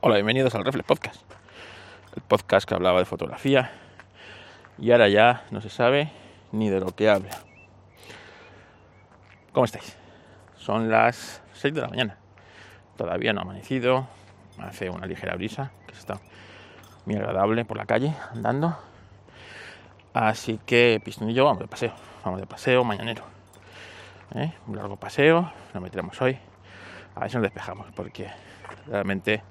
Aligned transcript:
Hola, 0.00 0.14
bienvenidos 0.14 0.54
al 0.54 0.64
Reflex 0.64 0.86
Podcast, 0.86 1.20
el 2.14 2.22
podcast 2.22 2.68
que 2.68 2.72
hablaba 2.72 3.00
de 3.00 3.04
fotografía. 3.04 3.72
Y 4.78 4.92
ahora 4.92 5.08
ya 5.08 5.44
no 5.50 5.60
se 5.60 5.70
sabe 5.70 6.12
ni 6.52 6.70
de 6.70 6.78
lo 6.78 6.94
que 6.94 7.10
habla. 7.10 7.36
¿Cómo 9.52 9.64
estáis? 9.64 9.96
Son 10.54 10.88
las 10.88 11.42
6 11.54 11.74
de 11.74 11.80
la 11.80 11.88
mañana, 11.88 12.16
todavía 12.96 13.32
no 13.32 13.40
ha 13.40 13.42
amanecido, 13.42 14.06
hace 14.60 14.88
una 14.88 15.04
ligera 15.04 15.34
brisa 15.34 15.72
que 15.88 15.94
está 15.94 16.20
muy 17.04 17.16
agradable 17.16 17.64
por 17.64 17.76
la 17.76 17.84
calle 17.84 18.14
andando, 18.32 18.78
así 20.14 20.60
que 20.64 21.02
pistonillo, 21.04 21.44
vamos 21.44 21.58
de 21.58 21.66
paseo, 21.66 21.92
vamos 22.24 22.38
de 22.38 22.46
paseo 22.46 22.84
mañanero, 22.84 23.24
¿eh? 24.36 24.52
un 24.68 24.76
largo 24.76 24.94
paseo, 24.94 25.52
nos 25.74 25.82
meteremos 25.82 26.22
hoy, 26.22 26.38
a 27.16 27.20
ver 27.20 27.30
si 27.30 27.36
nos 27.36 27.42
despejamos, 27.42 27.88
porque 27.96 28.30
realmente 28.86 29.42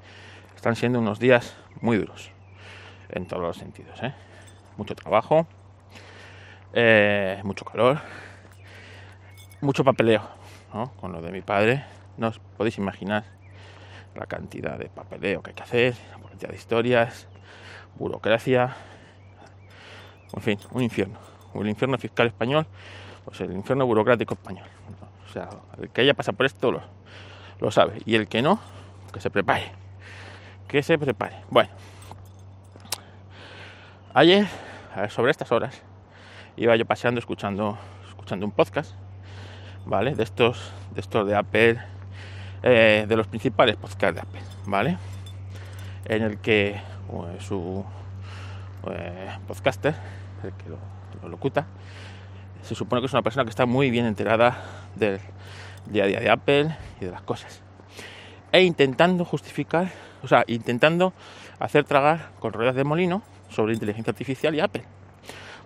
están 0.57 0.75
siendo 0.75 0.97
unos 0.97 1.19
días 1.19 1.55
muy 1.81 1.97
duros 1.97 2.31
en 3.09 3.27
todos 3.27 3.43
los 3.43 3.57
sentidos. 3.57 4.01
¿eh? 4.01 4.13
Mucho 4.75 4.95
trabajo, 4.95 5.47
eh, 6.73 7.39
mucho 7.43 7.63
calor, 7.63 8.01
mucho 9.61 9.83
papeleo. 9.83 10.21
Con 10.99 11.11
lo 11.11 11.21
de 11.21 11.31
mi 11.31 11.41
padre, 11.41 11.85
no 12.17 12.27
os 12.27 12.39
podéis 12.39 12.77
imaginar 12.77 13.23
la 14.15 14.25
cantidad 14.25 14.77
de 14.77 14.89
papeleo 14.89 15.41
que 15.41 15.51
hay 15.51 15.55
que 15.55 15.63
hacer, 15.63 15.95
la 16.11 16.27
cantidad 16.27 16.49
de 16.49 16.55
historias, 16.55 17.27
burocracia, 17.95 18.75
en 20.33 20.41
fin, 20.41 20.59
un 20.71 20.81
infierno. 20.81 21.19
Un 21.53 21.67
infierno 21.67 21.97
fiscal 21.97 22.27
español, 22.27 22.67
pues 23.25 23.39
el 23.41 23.53
infierno 23.53 23.85
burocrático 23.85 24.33
español. 24.33 24.67
O 25.25 25.31
sea, 25.31 25.49
el 25.79 25.89
que 25.89 26.01
haya 26.01 26.13
pasado 26.13 26.35
por 26.35 26.45
esto 26.45 26.71
lo, 26.71 26.81
lo 27.59 27.71
sabe. 27.71 28.01
Y 28.05 28.15
el 28.15 28.27
que 28.27 28.41
no, 28.41 28.59
que 29.13 29.21
se 29.21 29.29
prepare 29.29 29.86
que 30.67 30.83
se 30.83 30.97
prepare. 30.97 31.37
Bueno, 31.49 31.69
ayer, 34.13 34.47
sobre 35.09 35.31
estas 35.31 35.51
horas, 35.51 35.81
iba 36.57 36.75
yo 36.75 36.85
paseando 36.85 37.19
escuchando, 37.19 37.77
escuchando 38.07 38.45
un 38.45 38.51
podcast, 38.51 38.93
¿vale? 39.85 40.15
De 40.15 40.23
estos, 40.23 40.71
de 40.93 41.01
estos 41.01 41.25
de 41.27 41.35
Apple, 41.35 41.77
eh, 42.63 43.05
de 43.07 43.15
los 43.15 43.27
principales 43.27 43.77
podcasts 43.77 44.15
de 44.15 44.21
Apple, 44.21 44.41
¿vale? 44.65 44.97
En 46.05 46.23
el 46.23 46.39
que 46.39 46.81
pues, 47.09 47.43
su 47.43 47.85
eh, 48.91 49.37
podcaster, 49.47 49.95
el 50.43 50.53
que 50.53 50.69
lo, 50.69 50.77
lo, 51.21 51.29
locuta, 51.29 51.65
se 52.61 52.75
supone 52.75 53.01
que 53.01 53.05
es 53.05 53.13
una 53.13 53.21
persona 53.21 53.45
que 53.45 53.51
está 53.51 53.65
muy 53.65 53.89
bien 53.89 54.05
enterada 54.05 54.63
del 54.95 55.19
día 55.85 56.03
a 56.03 56.07
día 56.07 56.19
de 56.19 56.29
Apple 56.29 56.75
y 56.99 57.05
de 57.05 57.11
las 57.11 57.21
cosas. 57.21 57.61
E 58.51 58.63
intentando 58.63 59.23
justificar 59.23 59.89
o 60.23 60.27
sea, 60.27 60.43
intentando 60.47 61.13
hacer 61.59 61.83
tragar 61.83 62.29
con 62.39 62.53
ruedas 62.53 62.75
de 62.75 62.83
molino 62.83 63.21
sobre 63.49 63.73
inteligencia 63.73 64.11
artificial 64.11 64.53
y 64.55 64.59
Apple, 64.59 64.83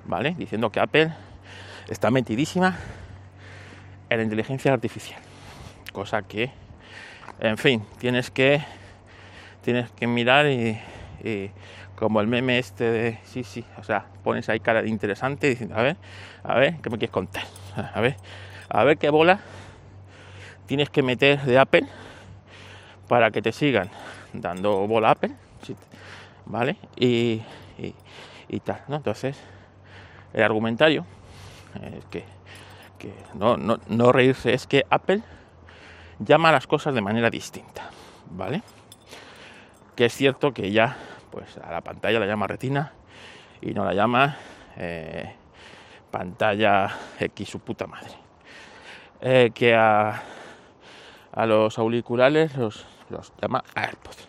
¿vale? 0.06 0.36
Diciendo 0.38 0.72
que 0.72 0.80
Apple 0.80 1.14
está 1.90 2.12
metidísima 2.12 2.78
en 4.10 4.18
la 4.18 4.24
inteligencia 4.24 4.74
artificial, 4.74 5.22
cosa 5.92 6.22
que, 6.22 6.52
en 7.40 7.58
fin, 7.58 7.84
tienes 7.98 8.30
que 8.32 8.62
tienes 9.62 9.92
que 9.92 10.08
mirar 10.08 10.48
y, 10.48 10.80
como 11.96 12.20
el 12.20 12.28
meme 12.28 12.58
este 12.58 12.84
de 12.84 13.20
sí, 13.24 13.44
sí, 13.44 13.64
o 13.78 13.84
sea, 13.84 14.06
pones 14.24 14.50
ahí 14.50 14.60
cara 14.60 14.82
de 14.82 14.90
interesante 14.90 15.48
diciendo, 15.48 15.76
a 15.78 15.84
ver, 15.84 15.98
a 16.44 16.56
ver, 16.56 16.78
¿qué 16.82 16.90
me 16.90 16.98
quieres 16.98 17.12
contar? 17.12 17.44
A 17.94 18.02
ver, 18.02 18.18
a 18.68 18.84
ver 18.84 18.98
qué 18.98 19.10
bola 19.10 19.40
tienes 20.66 20.90
que 20.90 21.04
meter 21.04 21.42
de 21.42 21.58
Apple 21.58 21.86
para 23.08 23.32
que 23.32 23.42
te 23.42 23.52
sigan 23.52 23.90
dando 24.34 24.88
bola 24.88 25.12
Apple, 25.12 25.36
¿vale? 26.46 26.78
Y, 26.96 27.42
tal, 28.64 28.84
¿no? 28.88 28.98
Entonces, 28.98 29.40
el 30.34 30.44
argumentario 30.44 31.06
es 31.98 32.06
que, 32.06 32.26
no, 33.34 33.58
no, 33.58 34.12
reírse 34.12 34.54
es 34.54 34.68
que 34.68 34.86
Apple 34.90 35.22
llama 36.20 36.50
a 36.50 36.52
las 36.52 36.68
cosas 36.68 36.94
de 36.94 37.02
manera 37.02 37.30
distinta, 37.30 37.90
¿vale? 38.30 38.62
Que 39.96 40.06
es 40.06 40.14
cierto 40.14 40.54
que 40.54 40.72
ya, 40.72 40.98
pues 41.32 41.58
a 41.58 41.72
la 41.72 41.82
pantalla 41.82 42.20
la 42.20 42.26
llama 42.26 42.48
retina 42.48 42.94
y 43.62 43.74
no 43.74 43.86
la 43.86 43.94
llama 43.94 44.38
eh, 44.78 45.36
pantalla 46.12 46.92
X 47.20 47.50
su 47.50 47.60
puta 47.60 47.88
madre. 47.88 48.12
Eh, 49.22 49.52
que 49.54 49.76
a, 49.76 50.24
a 51.32 51.46
los 51.46 51.78
auriculares 51.78 52.56
los, 52.58 52.86
los 53.12 53.34
llama 53.42 53.64
AirPods. 53.76 54.28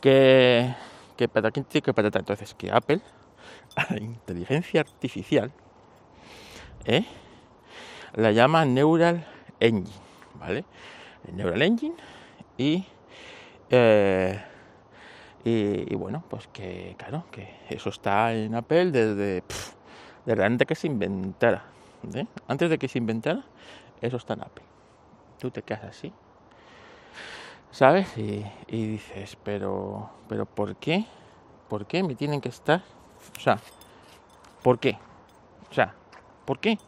Que, 0.00 0.74
que 1.16 1.28
para 1.28 1.50
que 1.50 1.60
entonces 1.60 2.54
que 2.54 2.70
Apple 2.70 3.00
a 3.76 3.94
la 3.94 4.00
inteligencia 4.00 4.80
artificial 4.80 5.52
¿eh? 6.84 7.04
la 8.14 8.32
llama 8.32 8.64
Neural 8.64 9.26
Engine, 9.60 9.96
¿vale? 10.34 10.64
Neural 11.32 11.62
Engine 11.62 11.94
y, 12.58 12.84
eh, 13.70 14.42
y, 15.44 15.94
bueno, 15.94 16.22
pues 16.28 16.46
que 16.48 16.94
claro, 16.98 17.24
que 17.30 17.60
eso 17.68 17.88
está 17.88 18.34
en 18.34 18.54
Apple 18.54 18.90
desde, 18.90 19.42
desde 20.26 20.44
antes 20.44 20.58
de 20.58 20.66
que 20.66 20.74
se 20.74 20.86
inventara. 20.86 21.64
¿eh? 22.14 22.26
Antes 22.48 22.70
de 22.70 22.78
que 22.78 22.88
se 22.88 22.98
inventara, 22.98 23.44
eso 24.00 24.16
está 24.16 24.34
en 24.34 24.42
Apple. 24.42 24.64
Tú 25.38 25.50
te 25.50 25.62
quedas 25.62 25.84
así 25.84 26.12
¿sabes? 27.72 28.16
Y, 28.16 28.44
dices, 28.68 29.36
pero, 29.42 30.10
pero 30.28 30.46
¿por 30.46 30.76
qué? 30.76 31.06
¿Por 31.68 31.86
qué 31.86 32.02
me 32.02 32.14
tienen 32.14 32.40
que 32.40 32.50
estar? 32.50 32.82
O 33.36 33.40
sea, 33.40 33.58
¿por 34.62 34.78
qué? 34.78 34.98
O 35.70 35.74
sea, 35.74 35.94
¿por 36.44 36.60
qué? 36.60 36.78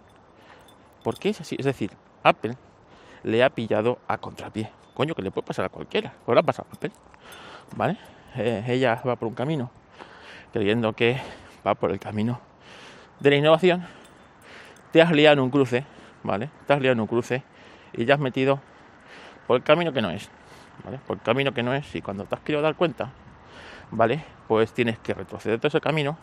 ¿Por 1.03 1.19
qué 1.19 1.31
es 1.31 1.41
así? 1.41 1.57
Es 1.59 1.65
decir, 1.65 1.91
Apple 2.23 2.57
le 3.25 3.43
ha 3.43 3.51
pillado 3.51 3.99
a 4.07 4.19
contrapié. 4.19 4.71
Coño, 4.95 5.15
que 5.15 5.23
le 5.23 5.31
puede 5.31 5.47
pasar 5.47 5.65
a 5.65 5.69
cualquiera. 5.71 6.15
Ahora 6.27 6.41
ha 6.41 6.45
pasado 6.45 6.69
a 6.71 6.75
Apple. 6.77 6.93
¿Vale? 7.77 7.99
Eh, 8.37 8.65
ella 8.69 9.01
va 9.07 9.17
por 9.17 9.29
un 9.29 9.35
camino, 9.35 9.71
creyendo 10.53 10.93
que 10.93 11.21
va 11.67 11.75
por 11.75 11.91
el 11.91 11.99
camino 11.99 12.41
de 13.21 13.31
la 13.31 13.37
innovación. 13.37 13.87
Te 14.93 15.03
has 15.03 15.11
liado 15.11 15.35
en 15.35 15.41
un 15.41 15.51
cruce, 15.51 15.85
¿vale? 16.23 16.51
Te 16.67 16.73
has 16.73 16.81
liado 16.81 16.93
en 16.93 17.01
un 17.01 17.07
cruce 17.07 17.43
y 17.93 18.05
ya 18.05 18.15
has 18.15 18.21
metido 18.21 18.61
por 19.47 19.57
el 19.57 19.63
camino 19.63 19.93
que 19.93 20.03
no 20.03 20.11
es. 20.11 20.31
Por 21.07 21.17
el 21.17 21.23
camino 21.23 21.53
que 21.53 21.63
no 21.63 21.73
es, 21.73 21.95
y 21.95 22.03
cuando 22.03 22.25
te 22.25 22.35
has 22.35 22.41
querido 22.43 22.63
dar 22.63 22.75
cuenta, 22.75 23.11
¿vale? 23.91 24.25
Pues 24.49 24.73
tienes 24.73 24.99
que 24.99 25.15
retroceder 25.15 25.59
todo 25.59 25.69
ese 25.69 25.81
camino 25.81 26.19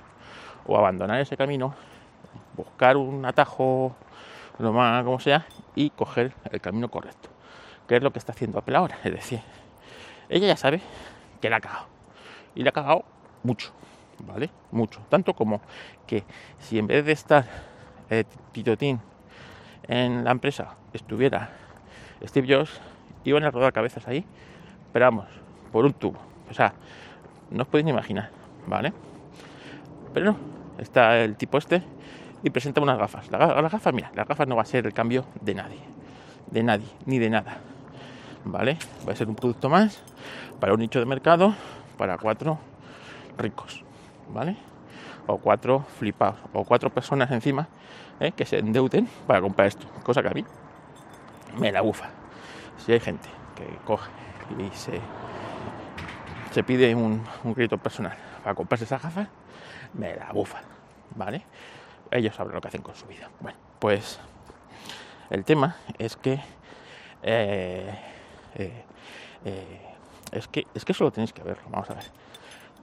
o 0.65 0.77
abandonar 0.77 1.19
ese 1.19 1.35
camino, 1.35 1.73
buscar 2.55 2.97
un 2.97 3.25
atajo, 3.25 3.95
lo 4.59 4.73
más 4.73 5.03
como 5.03 5.19
sea, 5.19 5.45
y 5.75 5.89
coger 5.89 6.33
el 6.51 6.61
camino 6.61 6.89
correcto. 6.89 7.29
Que 7.87 7.97
es 7.97 8.03
lo 8.03 8.11
que 8.11 8.19
está 8.19 8.33
haciendo 8.33 8.59
Apple 8.59 8.75
ahora. 8.75 8.97
Es 9.03 9.11
decir, 9.11 9.41
ella 10.29 10.47
ya 10.47 10.57
sabe 10.57 10.81
que 11.41 11.49
la 11.49 11.57
ha 11.57 11.61
cagado. 11.61 11.87
Y 12.53 12.63
la 12.63 12.69
ha 12.69 12.73
cagado 12.73 13.03
mucho, 13.43 13.71
¿vale? 14.19 14.49
Mucho. 14.71 15.01
Tanto 15.09 15.33
como 15.33 15.61
que 16.05 16.23
si 16.59 16.77
en 16.77 16.87
vez 16.87 17.03
de 17.05 17.13
estar 17.13 17.45
eh, 18.09 18.25
Titotín 18.51 19.01
en 19.87 20.23
la 20.23 20.31
empresa 20.31 20.75
estuviera 20.93 21.49
Steve 22.23 22.53
Jobs, 22.53 22.79
iban 23.23 23.43
a 23.43 23.51
rodar 23.51 23.73
cabezas 23.73 24.07
ahí, 24.07 24.25
pero 24.91 25.05
vamos, 25.05 25.27
por 25.71 25.85
un 25.85 25.93
tubo. 25.93 26.19
O 26.49 26.53
sea, 26.53 26.73
no 27.49 27.63
os 27.63 27.67
podéis 27.67 27.85
ni 27.85 27.91
imaginar, 27.91 28.29
¿vale? 28.67 28.93
Pero 30.13 30.31
no, 30.31 30.37
está 30.77 31.19
el 31.19 31.35
tipo 31.35 31.57
este 31.57 31.83
y 32.43 32.49
presenta 32.49 32.81
unas 32.81 32.97
gafas. 32.97 33.29
Las 33.31 33.71
gafas, 33.71 33.93
mira, 33.93 34.11
las 34.15 34.27
gafas 34.27 34.47
no 34.47 34.55
va 34.55 34.63
a 34.63 34.65
ser 34.65 34.85
el 34.85 34.93
cambio 34.93 35.25
de 35.41 35.55
nadie, 35.55 35.79
de 36.49 36.63
nadie, 36.63 36.87
ni 37.05 37.19
de 37.19 37.29
nada, 37.29 37.57
¿vale? 38.43 38.77
Va 39.07 39.13
a 39.13 39.15
ser 39.15 39.27
un 39.27 39.35
producto 39.35 39.69
más 39.69 40.01
para 40.59 40.73
un 40.73 40.79
nicho 40.79 40.99
de 40.99 41.05
mercado, 41.05 41.55
para 41.97 42.17
cuatro 42.17 42.59
ricos, 43.37 43.83
¿vale? 44.33 44.57
O 45.27 45.37
cuatro 45.37 45.85
flipados, 45.99 46.39
o 46.53 46.63
cuatro 46.63 46.89
personas 46.89 47.31
encima 47.31 47.67
¿eh? 48.19 48.31
que 48.31 48.45
se 48.45 48.57
endeuden 48.57 49.07
para 49.27 49.39
comprar 49.39 49.67
esto, 49.67 49.87
cosa 50.03 50.21
que 50.21 50.27
a 50.27 50.31
mí 50.31 50.43
me 51.59 51.71
la 51.71 51.81
bufa 51.81 52.20
si 52.85 52.91
hay 52.91 52.99
gente 52.99 53.29
que 53.55 53.65
coge 53.85 54.11
y 54.57 54.75
se, 54.75 54.99
se 56.51 56.63
pide 56.63 56.93
un, 56.95 57.23
crédito 57.53 57.77
personal 57.77 58.17
para 58.43 58.55
comprarse 58.55 58.85
esas 58.85 59.01
gafas, 59.01 59.27
me 59.93 60.15
la 60.15 60.31
bufa, 60.31 60.61
¿vale? 61.15 61.43
Ellos 62.09 62.35
saben 62.35 62.53
lo 62.53 62.61
que 62.61 62.67
hacen 62.67 62.81
con 62.81 62.95
su 62.95 63.05
vida. 63.05 63.29
Bueno, 63.39 63.57
pues 63.79 64.19
el 65.29 65.45
tema 65.45 65.77
es 65.97 66.15
que 66.15 66.39
eh, 67.23 67.93
eh, 68.55 68.83
eh, 69.45 69.81
es 70.31 70.47
que 70.47 70.65
es 70.73 70.85
que 70.85 70.91
eso 70.91 71.03
lo 71.03 71.11
tenéis 71.11 71.33
que 71.33 71.43
ver, 71.43 71.57
vamos 71.69 71.89
a 71.89 71.93
ver. 71.93 72.05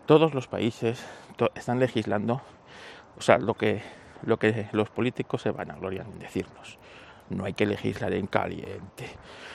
Todos 0.07 0.33
los 0.33 0.49
países 0.49 1.05
están 1.55 1.79
legislando, 1.79 2.41
o 3.19 3.21
sea, 3.21 3.39
lo 3.39 3.55
que 3.55 3.83
lo 4.23 4.39
que 4.39 4.69
los 4.73 4.91
políticos 4.91 5.43
se 5.43 5.51
van 5.51 5.71
a 5.71 5.75
gloriar 5.75 6.07
en 6.07 6.19
decirnos 6.19 6.79
no 7.31 7.45
hay 7.45 7.53
que 7.53 7.67
legislar 7.67 8.13
en 8.13 8.27
caliente. 8.27 9.09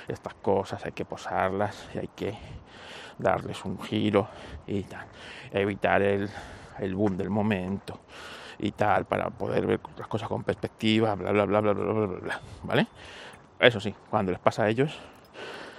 Estas 0.08 0.34
cosas 0.36 0.86
hay 0.86 0.92
que 0.92 1.06
posarlas 1.06 1.90
y 1.94 2.00
hay 2.00 2.10
que 2.16 2.38
darles 3.18 3.64
un 3.66 3.82
giro 3.82 4.28
y 4.68 4.84
tal. 4.84 5.06
Evitar 5.52 6.02
el, 6.02 6.30
el 6.80 6.96
boom 6.96 7.18
del 7.18 7.30
momento 7.30 8.00
y 8.60 8.72
tal, 8.72 9.06
para 9.06 9.30
poder 9.30 9.66
ver 9.66 9.80
las 9.98 10.08
cosas 10.08 10.28
con 10.28 10.44
perspectiva, 10.44 11.16
bla, 11.16 11.32
bla, 11.32 11.46
bla, 11.46 11.62
bla, 11.62 11.74
bla, 11.74 11.94
bla, 11.94 12.20
bla, 12.20 12.42
¿vale? 12.64 12.88
Eso 13.60 13.80
sí, 13.80 13.94
cuando 14.10 14.32
les 14.32 14.40
pasa 14.40 14.64
a 14.64 14.70
ellos, 14.70 15.00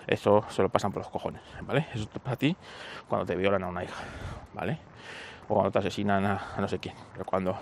eso 0.06 0.44
se 0.49 0.62
lo 0.62 0.69
pasan 0.69 0.93
por 0.93 1.02
los 1.02 1.11
cojones, 1.11 1.43
¿vale? 1.62 1.87
Eso 1.94 2.06
te 2.06 2.20
pasa 2.20 2.35
a 2.35 2.38
ti 2.38 2.56
cuando 3.08 3.26
te 3.26 3.37
violan 3.37 3.62
a 3.64 3.69
una 3.69 3.85
hija, 3.85 4.02
¿vale? 4.52 4.79
O 5.49 5.55
cuando 5.55 5.70
te 5.70 5.79
asesinan 5.79 6.25
a, 6.25 6.55
a 6.56 6.61
no 6.61 6.69
sé 6.69 6.79
quién, 6.79 6.94
pero 7.12 7.25
cuando 7.25 7.56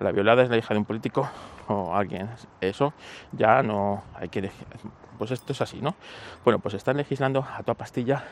la 0.00 0.12
violada 0.12 0.42
es 0.42 0.50
la 0.50 0.56
hija 0.56 0.74
de 0.74 0.78
un 0.78 0.84
político 0.84 1.28
o 1.68 1.94
alguien, 1.94 2.28
eso 2.60 2.92
ya 3.32 3.62
no 3.62 4.02
hay 4.14 4.28
que... 4.28 4.50
Pues 5.18 5.30
esto 5.30 5.52
es 5.52 5.60
así, 5.60 5.80
¿no? 5.80 5.94
Bueno, 6.44 6.58
pues 6.58 6.74
están 6.74 6.96
legislando 6.96 7.44
a 7.46 7.62
toda 7.62 7.74
pastilla 7.74 8.24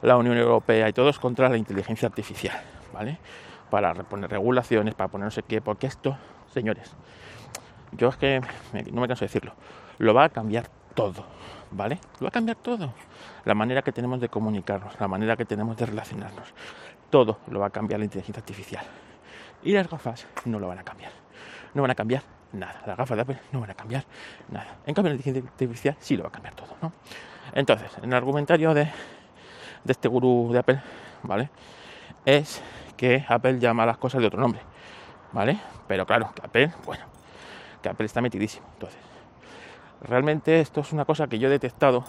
la 0.00 0.16
Unión 0.16 0.36
Europea 0.38 0.88
y 0.88 0.92
todos 0.92 1.18
contra 1.18 1.48
la 1.48 1.56
inteligencia 1.56 2.08
artificial, 2.08 2.58
¿vale? 2.92 3.18
Para 3.70 3.92
reponer 3.92 4.30
regulaciones, 4.30 4.94
para 4.94 5.08
poner 5.08 5.26
no 5.26 5.30
sé 5.30 5.42
qué, 5.42 5.60
porque 5.60 5.86
esto, 5.86 6.16
señores, 6.52 6.94
yo 7.92 8.08
es 8.08 8.16
que 8.16 8.40
no 8.90 9.00
me 9.00 9.08
canso 9.08 9.20
de 9.20 9.26
decirlo, 9.26 9.52
lo 9.98 10.14
va 10.14 10.24
a 10.24 10.28
cambiar 10.30 10.68
todo, 10.94 11.26
¿vale? 11.70 11.98
Lo 12.20 12.24
va 12.24 12.28
a 12.28 12.32
cambiar 12.32 12.56
todo. 12.56 12.94
La 13.44 13.54
manera 13.54 13.82
que 13.82 13.92
tenemos 13.92 14.20
de 14.20 14.30
comunicarnos, 14.30 14.98
la 14.98 15.08
manera 15.08 15.36
que 15.36 15.44
tenemos 15.44 15.76
de 15.76 15.86
relacionarnos, 15.86 16.54
todo 17.10 17.38
lo 17.48 17.60
va 17.60 17.66
a 17.66 17.70
cambiar 17.70 18.00
la 18.00 18.04
inteligencia 18.04 18.40
artificial. 18.40 18.84
Y 19.62 19.72
las 19.72 19.88
gafas 19.88 20.26
no 20.44 20.58
lo 20.58 20.68
van 20.68 20.78
a 20.78 20.84
cambiar. 20.84 21.12
No 21.74 21.82
van 21.82 21.90
a 21.90 21.94
cambiar 21.94 22.22
nada. 22.52 22.82
Las 22.86 22.96
gafas 22.96 23.16
de 23.16 23.22
Apple 23.22 23.38
no 23.52 23.60
van 23.60 23.70
a 23.70 23.74
cambiar 23.74 24.04
nada. 24.50 24.78
En 24.86 24.94
cambio, 24.94 25.10
la 25.10 25.16
inteligencia 25.16 25.50
artificial 25.50 25.96
sí 26.00 26.16
lo 26.16 26.22
va 26.22 26.28
a 26.28 26.32
cambiar 26.32 26.54
todo, 26.54 26.76
¿no? 26.80 26.92
Entonces, 27.52 27.90
en 27.98 28.04
el 28.04 28.14
argumentario 28.14 28.74
de, 28.74 28.84
de 28.84 29.92
este 29.92 30.08
gurú 30.08 30.50
de 30.52 30.58
Apple, 30.58 30.80
¿vale? 31.22 31.50
Es 32.24 32.62
que 32.96 33.24
Apple 33.28 33.58
llama 33.58 33.84
a 33.84 33.86
las 33.86 33.98
cosas 33.98 34.20
de 34.20 34.26
otro 34.26 34.40
nombre, 34.40 34.60
¿vale? 35.32 35.58
Pero 35.86 36.06
claro, 36.06 36.32
que 36.34 36.42
Apple, 36.44 36.72
bueno, 36.84 37.04
que 37.82 37.88
Apple 37.88 38.06
está 38.06 38.20
metidísimo. 38.20 38.66
Entonces, 38.74 38.98
realmente 40.02 40.60
esto 40.60 40.80
es 40.80 40.92
una 40.92 41.04
cosa 41.04 41.26
que 41.26 41.38
yo 41.38 41.48
he 41.48 41.50
detectado 41.50 42.04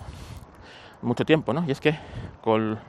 mucho 1.02 1.26
tiempo, 1.26 1.54
¿no? 1.54 1.64
Y 1.66 1.72
es 1.72 1.80
que 1.80 1.98
con, 2.42 2.80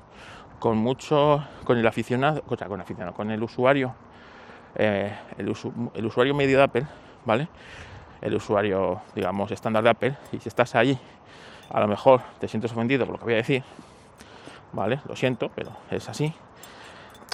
con 0.59 0.79
mucho, 0.79 1.45
con 1.65 1.79
el 1.79 1.87
aficionado, 1.87 2.43
o 2.49 2.57
sea, 2.57 2.67
con 2.67 2.81
el 2.81 2.83
aficionado, 2.83 3.15
con 3.15 3.31
el 3.31 3.43
usuario, 3.43 3.95
eh, 4.77 5.13
el, 5.39 5.49
usu- 5.49 5.91
el 5.95 6.07
usuario 6.07 6.35
medio 6.35 6.59
de 6.59 6.65
Apple, 6.65 6.87
¿vale? 7.25 7.49
El 8.21 8.35
usuario, 8.35 9.01
digamos, 9.15 9.51
estándar 9.51 9.83
de 9.83 9.91
Apple, 9.91 10.17
y 10.33 10.39
si 10.39 10.49
estás 10.49 10.75
ahí, 10.75 10.99
a 11.71 11.81
lo 11.81 11.89
mejor 11.89 12.21
te 12.39 12.49
sientes 12.49 12.73
ofendido 12.73 13.07
por 13.07 13.15
lo 13.15 13.19
que 13.19 13.25
voy 13.25 13.35
a 13.35 13.39
decir, 13.39 13.63
¿vale? 14.73 15.01
Lo 15.09 15.17
siento, 15.17 15.51
pero 15.55 15.71
es 15.91 16.09
así. 16.09 16.33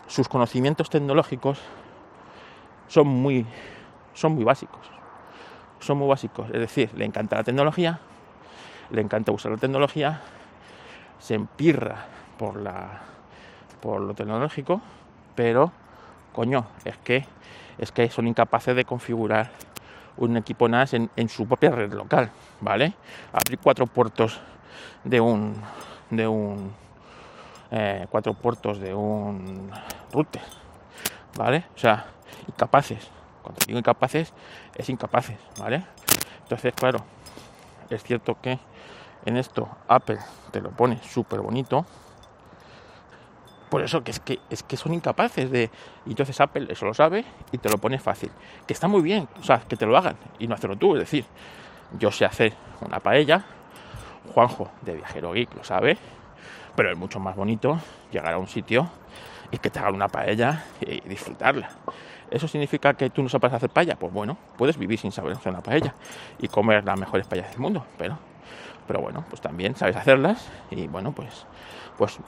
Sus 0.07 0.29
conocimientos 0.29 0.89
tecnológicos 0.91 1.59
son 2.87 3.09
muy, 3.09 3.47
son 4.15 4.33
muy 4.33 4.45
básicos. 4.45 4.87
Son 5.81 5.99
muy 5.99 6.09
básicos. 6.09 6.47
Es 6.51 6.61
decir, 6.61 6.91
le 6.95 7.05
encanta 7.05 7.37
la 7.37 7.45
tecnología, 7.45 7.99
le 8.91 9.01
encanta 9.01 9.33
usar 9.33 9.53
la 9.53 9.59
tecnología, 9.59 10.21
se 11.19 11.35
empirra 11.35 12.07
por 12.39 12.61
la 12.61 13.01
por 13.81 14.01
lo 14.01 14.15
tecnológico, 14.15 14.81
pero 15.35 15.71
coño, 16.37 16.67
es 16.85 16.99
que 16.99 17.25
es 17.79 17.91
que 17.93 18.11
son 18.11 18.27
incapaces 18.27 18.77
de 18.77 18.85
configurar 18.85 19.51
un 20.19 20.37
equipo 20.37 20.69
NAS 20.69 20.95
en, 20.95 21.29
su 21.29 21.47
propia 21.47 21.71
red 21.71 21.93
local, 21.93 22.31
¿vale? 22.61 22.93
Abrir 23.33 23.59
cuatro 23.59 23.87
puertos 23.87 24.39
de 25.03 25.19
un 25.19 25.55
de 26.11 26.29
un 26.29 26.73
eh, 27.71 28.07
cuatro 28.11 28.35
puertos 28.35 28.79
de 28.79 28.95
un 28.95 29.71
router, 30.13 30.43
¿vale? 31.37 31.65
O 31.75 31.79
sea, 31.79 32.07
incapaces. 32.47 33.09
Cuando 33.43 33.61
digo 33.67 33.79
incapaces, 33.79 34.33
es 34.75 34.89
incapaces, 34.91 35.39
¿vale? 35.59 35.85
Entonces, 36.43 36.75
claro, 36.75 37.01
es 37.89 38.03
cierto 38.03 38.37
que 38.41 38.59
en 39.25 39.37
esto 39.37 39.69
Apple 39.89 40.19
te 40.51 40.61
lo 40.61 40.71
pone 40.71 41.01
súper 41.03 41.41
bonito. 41.41 41.87
Por 43.69 43.83
eso 43.83 44.05
que 44.05 44.13
es 44.13 44.21
que 44.21 44.39
es 44.49 44.63
que 44.63 44.77
son 44.77 44.95
incapaces 44.95 45.51
de. 45.51 45.71
Y 46.07 46.11
entonces 46.11 46.41
Apple 46.41 46.67
eso 46.71 46.87
lo 46.87 46.95
sabe 46.95 47.25
y 47.53 47.59
te 47.59 47.69
lo 47.69 47.79
pone 47.79 47.99
fácil. 47.99 48.31
Que 48.67 48.73
está 48.73 48.89
muy 48.89 49.03
bien, 49.03 49.29
o 49.41 49.43
sea, 49.43 49.61
que 49.61 49.77
te 49.77 49.87
lo 49.87 49.97
hagan 49.97 50.17
y 50.39 50.47
no 50.47 50.55
hacerlo 50.55 50.77
tú. 50.77 50.95
Es 50.95 51.01
decir, 51.01 51.25
yo 51.99 52.11
sé 52.11 52.25
hacer 52.25 52.53
una 52.81 53.01
paella, 53.01 53.45
Juanjo 54.35 54.71
de 54.83 54.95
Viajero 54.95 55.33
Geek 55.33 55.55
lo 55.55 55.65
sabe, 55.65 55.99
pero 56.75 56.91
es 56.91 56.99
mucho 56.99 57.19
más 57.19 57.37
bonito 57.37 57.81
llegar 58.13 58.35
a 58.35 58.39
un 58.39 58.47
sitio 58.47 58.89
y 59.51 59.59
que 59.59 59.71
te 59.71 59.79
hagan 59.79 59.95
una 59.95 60.09
paella 60.09 60.65
y 60.81 61.01
disfrutarla. 61.09 61.71
¿Eso 62.31 62.49
significa 62.49 62.95
que 62.95 63.11
tú 63.11 63.23
no 63.23 63.29
sabes 63.29 63.53
hacer 63.53 63.71
paella? 63.71 63.97
Pues 63.97 64.13
bueno, 64.13 64.37
puedes 64.57 64.77
vivir 64.77 64.99
sin 64.99 65.13
saber 65.13 65.33
hacer 65.33 65.53
una 65.53 65.63
paella 65.63 65.95
y 66.39 66.49
comer 66.49 66.85
las 66.85 66.99
mejores 66.99 67.27
paellas 67.27 67.51
del 67.51 67.61
mundo, 67.61 67.85
pero, 67.97 68.19
pero 68.87 69.01
bueno, 69.01 69.25
pues 69.29 69.41
también 69.41 69.77
sabes 69.77 69.97
hacerlas 69.97 70.49
y 70.71 70.89
bueno, 70.89 71.13
pues, 71.13 71.47
pues 71.97 72.19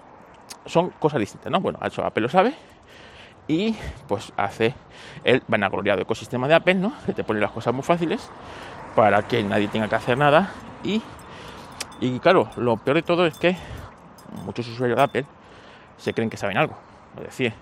son 0.69 0.91
cosas 0.91 1.21
distintas, 1.21 1.51
¿no? 1.51 1.61
Bueno, 1.61 1.79
eso 1.83 2.05
Apple 2.05 2.23
lo 2.23 2.29
sabe 2.29 2.55
y 3.47 3.75
pues 4.07 4.33
hace 4.37 4.75
el 5.25 5.43
vanagloriado 5.49 6.03
ecosistema 6.03 6.47
de 6.47 6.55
Apple, 6.55 6.75
¿no? 6.75 6.93
Que 7.07 7.15
te 7.15 7.25
pone 7.25 7.41
las 7.41 7.51
cosas 7.51 7.75
muy 7.75 7.83
fáciles 7.83 8.31
para 8.95 9.23
que 9.23 9.43
nadie 9.43 9.69
tenga 9.69 9.89
que 9.89 9.95
hacer 9.95 10.19
nada 10.19 10.51
y, 10.85 11.03
y 12.01 12.19
claro, 12.21 12.51
lo 12.57 12.77
peor 12.77 12.97
de 12.97 13.03
todo 13.03 13.27
es 13.27 13.37
que 13.39 13.57
muchos 14.45 14.69
usuarios 14.69 14.97
de 14.97 15.03
Apple 15.03 15.27
se 15.97 16.13
creen 16.13 16.31
que 16.31 16.37
saben 16.37 16.59
algo, 16.59 16.77
es 17.17 17.25
decir, 17.25 17.55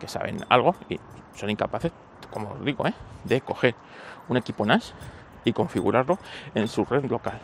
que 0.00 0.08
saben 0.08 0.38
algo 0.48 0.74
y 0.88 0.98
son 1.34 1.50
incapaces, 1.50 1.92
como 2.30 2.50
os 2.52 2.64
digo, 2.64 2.86
¿eh? 2.86 2.94
de 3.24 3.40
coger 3.40 3.74
un 4.28 4.36
equipo 4.36 4.64
NAS 4.64 4.94
y 5.44 5.52
configurarlo 5.52 6.18
en 6.54 6.68
su 6.68 6.84
red 6.84 7.04
local. 7.04 7.38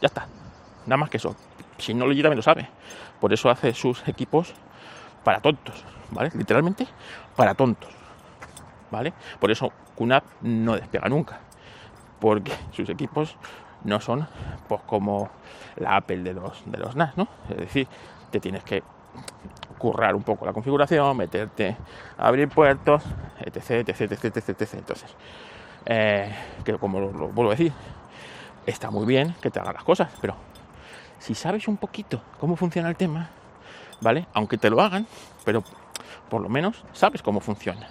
Ya 0.00 0.06
está, 0.06 0.26
nada 0.86 0.96
más 0.96 1.10
que 1.10 1.18
eso. 1.18 1.36
Si 1.78 1.94
no 1.94 2.06
lo 2.06 2.12
también 2.14 2.36
lo 2.36 2.42
sabe. 2.42 2.68
Por 3.20 3.32
eso 3.32 3.50
hace 3.50 3.74
sus 3.74 4.06
equipos 4.08 4.54
para 5.24 5.40
tontos, 5.40 5.84
¿vale? 6.10 6.30
Literalmente 6.34 6.86
para 7.36 7.54
tontos, 7.54 7.90
¿vale? 8.90 9.12
Por 9.40 9.50
eso 9.50 9.72
QNAP 9.96 10.24
no 10.42 10.74
despega 10.74 11.08
nunca, 11.08 11.40
porque 12.20 12.52
sus 12.72 12.88
equipos 12.90 13.36
no 13.84 14.00
son 14.00 14.26
pues 14.68 14.82
como 14.82 15.30
la 15.76 15.96
Apple 15.96 16.18
de 16.18 16.34
los 16.34 16.62
de 16.66 16.78
los 16.78 16.94
NAS, 16.96 17.16
¿no? 17.16 17.28
Es 17.48 17.56
decir, 17.56 17.88
te 18.30 18.40
tienes 18.40 18.62
que 18.64 18.82
currar 19.78 20.14
un 20.14 20.22
poco 20.22 20.46
la 20.46 20.52
configuración, 20.52 21.16
meterte, 21.16 21.76
abrir 22.18 22.48
puertos, 22.48 23.02
etc, 23.40 23.88
etc, 23.88 24.00
etc, 24.12 24.24
etc, 24.24 24.48
etc. 24.48 24.74
Entonces, 24.74 25.16
eh, 25.86 26.34
que 26.64 26.74
como 26.78 27.00
lo, 27.00 27.12
lo 27.12 27.28
vuelvo 27.28 27.52
a 27.52 27.54
decir, 27.54 27.72
está 28.66 28.90
muy 28.90 29.06
bien 29.06 29.34
que 29.40 29.50
te 29.50 29.60
hagan 29.60 29.74
las 29.74 29.84
cosas, 29.84 30.10
pero 30.20 30.34
si 31.24 31.34
sabes 31.34 31.68
un 31.68 31.78
poquito 31.78 32.20
cómo 32.38 32.54
funciona 32.54 32.90
el 32.90 32.96
tema, 32.96 33.30
¿vale? 34.02 34.26
Aunque 34.34 34.58
te 34.58 34.68
lo 34.68 34.82
hagan, 34.82 35.06
pero 35.42 35.64
por 36.28 36.42
lo 36.42 36.50
menos 36.50 36.84
sabes 36.92 37.22
cómo 37.22 37.40
funciona, 37.40 37.88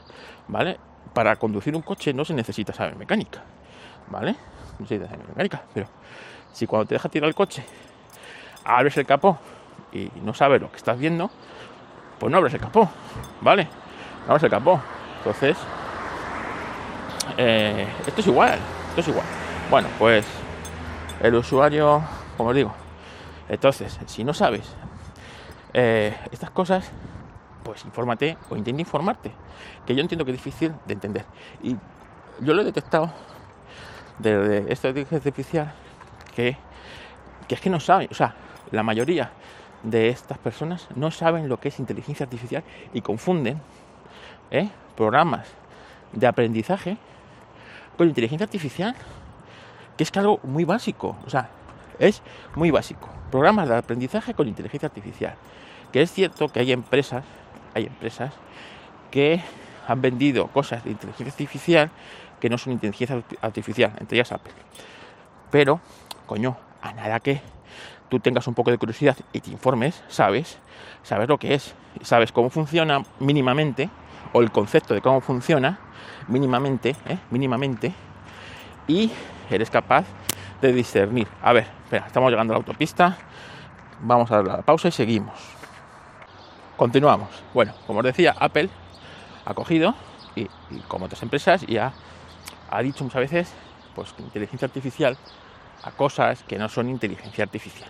¿vale? 0.48 0.78
Para 1.16 1.36
conducir 1.38 1.76
un 1.76 1.82
coche 1.82 2.14
no 2.14 2.26
se 2.26 2.36
necesita 2.36 2.74
saber 2.74 2.96
mecánica, 2.96 3.42
¿vale? 4.12 4.36
No 4.78 4.86
se 4.86 5.00
necesita 5.00 5.10
saber 5.10 5.28
mecánica, 5.30 5.64
pero 5.74 5.88
si 6.52 6.68
cuando 6.68 6.86
te 6.86 6.94
deja 6.94 7.10
tirar 7.10 7.28
el 7.28 7.34
coche, 7.34 7.66
abres 8.66 8.96
el 8.98 9.06
capó 9.08 9.40
y 9.92 10.12
no 10.22 10.36
sabes 10.36 10.62
lo 10.62 10.70
que 10.70 10.78
estás 10.78 11.00
viendo, 11.00 11.32
pues 12.20 12.32
no 12.32 12.38
abres 12.38 12.54
el 12.54 12.60
capó, 12.60 12.88
¿vale? 13.42 13.68
No 14.28 14.34
abres 14.34 14.44
el 14.44 14.52
capó. 14.52 14.80
Entonces, 15.18 15.58
eh, 17.38 17.88
esto 18.06 18.22
es 18.22 18.28
igual, 18.28 18.60
esto 18.90 19.02
es 19.02 19.08
igual. 19.08 19.26
Bueno, 19.72 19.88
pues 19.98 20.24
el 21.20 21.34
usuario, 21.34 22.04
como 22.38 22.50
os 22.50 22.56
digo, 22.56 22.83
entonces, 23.54 24.00
si 24.08 24.24
no 24.24 24.34
sabes 24.34 24.74
eh, 25.74 26.16
estas 26.32 26.50
cosas, 26.50 26.90
pues 27.64 27.86
infórmate 27.86 28.38
o 28.50 28.58
intenta 28.58 28.82
informarte, 28.82 29.32
que 29.86 29.96
yo 29.96 30.02
entiendo 30.02 30.26
que 30.26 30.32
es 30.32 30.38
difícil 30.38 30.74
de 30.86 30.94
entender. 30.94 31.26
Y 31.62 31.76
yo 32.42 32.54
lo 32.54 32.62
he 32.62 32.66
detectado 32.66 33.12
desde 34.20 34.72
esta 34.72 34.90
inteligencia 34.90 35.18
artificial 35.18 35.74
que, 36.36 36.58
que 37.48 37.56
es 37.56 37.62
que 37.62 37.70
no 37.70 37.80
saben, 37.80 38.08
o 38.12 38.14
sea, 38.14 38.36
la 38.72 38.84
mayoría 38.84 39.32
de 39.84 40.10
estas 40.10 40.38
personas 40.38 40.88
no 40.96 41.12
saben 41.12 41.50
lo 41.50 41.60
que 41.60 41.68
es 41.68 41.80
inteligencia 41.80 42.24
artificial 42.26 42.64
y 42.94 43.02
confunden 43.02 43.62
¿eh? 44.50 44.70
programas 44.96 45.48
de 46.12 46.28
aprendizaje 46.28 46.98
con 47.98 48.08
inteligencia 48.08 48.46
artificial, 48.46 48.96
que 49.98 50.04
es 50.04 50.18
algo 50.18 50.40
muy 50.44 50.64
básico, 50.64 51.18
o 51.26 51.30
sea, 51.30 51.50
es 52.00 52.22
muy 52.56 52.72
básico. 52.72 53.10
Programas 53.32 53.70
de 53.70 53.78
aprendizaje 53.78 54.34
con 54.34 54.48
inteligencia 54.48 54.88
artificial. 54.88 55.36
Que 55.92 56.02
es 56.02 56.12
cierto 56.12 56.48
que 56.50 56.60
hay 56.60 56.72
empresas, 56.72 57.24
hay 57.74 57.86
empresas 57.86 58.34
que 59.12 59.42
han 59.88 60.02
vendido 60.02 60.48
cosas 60.48 60.84
de 60.84 60.92
inteligencia 60.92 61.32
artificial 61.32 61.92
que 62.40 62.50
no 62.50 62.58
son 62.58 62.74
inteligencia 62.74 63.24
artificial, 63.42 63.94
entre 64.00 64.18
ellas 64.18 64.32
Apple. 64.34 64.52
Pero, 65.50 65.80
coño, 66.26 66.58
a 66.82 66.92
nada 66.92 67.20
que 67.22 67.42
tú 68.10 68.20
tengas 68.20 68.48
un 68.48 68.54
poco 68.54 68.70
de 68.70 68.78
curiosidad 68.78 69.16
y 69.32 69.40
te 69.40 69.50
informes, 69.50 70.04
sabes, 70.10 70.58
sabes 71.04 71.30
lo 71.30 71.38
que 71.38 71.54
es, 71.54 71.74
sabes 72.02 72.32
cómo 72.32 72.50
funciona 72.50 73.04
mínimamente, 73.20 73.90
o 74.34 74.42
el 74.42 74.52
concepto 74.52 74.94
de 74.94 75.02
cómo 75.02 75.22
funciona 75.22 75.80
mínimamente, 76.28 76.98
¿eh? 77.08 77.18
mínimamente, 77.32 77.94
y 78.88 79.10
eres 79.50 79.70
capaz 79.70 80.06
de 80.68 80.74
discernir. 80.74 81.28
A 81.42 81.54
ver, 81.54 81.68
espera, 81.84 82.08
estamos 82.08 82.32
llegando 82.32 82.54
a 82.54 82.56
la 82.56 82.60
autopista, 82.60 83.18
vamos 84.02 84.32
a 84.32 84.38
dar 84.38 84.48
la 84.48 84.62
pausa 84.62 84.88
y 84.88 84.92
seguimos. 84.92 85.34
Continuamos. 86.78 87.30
Bueno, 87.54 87.74
como 87.86 88.00
os 88.00 88.06
decía, 88.06 88.36
Apple 88.40 88.70
ha 89.46 89.54
cogido, 89.54 89.94
y, 90.36 90.48
como 90.88 91.06
otras 91.06 91.22
empresas, 91.22 91.64
y 91.68 91.78
ha, 91.78 91.94
dicho 92.82 93.04
muchas 93.04 93.22
veces 93.22 93.54
pues, 93.94 94.14
que 94.14 94.24
inteligencia 94.24 94.66
artificial 94.66 95.18
a 95.84 95.92
cosas 95.92 96.44
que 96.44 96.58
no 96.58 96.70
son 96.70 96.90
inteligencia 96.90 97.44
artificial. 97.44 97.90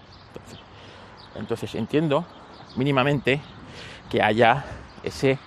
Entonces, 1.35 1.73
entiendo 1.75 2.25
mínimamente 2.75 3.39
que 4.09 4.21
haya 4.21 4.65
ese, 5.03 5.39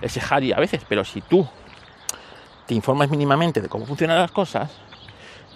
ese 0.00 0.20
Harry 0.28 0.52
a 0.52 0.56
veces, 0.56 0.84
pero 0.88 1.04
si 1.04 1.20
tú 1.22 1.48
te 2.66 2.74
informas 2.74 3.08
mínimamente 3.08 3.60
de 3.60 3.68
cómo 3.68 3.86
funcionan 3.86 4.18
las 4.18 4.32
cosas, 4.32 4.70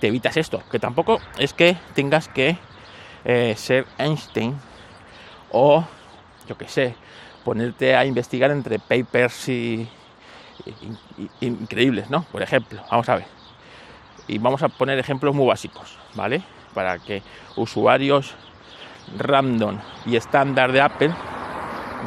te 0.00 0.08
evitas 0.08 0.36
esto. 0.36 0.62
Que 0.70 0.78
tampoco 0.78 1.20
es 1.38 1.52
que 1.52 1.76
tengas 1.94 2.28
que 2.28 2.58
eh, 3.24 3.54
ser 3.56 3.86
Einstein 3.98 4.58
o, 5.50 5.84
yo 6.48 6.56
que 6.56 6.68
sé, 6.68 6.94
ponerte 7.44 7.96
a 7.96 8.04
investigar 8.04 8.50
entre 8.50 8.78
papers 8.78 9.48
y, 9.48 9.88
increíbles, 11.40 12.10
¿no? 12.10 12.22
Por 12.32 12.42
ejemplo, 12.42 12.82
vamos 12.90 13.08
a 13.08 13.16
ver. 13.16 13.26
Y 14.26 14.38
vamos 14.38 14.62
a 14.62 14.68
poner 14.68 14.98
ejemplos 14.98 15.34
muy 15.34 15.46
básicos, 15.46 15.96
¿vale? 16.14 16.42
Para 16.74 16.98
que 16.98 17.22
usuarios 17.54 18.34
random 19.16 19.78
y 20.04 20.16
estándar 20.16 20.72
de 20.72 20.80
Apple, 20.80 21.14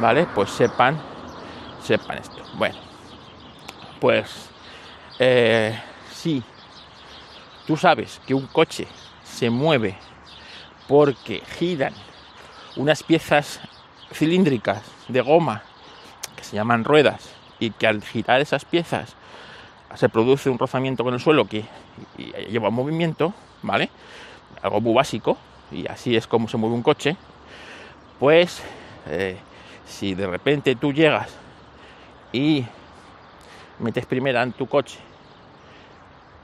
¿vale? 0.00 0.26
Pues 0.34 0.50
sepan, 0.50 1.00
sepan 1.82 2.18
esto. 2.18 2.42
Bueno, 2.54 2.76
pues 4.00 4.50
eh, 5.18 5.78
sí, 6.10 6.42
tú 7.70 7.76
sabes 7.76 8.20
que 8.26 8.34
un 8.34 8.48
coche 8.48 8.88
se 9.22 9.48
mueve 9.48 9.94
porque 10.88 11.40
giran 11.56 11.94
unas 12.74 13.04
piezas 13.04 13.60
cilíndricas 14.12 14.82
de 15.06 15.20
goma 15.20 15.62
que 16.34 16.42
se 16.42 16.56
llaman 16.56 16.82
ruedas 16.82 17.32
y 17.60 17.70
que 17.70 17.86
al 17.86 18.02
girar 18.02 18.40
esas 18.40 18.64
piezas 18.64 19.14
se 19.94 20.08
produce 20.08 20.50
un 20.50 20.58
rozamiento 20.58 21.04
con 21.04 21.14
el 21.14 21.20
suelo 21.20 21.44
que 21.44 21.64
lleva 22.50 22.70
movimiento, 22.70 23.34
¿vale? 23.62 23.88
Algo 24.62 24.80
muy 24.80 24.94
básico 24.94 25.38
y 25.70 25.86
así 25.86 26.16
es 26.16 26.26
como 26.26 26.48
se 26.48 26.56
mueve 26.56 26.74
un 26.74 26.82
coche, 26.82 27.16
pues 28.18 28.64
eh, 29.06 29.38
si 29.86 30.16
de 30.16 30.26
repente 30.26 30.74
tú 30.74 30.92
llegas 30.92 31.32
y 32.32 32.66
metes 33.78 34.06
primera 34.06 34.42
en 34.42 34.54
tu 34.54 34.66
coche 34.66 34.98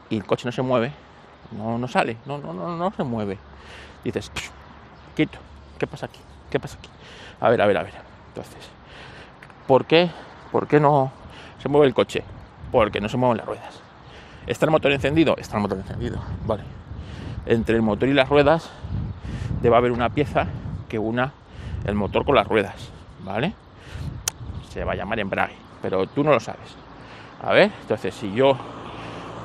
y 0.09 0.19
el 0.19 0.25
coche 0.25 0.45
no 0.45 0.53
se 0.53 0.63
mueve, 0.63 0.93
no, 1.53 1.79
no 1.79 1.89
sale, 1.89 2.17
no, 2.27 2.39
no, 2.39 2.53
no, 2.53 2.77
no 2.77 2.91
se 2.93 3.05
mueve. 3.05 3.39
Dices, 4.05 4.31
quito, 5.15 5.39
¿qué 5.79 5.87
pasa 5.87 6.07
aquí? 6.07 6.21
¿Qué 6.51 6.61
pasa 6.61 6.79
aquí? 6.79 6.89
A 7.41 7.49
ver, 7.51 7.61
a 7.61 7.67
ver, 7.67 7.79
a 7.79 7.83
ver. 7.83 7.95
Entonces, 8.29 8.69
¿por 9.67 9.85
qué? 9.85 10.11
¿Por 10.53 10.67
qué 10.67 10.81
no 10.81 11.13
se 11.59 11.69
mueve 11.69 11.87
el 11.87 11.95
coche? 11.95 12.23
Porque 12.71 13.01
no 13.01 13.09
se 13.09 13.17
mueven 13.17 13.39
las 13.39 13.47
ruedas. 13.47 13.81
¿Está 14.47 14.67
el 14.67 14.71
motor 14.71 14.93
encendido? 14.93 15.37
Está 15.37 15.57
el 15.57 15.63
motor 15.63 15.79
encendido, 15.79 16.21
vale. 16.45 16.63
Entre 17.47 17.75
el 17.75 17.83
motor 17.83 18.09
y 18.09 18.15
las 18.15 18.29
ruedas 18.29 18.71
debe 19.61 19.77
haber 19.77 19.93
una 19.93 20.11
pieza 20.11 20.47
que 20.89 20.99
una 20.99 21.33
el 21.85 21.95
motor 21.95 22.25
con 22.25 22.35
las 22.35 22.47
ruedas, 22.47 22.91
¿vale? 23.25 23.55
Se 24.71 24.85
va 24.85 24.93
a 24.93 24.97
llamar 24.97 25.19
embrague, 25.21 25.57
pero 25.83 26.07
tú 26.07 26.23
no 26.23 26.33
lo 26.33 26.41
sabes. 26.41 26.77
A 27.43 27.53
ver, 27.53 27.71
entonces 27.83 28.15
si 28.15 28.33
yo 28.33 28.57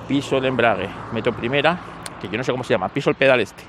piso 0.08 0.38
el 0.38 0.46
embrague, 0.46 0.90
meto 1.12 1.32
primera, 1.34 1.78
que 2.22 2.28
yo 2.28 2.38
no 2.38 2.44
sé 2.44 2.52
cómo 2.52 2.64
se 2.64 2.74
llama, 2.74 2.90
piso 2.90 3.10
el 3.10 3.16
pedal 3.16 3.40
este, 3.40 3.64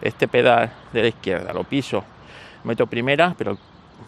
este 0.00 0.28
pedal 0.28 0.70
de 0.92 1.02
la 1.02 1.08
izquierda, 1.08 1.52
lo 1.52 1.64
piso, 1.64 2.04
meto 2.64 2.86
primera, 2.86 3.34
pero 3.36 3.56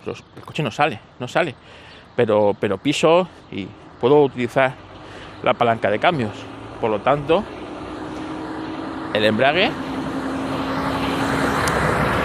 el 0.07 0.43
coche 0.45 0.63
no 0.63 0.71
sale, 0.71 1.01
no 1.19 1.29
sale, 1.29 1.55
pero, 2.17 2.57
pero 2.59 2.79
piso 2.79 3.29
y 3.51 3.67
puedo 4.01 4.23
utilizar 4.23 4.73
la 5.43 5.55
palanca 5.55 5.91
de 5.91 5.99
cambios, 5.99 6.33
por 6.81 6.91
lo 6.91 7.01
tanto, 7.01 7.45
el 9.13 9.25
embrague, 9.25 9.67
el 9.67 9.73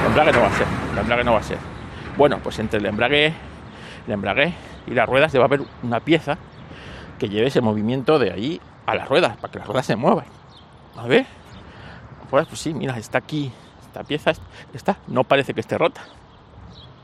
embrague 0.07 0.31
no 0.31 0.41
va 0.41 0.47
a 0.47 0.53
ser, 0.53 0.67
el 0.93 0.97
embrague 0.99 1.23
no 1.23 1.33
va 1.33 1.39
a 1.39 1.43
ser. 1.43 1.57
Bueno, 2.17 2.39
pues 2.41 2.59
entre 2.59 2.79
el 2.79 2.85
embrague, 2.85 3.33
el 4.07 4.13
embrague 4.13 4.53
y 4.87 4.91
las 4.91 5.07
ruedas 5.07 5.31
debe 5.31 5.43
haber 5.43 5.61
una 5.83 5.99
pieza 5.99 6.37
que 7.19 7.27
lleve 7.27 7.47
ese 7.47 7.61
movimiento 7.61 8.19
de 8.19 8.31
ahí 8.31 8.61
a 8.85 8.95
las 8.95 9.07
ruedas, 9.07 9.37
para 9.37 9.51
que 9.51 9.59
las 9.59 9.67
ruedas 9.67 9.85
se 9.85 9.95
muevan. 9.95 10.25
A 10.97 11.07
ver, 11.07 11.25
pues, 12.29 12.47
pues 12.47 12.59
sí, 12.59 12.73
mira, 12.73 12.97
está 12.97 13.17
aquí, 13.17 13.51
esta 13.85 14.03
pieza 14.03 14.33
está, 14.73 14.97
no 15.07 15.23
parece 15.23 15.53
que 15.53 15.61
esté 15.61 15.77
rota. 15.77 16.01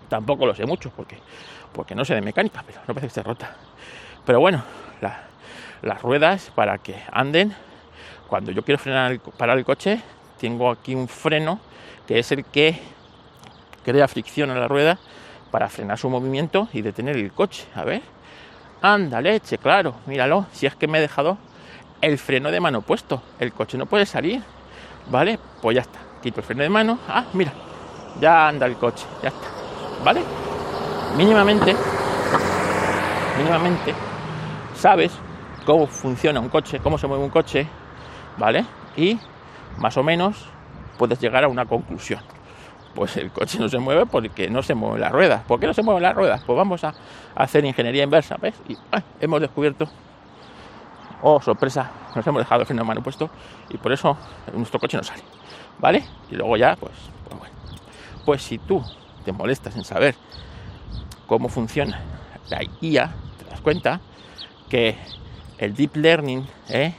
Tampoco 0.09 0.45
lo 0.45 0.53
sé 0.53 0.65
mucho, 0.65 0.91
porque, 0.95 1.17
porque 1.73 1.95
no 1.95 2.03
sé 2.03 2.15
de 2.15 2.21
mecánica, 2.21 2.63
pero 2.65 2.79
no 2.81 2.93
parece 2.93 3.01
que 3.01 3.19
esté 3.19 3.23
rota. 3.23 3.55
Pero 4.25 4.39
bueno, 4.39 4.63
las 5.81 6.01
ruedas 6.01 6.51
para 6.53 6.77
que 6.77 7.01
anden, 7.11 7.55
cuando 8.27 8.51
yo 8.51 8.63
quiero 8.63 8.77
frenar 8.77 9.19
parar 9.37 9.57
el 9.57 9.65
coche, 9.65 10.01
tengo 10.39 10.69
aquí 10.69 10.95
un 10.95 11.07
freno 11.07 11.59
que 12.07 12.19
es 12.19 12.31
el 12.31 12.45
que 12.45 12.79
crea 13.83 14.07
fricción 14.07 14.49
a 14.51 14.55
la 14.55 14.67
rueda 14.67 14.99
para 15.49 15.69
frenar 15.69 15.97
su 15.97 16.09
movimiento 16.09 16.67
y 16.73 16.81
detener 16.81 17.17
el 17.17 17.31
coche. 17.31 17.65
A 17.75 17.83
ver, 17.83 18.01
anda 18.81 19.21
leche, 19.21 19.57
claro, 19.57 19.95
míralo, 20.05 20.45
si 20.51 20.65
es 20.65 20.75
que 20.75 20.87
me 20.87 20.97
he 20.97 21.01
dejado 21.01 21.37
el 22.01 22.17
freno 22.17 22.51
de 22.51 22.59
mano 22.59 22.81
puesto. 22.81 23.21
El 23.39 23.53
coche 23.53 23.77
no 23.77 23.85
puede 23.85 24.05
salir. 24.05 24.41
¿Vale? 25.09 25.39
Pues 25.61 25.75
ya 25.75 25.81
está. 25.81 25.99
Quito 26.21 26.41
el 26.41 26.45
freno 26.45 26.63
de 26.63 26.69
mano. 26.69 26.99
Ah, 27.07 27.25
mira. 27.33 27.53
Ya 28.19 28.47
anda 28.47 28.65
el 28.65 28.75
coche. 28.75 29.05
Ya 29.21 29.29
está. 29.29 29.47
¿Vale? 30.03 30.21
Mínimamente. 31.15 31.75
Mínimamente. 33.37 33.93
Sabes 34.75 35.11
cómo 35.65 35.87
funciona 35.87 36.39
un 36.39 36.49
coche, 36.49 36.79
cómo 36.79 36.97
se 36.97 37.07
mueve 37.07 37.23
un 37.23 37.29
coche. 37.29 37.67
¿Vale? 38.37 38.65
Y 38.97 39.19
más 39.77 39.95
o 39.97 40.03
menos 40.03 40.47
puedes 40.97 41.19
llegar 41.19 41.43
a 41.43 41.47
una 41.47 41.65
conclusión. 41.65 42.21
Pues 42.95 43.15
el 43.17 43.31
coche 43.31 43.57
no 43.57 43.69
se 43.69 43.79
mueve 43.79 44.05
porque 44.05 44.49
no 44.49 44.63
se 44.63 44.73
mueven 44.73 45.01
las 45.01 45.11
ruedas. 45.11 45.43
¿Por 45.47 45.59
qué 45.59 45.67
no 45.67 45.73
se 45.73 45.81
mueven 45.81 46.03
las 46.03 46.13
ruedas? 46.13 46.43
Pues 46.45 46.57
vamos 46.57 46.83
a 46.83 46.93
hacer 47.35 47.63
ingeniería 47.63 48.03
inversa, 48.03 48.37
¿ves? 48.41 48.55
Y 48.67 48.77
hemos 49.21 49.39
descubierto 49.39 49.87
oh, 51.21 51.41
sorpresa, 51.41 51.91
nos 52.15 52.25
hemos 52.25 52.41
dejado 52.41 52.61
el 52.61 52.67
freno 52.67 52.83
de 52.83 52.87
mano 52.87 53.01
puesto 53.01 53.29
y 53.69 53.77
por 53.77 53.91
eso 53.91 54.17
nuestro 54.53 54.79
coche 54.79 54.97
no 54.97 55.03
sale, 55.03 55.21
¿vale? 55.79 56.03
Y 56.29 56.35
luego 56.35 56.57
ya, 56.57 56.75
pues, 56.75 56.93
pues 57.27 57.39
bueno. 57.39 57.55
Pues 58.25 58.41
si 58.41 58.57
tú 58.57 58.83
te 59.25 59.31
molestas 59.31 59.75
en 59.75 59.83
saber 59.83 60.15
cómo 61.27 61.49
funciona 61.49 61.99
la 62.49 62.61
IA, 62.81 63.13
te 63.39 63.49
das 63.49 63.61
cuenta 63.61 63.99
que 64.69 64.97
el 65.57 65.75
deep 65.75 65.95
learning, 65.95 66.45
¿eh? 66.69 66.93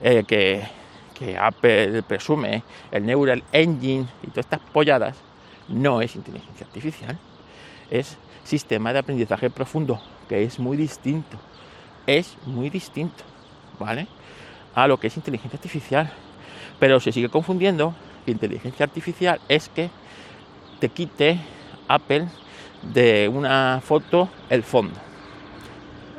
Eh, 0.00 0.24
que, 0.26 0.66
que 1.14 2.02
presume, 2.06 2.64
el 2.90 3.06
Neural 3.06 3.44
Engine 3.52 4.06
y 4.22 4.28
todas 4.28 4.46
estas 4.46 4.60
polladas, 4.60 5.16
no 5.68 6.00
es 6.00 6.16
inteligencia 6.16 6.66
artificial, 6.66 7.18
es 7.90 8.16
sistema 8.44 8.92
de 8.92 8.98
aprendizaje 8.98 9.50
profundo, 9.50 10.00
que 10.28 10.42
es 10.42 10.58
muy 10.58 10.76
distinto. 10.76 11.38
Es 12.06 12.36
muy 12.46 12.68
distinto. 12.68 13.22
A 14.74 14.86
lo 14.86 14.98
que 14.98 15.08
es 15.08 15.16
inteligencia 15.16 15.56
artificial. 15.56 16.12
Pero 16.78 17.00
se 17.00 17.12
sigue 17.12 17.28
confundiendo 17.28 17.94
que 18.24 18.32
inteligencia 18.32 18.84
artificial 18.84 19.40
es 19.48 19.68
que 19.68 19.90
te 20.80 20.88
quite 20.88 21.38
Apple 21.88 22.26
de 22.82 23.28
una 23.28 23.80
foto 23.84 24.28
el 24.50 24.62
fondo. 24.62 24.94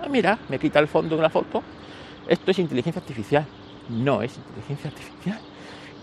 Ah, 0.01 0.08
mira, 0.10 0.38
me 0.50 0.60
quita 0.60 0.79
el 0.79 0.88
fondo 0.88 1.15
de 1.15 1.20
una 1.20 1.29
foto. 1.29 1.63
Esto 2.27 2.51
es 2.51 2.60
inteligencia 2.60 3.01
artificial. 3.01 3.46
No 3.89 4.22
es 4.22 4.38
inteligencia 4.38 4.89
artificial. 4.89 5.39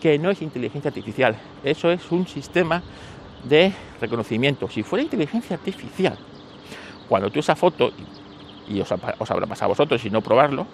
Que 0.00 0.18
no 0.18 0.30
es 0.30 0.42
inteligencia 0.42 0.88
artificial. 0.88 1.36
Eso 1.64 1.90
es 1.90 2.10
un 2.10 2.26
sistema 2.26 2.82
de 3.44 3.72
reconocimiento. 4.00 4.68
Si 4.68 4.82
fuera 4.82 5.02
inteligencia 5.02 5.56
artificial, 5.56 6.18
cuando 7.08 7.30
tú 7.30 7.40
esa 7.40 7.56
foto, 7.56 7.92
y 8.68 8.80
os, 8.80 8.92
os 9.18 9.30
habrá 9.30 9.46
pasado 9.46 9.66
a 9.66 9.68
vosotros 9.68 10.04
y 10.04 10.10
no 10.10 10.20
probarlo, 10.20 10.66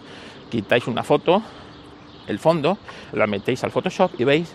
quitáis 0.51 0.87
una 0.87 1.03
foto, 1.03 1.43
el 2.27 2.39
fondo, 2.39 2.79
la 3.13 3.27
metéis 3.27 3.63
al 3.65 3.71
Photoshop 3.71 4.13
y 4.19 4.25
veis 4.25 4.53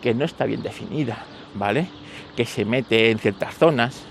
que 0.00 0.14
no 0.14 0.24
está 0.24 0.44
bien 0.44 0.62
definida, 0.62 1.24
¿vale? 1.54 1.88
Que 2.36 2.44
se 2.44 2.64
mete 2.64 3.10
en 3.10 3.18
ciertas 3.18 3.54
zonas 3.54 4.02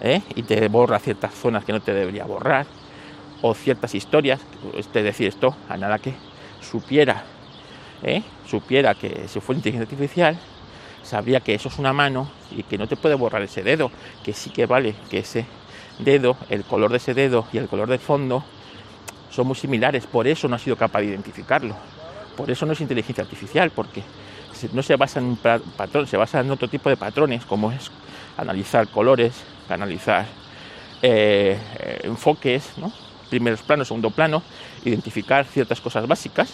¿eh? 0.00 0.22
y 0.34 0.42
te 0.42 0.68
borra 0.68 0.98
ciertas 0.98 1.34
zonas 1.34 1.64
que 1.64 1.72
no 1.72 1.80
te 1.80 1.92
debería 1.92 2.24
borrar, 2.24 2.66
o 3.42 3.54
ciertas 3.54 3.94
historias, 3.94 4.40
es 4.74 4.92
decir, 4.92 5.28
esto 5.28 5.54
a 5.68 5.76
nada 5.76 5.98
que 5.98 6.14
supiera, 6.60 7.24
¿eh? 8.02 8.22
supiera 8.46 8.94
que 8.94 9.28
si 9.28 9.40
fuera 9.40 9.58
inteligencia 9.58 9.94
artificial, 9.94 10.38
sabría 11.02 11.40
que 11.40 11.54
eso 11.54 11.68
es 11.68 11.78
una 11.78 11.92
mano 11.92 12.30
y 12.50 12.64
que 12.64 12.78
no 12.78 12.88
te 12.88 12.96
puede 12.96 13.14
borrar 13.14 13.42
ese 13.42 13.62
dedo, 13.62 13.90
que 14.24 14.32
sí 14.32 14.50
que 14.50 14.66
vale 14.66 14.94
que 15.08 15.18
ese 15.18 15.46
dedo, 16.00 16.36
el 16.48 16.64
color 16.64 16.90
de 16.90 16.96
ese 16.96 17.14
dedo 17.14 17.46
y 17.52 17.58
el 17.58 17.68
color 17.68 17.88
del 17.88 18.00
fondo 18.00 18.44
son 19.30 19.46
muy 19.46 19.56
similares, 19.56 20.06
por 20.06 20.26
eso 20.26 20.48
no 20.48 20.56
ha 20.56 20.58
sido 20.58 20.76
capaz 20.76 21.00
de 21.00 21.06
identificarlo. 21.06 21.74
Por 22.36 22.50
eso 22.50 22.66
no 22.66 22.72
es 22.72 22.80
inteligencia 22.80 23.24
artificial, 23.24 23.70
porque 23.70 24.02
no 24.72 24.82
se 24.82 24.96
basa 24.96 25.20
en 25.20 25.26
un 25.26 25.36
patrón, 25.36 26.06
se 26.06 26.16
basa 26.16 26.40
en 26.40 26.50
otro 26.50 26.68
tipo 26.68 26.88
de 26.88 26.96
patrones, 26.96 27.44
como 27.44 27.72
es 27.72 27.90
analizar 28.36 28.88
colores, 28.88 29.34
analizar 29.68 30.26
eh, 31.02 31.58
enfoques, 32.02 32.72
primeros 33.28 33.62
planos, 33.62 33.88
segundo 33.88 34.10
plano, 34.10 34.42
identificar 34.84 35.44
ciertas 35.46 35.80
cosas 35.80 36.06
básicas, 36.06 36.52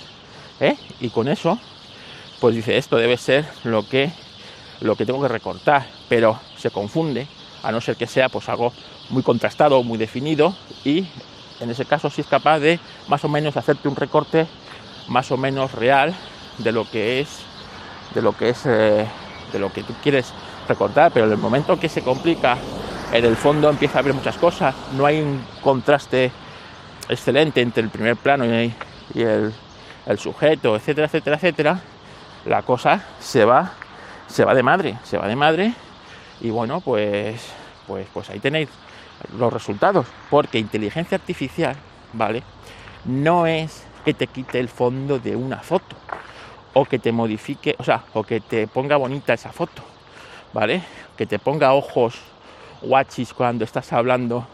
¿eh? 0.60 0.76
y 1.00 1.10
con 1.10 1.28
eso, 1.28 1.58
pues 2.40 2.56
dice, 2.56 2.76
esto 2.76 2.96
debe 2.96 3.16
ser 3.16 3.44
lo 3.64 3.88
que, 3.88 4.10
lo 4.80 4.96
que 4.96 5.06
tengo 5.06 5.22
que 5.22 5.28
recortar, 5.28 5.86
pero 6.08 6.38
se 6.56 6.70
confunde, 6.70 7.26
a 7.62 7.72
no 7.72 7.80
ser 7.80 7.96
que 7.96 8.06
sea 8.06 8.28
pues 8.28 8.48
algo 8.48 8.72
muy 9.10 9.22
contrastado, 9.22 9.82
muy 9.82 9.98
definido, 9.98 10.54
y 10.84 11.06
en 11.60 11.70
ese 11.70 11.84
caso 11.84 12.10
sí 12.10 12.20
es 12.20 12.26
capaz 12.26 12.58
de 12.58 12.78
más 13.08 13.24
o 13.24 13.28
menos 13.28 13.56
hacerte 13.56 13.88
un 13.88 13.96
recorte 13.96 14.46
más 15.08 15.30
o 15.30 15.36
menos 15.36 15.72
real 15.72 16.14
de 16.58 16.72
lo 16.72 16.88
que 16.88 17.20
es 17.20 17.40
de 18.14 18.22
lo 18.22 18.36
que 18.36 18.50
es 18.50 18.66
eh, 18.66 19.06
de 19.52 19.58
lo 19.58 19.72
que 19.72 19.82
tú 19.82 19.94
quieres 20.02 20.32
recortar 20.68 21.12
pero 21.12 21.26
en 21.26 21.32
el 21.32 21.38
momento 21.38 21.78
que 21.78 21.88
se 21.88 22.02
complica 22.02 22.56
en 23.14 23.24
el 23.24 23.36
fondo 23.36 23.70
empieza 23.70 23.98
a 23.98 24.00
haber 24.00 24.12
muchas 24.12 24.36
cosas. 24.38 24.74
No 24.96 25.06
hay 25.06 25.20
un 25.20 25.40
contraste 25.62 26.32
excelente 27.08 27.60
entre 27.60 27.82
el 27.84 27.88
primer 27.88 28.16
plano 28.16 28.44
y, 28.44 28.74
el, 29.14 29.52
sujeto 30.18 30.74
etcétera 30.74 31.06
etcétera 31.06 31.36
etcétera. 31.36 31.80
La 32.44 32.62
cosa 32.62 33.04
se 33.20 33.44
va 33.44 33.72
se 34.26 34.44
va 34.44 34.54
de 34.54 34.62
madre 34.62 34.98
se 35.04 35.16
va 35.16 35.28
de 35.28 35.36
madre. 35.36 35.74
Y 36.40 36.50
bueno 36.50 36.80
pues 36.80 37.40
pues 37.86 38.06
pues 38.12 38.30
ahí 38.30 38.40
tenéis 38.40 38.68
los 39.38 39.52
resultados 39.52 40.06
porque 40.30 40.58
inteligencia 40.58 41.16
artificial 41.16 41.76
vale 42.12 42.42
no 43.04 43.46
es 43.46 43.84
que 44.04 44.14
te 44.14 44.26
quite 44.26 44.60
el 44.60 44.68
fondo 44.68 45.18
de 45.18 45.36
una 45.36 45.58
foto 45.58 45.96
o 46.74 46.84
que 46.84 46.98
te 46.98 47.12
modifique, 47.12 47.76
o 47.78 47.84
sea, 47.84 48.04
o 48.14 48.24
que 48.24 48.40
te 48.40 48.66
ponga 48.66 48.96
bonita 48.96 49.32
esa 49.32 49.52
foto, 49.52 49.82
¿vale? 50.52 50.82
Que 51.16 51.24
te 51.24 51.38
ponga 51.38 51.72
ojos 51.72 52.16
guachis 52.82 53.32
cuando 53.32 53.64
estás 53.64 53.92
hablando 53.92 54.46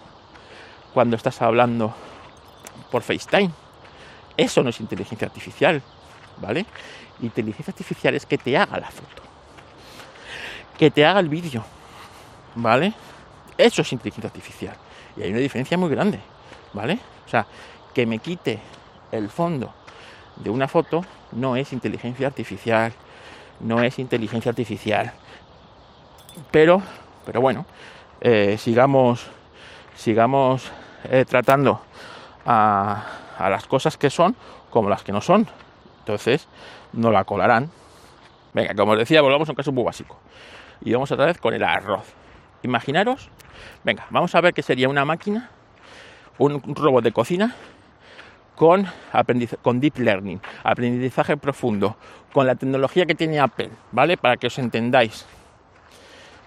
cuando 0.92 1.16
estás 1.16 1.40
hablando 1.42 1.94
por 2.90 3.02
FaceTime. 3.02 3.50
Eso 4.36 4.62
no 4.62 4.70
es 4.70 4.80
inteligencia 4.80 5.26
artificial, 5.26 5.82
¿vale? 6.38 6.66
Inteligencia 7.20 7.72
artificial 7.72 8.14
es 8.14 8.26
que 8.26 8.38
te 8.38 8.56
haga 8.56 8.78
la 8.78 8.90
foto. 8.90 9.22
Que 10.78 10.90
te 10.90 11.04
haga 11.04 11.20
el 11.20 11.28
vídeo, 11.28 11.62
¿vale? 12.54 12.92
Eso 13.60 13.82
es 13.82 13.92
inteligencia 13.92 14.28
artificial. 14.28 14.74
Y 15.16 15.22
hay 15.22 15.30
una 15.30 15.38
diferencia 15.38 15.76
muy 15.76 15.90
grande, 15.90 16.18
¿vale? 16.72 16.98
O 17.26 17.28
sea, 17.28 17.46
que 17.92 18.06
me 18.06 18.18
quite 18.18 18.58
el 19.12 19.28
fondo 19.28 19.72
de 20.36 20.48
una 20.48 20.66
foto 20.66 21.04
no 21.32 21.56
es 21.56 21.72
inteligencia 21.74 22.26
artificial, 22.26 22.92
no 23.60 23.82
es 23.82 23.98
inteligencia 23.98 24.48
artificial. 24.48 25.12
Pero, 26.50 26.82
pero 27.26 27.42
bueno, 27.42 27.66
eh, 28.22 28.56
sigamos, 28.58 29.26
sigamos 29.94 30.70
eh, 31.04 31.26
tratando 31.28 31.82
a, 32.46 33.04
a 33.36 33.50
las 33.50 33.66
cosas 33.66 33.98
que 33.98 34.08
son 34.08 34.34
como 34.70 34.88
las 34.88 35.02
que 35.02 35.12
no 35.12 35.20
son. 35.20 35.46
Entonces, 35.98 36.48
no 36.94 37.10
la 37.10 37.24
colarán. 37.24 37.70
Venga, 38.54 38.74
como 38.74 38.92
os 38.92 38.98
decía, 38.98 39.20
volvamos 39.20 39.48
a 39.50 39.52
un 39.52 39.56
caso 39.56 39.70
muy 39.70 39.84
básico. 39.84 40.16
Y 40.80 40.94
vamos 40.94 41.12
otra 41.12 41.26
vez 41.26 41.38
con 41.38 41.52
el 41.52 41.62
arroz. 41.62 42.14
Imaginaros, 42.62 43.28
venga, 43.84 44.06
vamos 44.10 44.34
a 44.34 44.40
ver 44.40 44.54
qué 44.54 44.62
sería 44.62 44.88
una 44.88 45.04
máquina, 45.04 45.50
un 46.38 46.62
robot 46.74 47.04
de 47.04 47.12
cocina 47.12 47.54
con, 48.60 48.86
con 49.62 49.80
Deep 49.80 50.00
Learning, 50.00 50.38
aprendizaje 50.64 51.38
profundo, 51.38 51.96
con 52.30 52.46
la 52.46 52.56
tecnología 52.56 53.06
que 53.06 53.14
tiene 53.14 53.40
Apple, 53.40 53.70
¿vale? 53.90 54.18
Para 54.18 54.36
que 54.36 54.49
os 54.49 54.58
entendáis. 54.58 55.25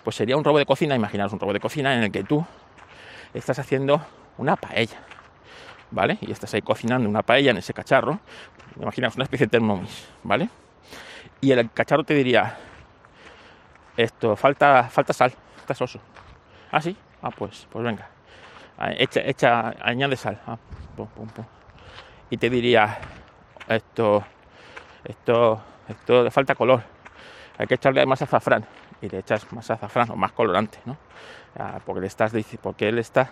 Pues 0.03 0.15
sería 0.15 0.37
un 0.37 0.43
robot 0.43 0.59
de 0.59 0.65
cocina, 0.67 0.95
imaginaos 0.95 1.33
un 1.33 1.39
robot 1.39 1.53
de 1.53 1.59
cocina 1.59 1.95
en 1.95 2.03
el 2.03 2.11
que 2.11 2.23
tú 2.23 2.45
estás 3.33 3.57
haciendo 3.57 3.99
una 4.37 4.55
paella, 4.55 4.99
¿vale? 5.89 6.19
Y 6.21 6.31
estás 6.31 6.53
ahí 6.53 6.61
cocinando 6.61 7.09
una 7.09 7.23
paella 7.23 7.49
en 7.49 7.57
ese 7.57 7.73
cacharro, 7.73 8.19
imaginaos 8.79 9.15
una 9.15 9.23
especie 9.23 9.47
de 9.47 9.49
Thermomix, 9.49 10.07
¿vale? 10.21 10.49
Y 11.41 11.51
el 11.51 11.71
cacharro 11.71 12.03
te 12.03 12.13
diría, 12.13 12.57
esto, 13.97 14.35
falta, 14.35 14.83
falta 14.83 15.13
sal, 15.13 15.33
falta 15.57 15.73
soso. 15.73 15.99
Ah, 16.73 16.81
sí, 16.81 16.97
ah, 17.21 17.29
pues, 17.29 17.67
pues 17.71 17.85
venga, 17.85 18.09
ah, 18.79 18.89
echa, 18.97 19.21
echa, 19.21 19.75
añade 19.79 20.15
sal, 20.17 20.41
ah, 20.47 20.57
y 22.31 22.37
te 22.37 22.49
diría 22.49 22.97
esto, 23.67 24.23
esto, 25.03 25.61
esto 25.87 26.23
le 26.23 26.31
falta 26.31 26.55
color, 26.55 26.81
hay 27.59 27.67
que 27.67 27.75
echarle 27.75 28.03
más 28.07 28.23
azafrán. 28.23 28.65
Y 29.03 29.09
le 29.09 29.19
echas 29.19 29.53
más 29.53 29.69
azafrán 29.69 30.09
o 30.09 30.15
más 30.15 30.31
colorante, 30.31 30.79
¿no? 30.85 30.97
Porque 31.85 32.01
le 32.01 32.07
estás 32.07 32.33
porque 32.59 32.89
él 32.89 32.97
está, 32.97 33.29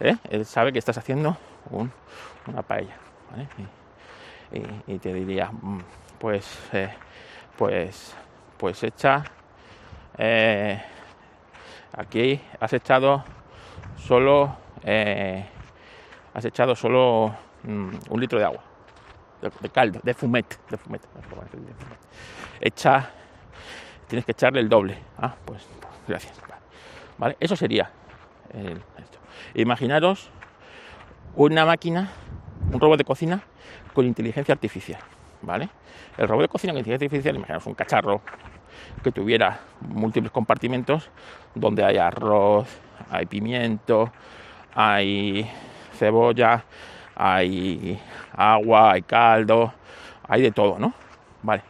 ¿eh? 0.00 0.16
él 0.28 0.44
sabe 0.44 0.72
que 0.72 0.80
estás 0.80 0.98
haciendo 0.98 1.36
una 1.70 2.62
paella, 2.62 2.96
y, 4.88 4.98
te 4.98 5.14
diría, 5.14 5.48
mm, 5.52 5.80
pues, 6.18 6.58
eh, 6.72 6.92
pues, 7.56 8.16
pues 8.58 8.82
echa, 8.82 9.22
eh, 10.18 10.82
aquí 11.96 12.40
has 12.60 12.72
echado 12.72 13.24
solo, 13.96 14.56
has 14.84 16.44
echado 16.44 16.74
solo 16.74 17.34
Mm, 17.66 17.90
un 18.10 18.20
litro 18.20 18.38
de 18.38 18.44
agua, 18.44 18.62
de, 19.60 19.68
caldo, 19.70 19.98
de 20.02 20.12
fumet, 20.12 20.58
de 20.68 20.76
fumet, 20.76 21.02
Echa, 22.60 23.10
tienes 24.06 24.26
que 24.26 24.32
echarle 24.32 24.60
el 24.60 24.68
doble. 24.68 24.98
Ah, 25.16 25.34
pues, 25.44 25.66
gracias. 26.06 26.38
Vale, 27.16 27.36
eso 27.40 27.56
sería 27.56 27.90
esto. 28.52 29.18
Imaginaros 29.54 30.30
una 31.36 31.64
máquina, 31.64 32.10
un 32.70 32.80
robot 32.80 32.98
de 32.98 33.04
cocina 33.04 33.42
con 33.94 34.04
inteligencia 34.04 34.52
artificial, 34.52 35.00
¿vale? 35.44 35.68
El 36.16 36.28
robot 36.28 36.42
de 36.42 36.48
cocina 36.48 36.72
con 36.72 36.78
inteligencia 36.78 37.06
artificial, 37.06 37.36
imaginaos 37.36 37.66
un 37.66 37.74
cacharro 37.74 38.22
que 39.02 39.12
tuviera 39.12 39.60
múltiples 39.80 40.32
compartimentos 40.32 41.10
donde 41.54 41.84
hay 41.84 41.98
arroz, 41.98 42.68
hay 43.10 43.26
pimiento, 43.26 44.12
hay 44.74 45.48
cebolla, 45.92 46.64
hay 47.14 48.00
agua, 48.36 48.92
hay 48.92 49.02
caldo, 49.02 49.72
hay 50.28 50.42
de 50.42 50.50
todo, 50.50 50.78
¿no? 50.78 50.92
Vale. 51.42 51.62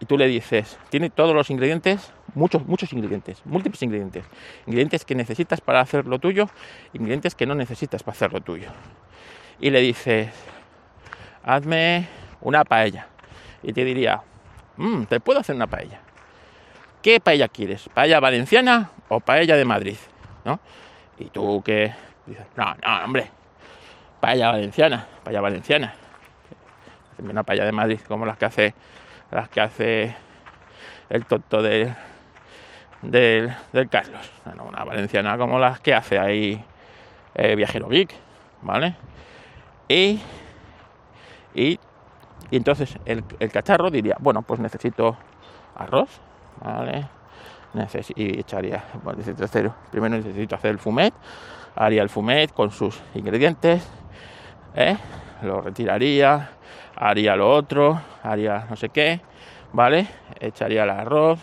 Y 0.00 0.06
tú 0.06 0.18
le 0.18 0.26
dices, 0.26 0.78
tiene 0.90 1.10
todos 1.10 1.34
los 1.34 1.50
ingredientes, 1.50 2.12
muchos, 2.34 2.66
muchos 2.66 2.92
ingredientes, 2.92 3.40
múltiples 3.44 3.82
ingredientes. 3.82 4.24
Ingredientes 4.66 5.04
que 5.04 5.14
necesitas 5.14 5.60
para 5.60 5.80
hacer 5.80 6.06
lo 6.06 6.18
tuyo, 6.18 6.48
ingredientes 6.92 7.34
que 7.34 7.46
no 7.46 7.54
necesitas 7.54 8.02
para 8.02 8.16
hacer 8.16 8.32
lo 8.32 8.40
tuyo. 8.40 8.68
Y 9.60 9.70
le 9.70 9.80
dices, 9.80 10.28
hazme 11.44 12.08
una 12.42 12.64
paella. 12.64 13.06
Y 13.62 13.72
te 13.72 13.84
diría, 13.84 14.22
mmm, 14.76 15.04
te 15.04 15.20
puedo 15.20 15.40
hacer 15.40 15.56
una 15.56 15.66
paella. 15.66 16.00
¿Qué 17.02 17.20
paella 17.20 17.48
quieres? 17.48 17.88
¿Paella 17.92 18.20
valenciana 18.20 18.90
o 19.08 19.20
paella 19.20 19.56
de 19.56 19.64
Madrid? 19.64 19.96
¿No? 20.44 20.60
Y 21.18 21.26
tú 21.26 21.62
que 21.64 21.92
dices, 22.26 22.46
no, 22.56 22.74
no, 22.74 23.04
hombre, 23.04 23.30
paella 24.20 24.50
valenciana, 24.50 25.06
paella 25.24 25.40
valenciana. 25.40 25.94
Una 27.18 27.42
paella 27.42 27.64
de 27.64 27.72
Madrid 27.72 28.00
como 28.08 28.26
las 28.26 28.36
que 28.36 28.44
hace 28.44 28.74
las 29.32 29.48
que 29.48 29.60
hace 29.60 30.14
el 31.08 31.24
tonto 31.26 31.62
de, 31.62 31.94
del 33.02 33.88
Carlos. 33.90 34.30
una 34.44 34.84
valenciana 34.84 35.36
como 35.36 35.58
las 35.58 35.80
que 35.80 35.94
hace 35.94 36.18
ahí 36.18 36.62
eh, 37.34 37.56
Viajero 37.56 37.88
Geek, 37.88 38.14
¿vale? 38.62 38.94
Y, 39.88 40.20
y, 41.54 41.78
entonces 42.56 42.98
el, 43.04 43.24
cacharro 43.50 43.90
diría, 43.90 44.16
bueno, 44.20 44.42
pues 44.42 44.60
necesito 44.60 45.16
arroz, 45.76 46.20
¿vale? 46.62 47.06
y 48.16 48.40
echaría, 48.40 48.84
bueno, 49.02 49.18
necesito 49.18 49.44
hacer, 49.44 49.70
primero 49.90 50.16
necesito 50.16 50.54
hacer 50.54 50.72
el 50.72 50.78
fumet, 50.78 51.14
haría 51.74 52.02
el 52.02 52.10
fumet 52.10 52.52
con 52.52 52.70
sus 52.70 53.00
ingredientes, 53.14 53.88
¿eh? 54.74 54.96
lo 55.42 55.62
retiraría, 55.62 56.50
haría 56.96 57.34
lo 57.34 57.50
otro, 57.50 58.00
haría 58.22 58.66
no 58.68 58.76
sé 58.76 58.90
qué, 58.90 59.20
¿vale? 59.72 60.06
Echaría 60.38 60.84
el 60.84 60.90
arroz, 60.90 61.40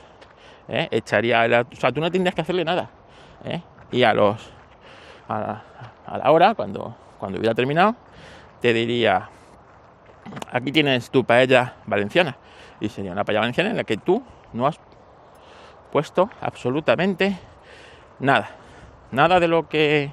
¿eh? 0.67 0.87
echaría 0.91 1.45
el... 1.45 1.53
O 1.53 1.65
sea, 1.75 1.91
tú 1.91 1.99
no 1.99 2.11
tendrías 2.11 2.35
que 2.35 2.41
hacerle 2.41 2.63
nada. 2.63 2.89
¿eh? 3.43 3.61
Y 3.91 4.03
a 4.03 4.13
los... 4.13 4.51
A 5.27 5.61
la, 6.17 6.31
hora, 6.31 6.55
cuando, 6.55 6.95
cuando 7.19 7.37
hubiera 7.37 7.53
terminado, 7.53 7.95
te 8.61 8.73
diría, 8.73 9.29
aquí 10.51 10.71
tienes 10.71 11.09
tu 11.09 11.23
paella 11.23 11.75
valenciana. 11.85 12.37
Y 12.79 12.89
sería 12.89 13.11
una 13.11 13.23
paella 13.23 13.41
valenciana 13.41 13.69
en 13.71 13.77
la 13.77 13.83
que 13.83 13.97
tú 13.97 14.23
no 14.53 14.67
has 14.67 14.79
puesto 15.91 16.29
absolutamente 16.41 17.37
nada. 18.19 18.49
Nada 19.11 19.39
de 19.39 19.47
lo 19.47 19.67
que. 19.67 20.11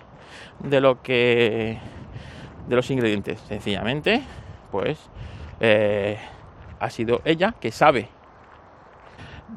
de 0.60 0.80
lo 0.80 1.02
que. 1.02 1.78
de 2.68 2.76
los 2.76 2.90
ingredientes. 2.90 3.40
Sencillamente, 3.40 4.22
pues. 4.70 4.98
Eh, 5.60 6.18
ha 6.78 6.90
sido 6.90 7.22
ella 7.24 7.54
que 7.58 7.70
sabe. 7.70 8.08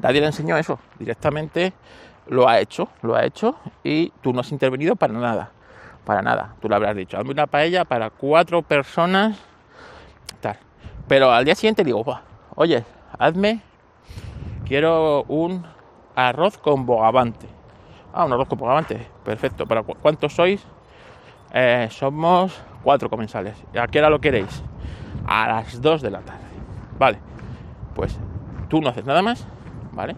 Nadie 0.00 0.20
le 0.20 0.28
enseñó 0.28 0.56
eso. 0.56 0.78
Directamente 0.98 1.72
lo 2.26 2.48
ha 2.48 2.60
hecho, 2.60 2.88
lo 3.02 3.16
ha 3.16 3.24
hecho 3.24 3.56
y 3.82 4.10
tú 4.22 4.32
no 4.32 4.40
has 4.40 4.52
intervenido 4.52 4.96
para 4.96 5.12
nada. 5.12 5.50
Para 6.04 6.22
nada. 6.22 6.54
Tú 6.60 6.68
le 6.68 6.76
habrás 6.76 6.96
dicho, 6.96 7.18
hazme 7.18 7.32
una 7.32 7.46
paella 7.46 7.84
para 7.84 8.10
cuatro 8.10 8.62
personas. 8.62 9.38
Pero 11.10 11.32
al 11.32 11.44
día 11.44 11.56
siguiente 11.56 11.82
digo, 11.82 12.04
oye, 12.54 12.84
hazme. 13.18 13.62
Quiero 14.64 15.24
un 15.24 15.66
arroz 16.14 16.56
con 16.56 16.86
bogavante. 16.86 17.48
Ah, 18.12 18.24
un 18.24 18.32
arroz 18.32 18.46
con 18.46 18.60
bogavante. 18.60 19.08
Perfecto. 19.24 19.66
¿Para 19.66 19.82
cuántos 19.82 20.34
sois? 20.34 20.64
Eh, 21.52 21.88
somos 21.90 22.62
cuatro 22.84 23.10
comensales. 23.10 23.56
¿A 23.76 23.88
qué 23.88 23.98
hora 23.98 24.08
lo 24.08 24.20
queréis? 24.20 24.62
A 25.26 25.48
las 25.48 25.82
dos 25.82 26.00
de 26.00 26.12
la 26.12 26.20
tarde. 26.20 26.44
Vale. 26.96 27.18
Pues 27.96 28.16
tú 28.68 28.80
no 28.80 28.90
haces 28.90 29.04
nada 29.04 29.20
más. 29.20 29.44
¿Vale? 29.90 30.14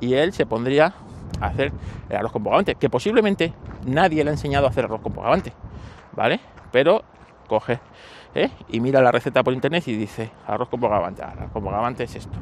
Y 0.00 0.14
él 0.14 0.32
se 0.32 0.46
pondría 0.46 0.94
a 1.40 1.46
hacer 1.46 1.72
el 2.08 2.16
arroz 2.16 2.30
con 2.30 2.44
bogavante. 2.44 2.76
Que 2.76 2.88
posiblemente 2.88 3.52
nadie 3.84 4.22
le 4.22 4.30
ha 4.30 4.34
enseñado 4.34 4.66
a 4.66 4.70
hacer 4.70 4.84
arroz 4.84 5.00
con 5.00 5.14
bogavante. 5.14 5.52
¿Vale? 6.12 6.38
Pero 6.70 7.02
coge 7.48 7.80
¿eh? 8.34 8.50
y 8.68 8.80
mira 8.80 9.00
la 9.00 9.10
receta 9.10 9.42
por 9.42 9.52
internet 9.52 9.86
y 9.88 9.96
dice 9.96 10.30
arroz 10.46 10.68
con 10.68 10.80
bogavante, 10.80 11.22
arroz 11.22 11.50
con 11.52 11.64
bogavante 11.64 12.04
es 12.04 12.16
esto, 12.16 12.32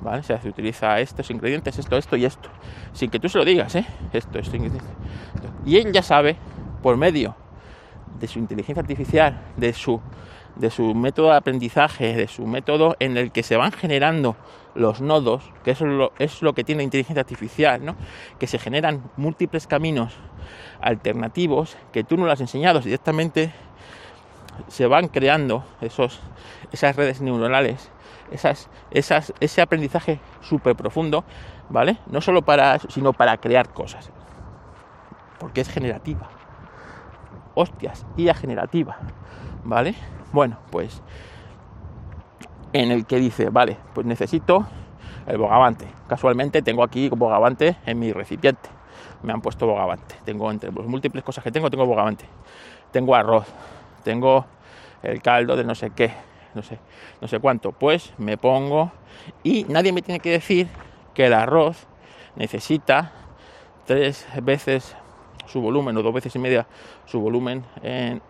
¿vale? 0.00 0.22
se 0.22 0.36
utiliza 0.48 1.00
estos 1.00 1.30
ingredientes, 1.30 1.78
esto, 1.78 1.96
esto 1.96 2.16
y 2.16 2.24
esto, 2.24 2.48
sin 2.92 3.10
que 3.10 3.18
tú 3.18 3.28
se 3.28 3.38
lo 3.38 3.44
digas, 3.44 3.74
¿eh? 3.74 3.86
esto, 4.12 4.38
esto, 4.38 4.56
y 5.64 5.76
él 5.76 5.92
ya 5.92 6.02
sabe 6.02 6.36
por 6.82 6.96
medio 6.96 7.34
de 8.18 8.28
su 8.28 8.38
inteligencia 8.38 8.80
artificial, 8.80 9.40
de 9.56 9.72
su 9.72 10.00
de 10.56 10.70
su 10.70 10.94
método 10.94 11.30
de 11.30 11.36
aprendizaje, 11.36 12.14
de 12.14 12.28
su 12.28 12.46
método 12.46 12.96
en 12.98 13.16
el 13.16 13.32
que 13.32 13.42
se 13.42 13.56
van 13.56 13.72
generando 13.72 14.36
los 14.74 15.00
nodos, 15.00 15.42
que 15.64 15.72
eso 15.72 15.86
es 15.86 15.92
lo, 15.92 16.12
es 16.18 16.42
lo 16.42 16.54
que 16.54 16.64
tiene 16.64 16.80
la 16.80 16.84
inteligencia 16.84 17.20
artificial, 17.20 17.84
¿no? 17.84 17.96
que 18.38 18.46
se 18.46 18.58
generan 18.58 19.02
múltiples 19.16 19.66
caminos 19.66 20.14
alternativos 20.80 21.76
que 21.92 22.04
tú 22.04 22.16
no 22.16 22.26
lo 22.26 22.32
has 22.32 22.40
enseñado 22.40 22.80
directamente 22.80 23.52
se 24.68 24.86
van 24.86 25.08
creando 25.08 25.64
esos, 25.80 26.20
esas 26.72 26.96
redes 26.96 27.20
neuronales, 27.20 27.90
esas, 28.30 28.68
esas, 28.90 29.32
ese 29.40 29.62
aprendizaje 29.62 30.20
súper 30.40 30.76
profundo, 30.76 31.24
¿vale? 31.68 31.98
No 32.06 32.20
solo 32.20 32.42
para 32.42 32.78
sino 32.78 33.12
para 33.12 33.36
crear 33.38 33.68
cosas. 33.70 34.10
Porque 35.38 35.60
es 35.60 35.68
generativa. 35.68 36.28
Hostias, 37.54 38.06
IA 38.16 38.34
generativa, 38.34 38.96
¿vale? 39.64 39.94
Bueno, 40.32 40.58
pues 40.70 41.02
en 42.72 42.90
el 42.90 43.04
que 43.04 43.16
dice, 43.16 43.50
vale, 43.50 43.76
pues 43.92 44.06
necesito 44.06 44.66
el 45.26 45.38
bogavante. 45.38 45.86
Casualmente 46.08 46.62
tengo 46.62 46.82
aquí 46.82 47.08
bogavante 47.10 47.76
en 47.84 47.98
mi 47.98 48.12
recipiente. 48.12 48.68
Me 49.22 49.32
han 49.32 49.40
puesto 49.40 49.66
bogavante. 49.66 50.16
Tengo 50.24 50.50
entre 50.50 50.72
las 50.72 50.86
múltiples 50.86 51.22
cosas 51.22 51.44
que 51.44 51.52
tengo, 51.52 51.70
tengo 51.70 51.86
bogavante. 51.86 52.24
Tengo 52.90 53.14
arroz, 53.14 53.46
tengo 54.02 54.46
el 55.02 55.22
caldo 55.22 55.56
de 55.56 55.64
no 55.64 55.74
sé 55.74 55.90
qué, 55.90 56.12
no 56.54 56.62
sé, 56.62 56.78
no 57.20 57.28
sé 57.28 57.40
cuánto. 57.40 57.72
Pues 57.72 58.12
me 58.18 58.36
pongo 58.36 58.92
y 59.42 59.64
nadie 59.64 59.92
me 59.92 60.02
tiene 60.02 60.20
que 60.20 60.30
decir 60.30 60.68
que 61.14 61.26
el 61.26 61.34
arroz 61.34 61.86
necesita 62.36 63.12
tres 63.86 64.26
veces 64.42 64.96
su 65.46 65.60
volumen 65.60 65.96
o 65.96 66.02
dos 66.02 66.14
veces 66.14 66.34
y 66.34 66.38
media 66.38 66.66
su 67.04 67.20
volumen 67.20 67.64
en, 67.82 68.22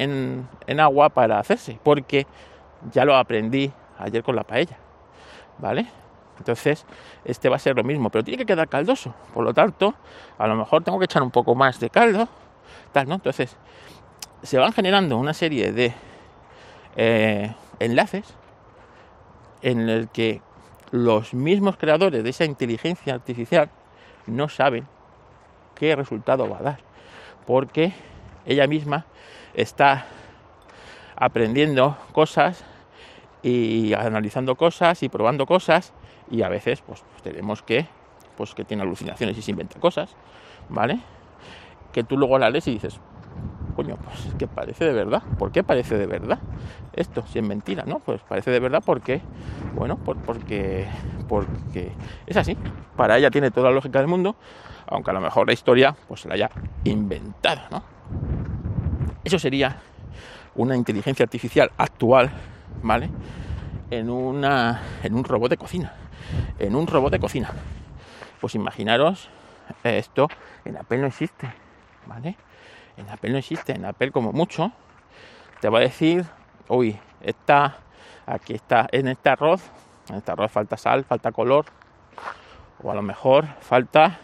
en, 0.67 0.81
agua 0.81 1.11
para 1.11 1.39
hacerse, 1.39 1.79
porque 1.83 2.27
ya 2.91 3.05
lo 3.05 3.17
aprendí 3.17 3.71
ayer 3.99 4.23
con 4.23 4.35
la 4.35 4.43
paella, 4.43 4.77
¿vale? 5.59 5.87
Entonces, 6.39 6.85
este 7.25 7.49
va 7.49 7.57
a 7.57 7.59
ser 7.59 7.77
lo 7.77 7.85
mismo, 7.85 8.11
pero 8.11 8.25
tiene 8.25 8.39
que 8.39 8.47
quedar 8.47 8.69
caldoso. 8.69 9.15
Por 9.33 9.45
lo 9.45 9.55
tanto, 9.55 9.95
a 10.39 10.47
lo 10.49 10.57
mejor 10.57 10.83
tengo 10.83 10.99
que 10.99 11.05
echar 11.05 11.23
un 11.23 11.31
poco 11.31 11.55
más 11.55 11.79
de 11.79 11.91
caldo, 11.91 12.29
tal, 12.91 13.09
¿no? 13.09 13.15
Entonces, 13.15 13.57
se 14.43 14.59
van 14.59 14.73
generando 14.73 15.17
una 15.19 15.35
serie 15.35 15.73
de 15.73 15.93
eh, 16.97 17.55
enlaces 17.79 18.35
en 19.63 19.89
el 19.89 20.09
que 20.09 20.41
los 20.91 21.33
mismos 21.33 21.77
creadores 21.77 22.23
de 22.23 22.31
esa 22.31 22.45
inteligencia 22.45 23.15
artificial 23.15 23.71
no 24.27 24.49
saben 24.49 24.87
qué 25.75 25.97
resultado 25.97 26.49
va 26.49 26.59
a 26.59 26.63
dar, 26.63 26.79
porque 27.47 27.93
ella 28.45 28.67
misma 28.67 29.07
está 29.55 30.07
aprendiendo 31.17 31.97
cosas 32.13 32.65
y 33.43 33.95
analizando 33.95 34.57
cosas 34.57 35.03
y 35.03 35.09
probando 35.09 35.47
cosas 35.47 35.93
y 36.31 36.43
a 36.43 36.49
veces 36.49 36.83
pues 36.83 37.05
tenemos 37.23 37.63
que 37.63 37.87
pues 38.37 38.55
que 38.55 38.65
tiene 38.65 38.83
alucinaciones 38.83 39.37
y 39.37 39.43
se 39.43 39.51
inventa 39.51 39.79
cosas, 39.79 40.17
¿vale? 40.69 41.01
Que 41.93 42.03
tú 42.03 42.17
luego 42.17 42.39
la 42.39 42.51
lees 42.51 42.67
y 42.67 42.73
dices, 42.73 42.99
coño, 43.75 43.97
pues 43.97 44.27
es 44.27 44.35
que 44.35 44.47
parece 44.47 44.85
de 44.85 44.93
verdad. 44.93 45.23
¿Por 45.39 45.53
qué 45.53 45.63
parece 45.63 45.97
de 45.97 46.07
verdad? 46.07 46.39
Esto, 46.93 47.25
si 47.27 47.39
es 47.39 47.45
mentira, 47.45 47.85
¿no? 47.87 47.99
Pues 48.01 48.21
parece 48.23 48.51
de 48.51 48.61
verdad 48.61 48.83
porque, 48.85 49.21
bueno, 49.75 49.97
porque, 49.97 50.87
porque 51.29 51.93
es 52.27 52.37
así. 52.37 52.57
Para 52.97 53.19
ella 53.19 53.31
tiene 53.31 53.51
toda 53.51 53.71
la 53.71 53.75
lógica 53.75 53.99
del 53.99 54.09
mundo, 54.09 54.37
aunque 54.87 55.11
a 55.11 55.15
lo 55.15 55.21
mejor 55.21 55.47
la 55.47 55.53
historia 55.53 55.97
pues 56.09 56.21
se 56.21 56.29
la 56.29 56.35
haya 56.35 56.51
inventado. 56.85 57.83
Eso 59.25 59.39
sería 59.39 59.77
una 60.55 60.77
inteligencia 60.77 61.25
artificial 61.25 61.71
actual, 61.79 62.31
¿vale? 62.83 63.09
En, 63.91 64.11
una, 64.11 64.83
en 65.03 65.15
un 65.15 65.25
robot 65.25 65.51
de 65.51 65.57
cocina. 65.57 65.93
En 66.59 66.77
un 66.77 66.87
robot 66.87 67.13
de 67.13 67.21
cocina. 67.21 67.51
Pues 68.41 68.55
imaginaros, 68.55 69.29
esto 69.85 70.29
en 70.65 70.77
Apple 70.77 70.99
no 70.99 71.07
existe, 71.07 71.53
¿vale? 72.07 72.37
En 72.97 73.09
Apple 73.09 73.31
no 73.31 73.39
existe, 73.39 73.73
en 73.73 73.85
Apple 73.85 74.11
como 74.11 74.33
mucho 74.33 74.73
te 75.63 75.69
va 75.69 75.79
a 75.79 75.83
decir, 75.83 76.27
uy, 76.69 76.99
está, 77.21 77.77
aquí 78.27 78.53
está, 78.53 78.89
en 78.91 79.07
este 79.07 79.31
arroz, 79.31 79.63
en 80.09 80.17
este 80.17 80.33
arroz 80.33 80.51
falta 80.51 80.77
sal, 80.77 81.05
falta 81.05 81.31
color, 81.31 81.67
o 82.83 82.91
a 82.91 82.95
lo 82.97 83.03
mejor 83.03 83.47
falta 83.61 84.19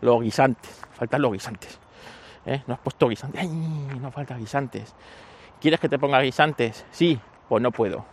los 0.00 0.20
guisantes, 0.20 0.82
faltan 0.92 1.22
los 1.22 1.32
guisantes. 1.32 1.78
¿eh? 2.44 2.64
No 2.66 2.74
has 2.74 2.80
puesto 2.80 3.08
guisantes, 3.08 3.40
¡ay! 3.40 3.48
No 3.48 4.10
falta 4.10 4.36
guisantes. 4.36 4.96
¿Quieres 5.60 5.78
que 5.78 5.88
te 5.88 5.96
ponga 5.96 6.20
guisantes? 6.20 6.84
Sí, 6.90 7.20
pues 7.48 7.62
no 7.62 7.70
puedo, 7.70 8.04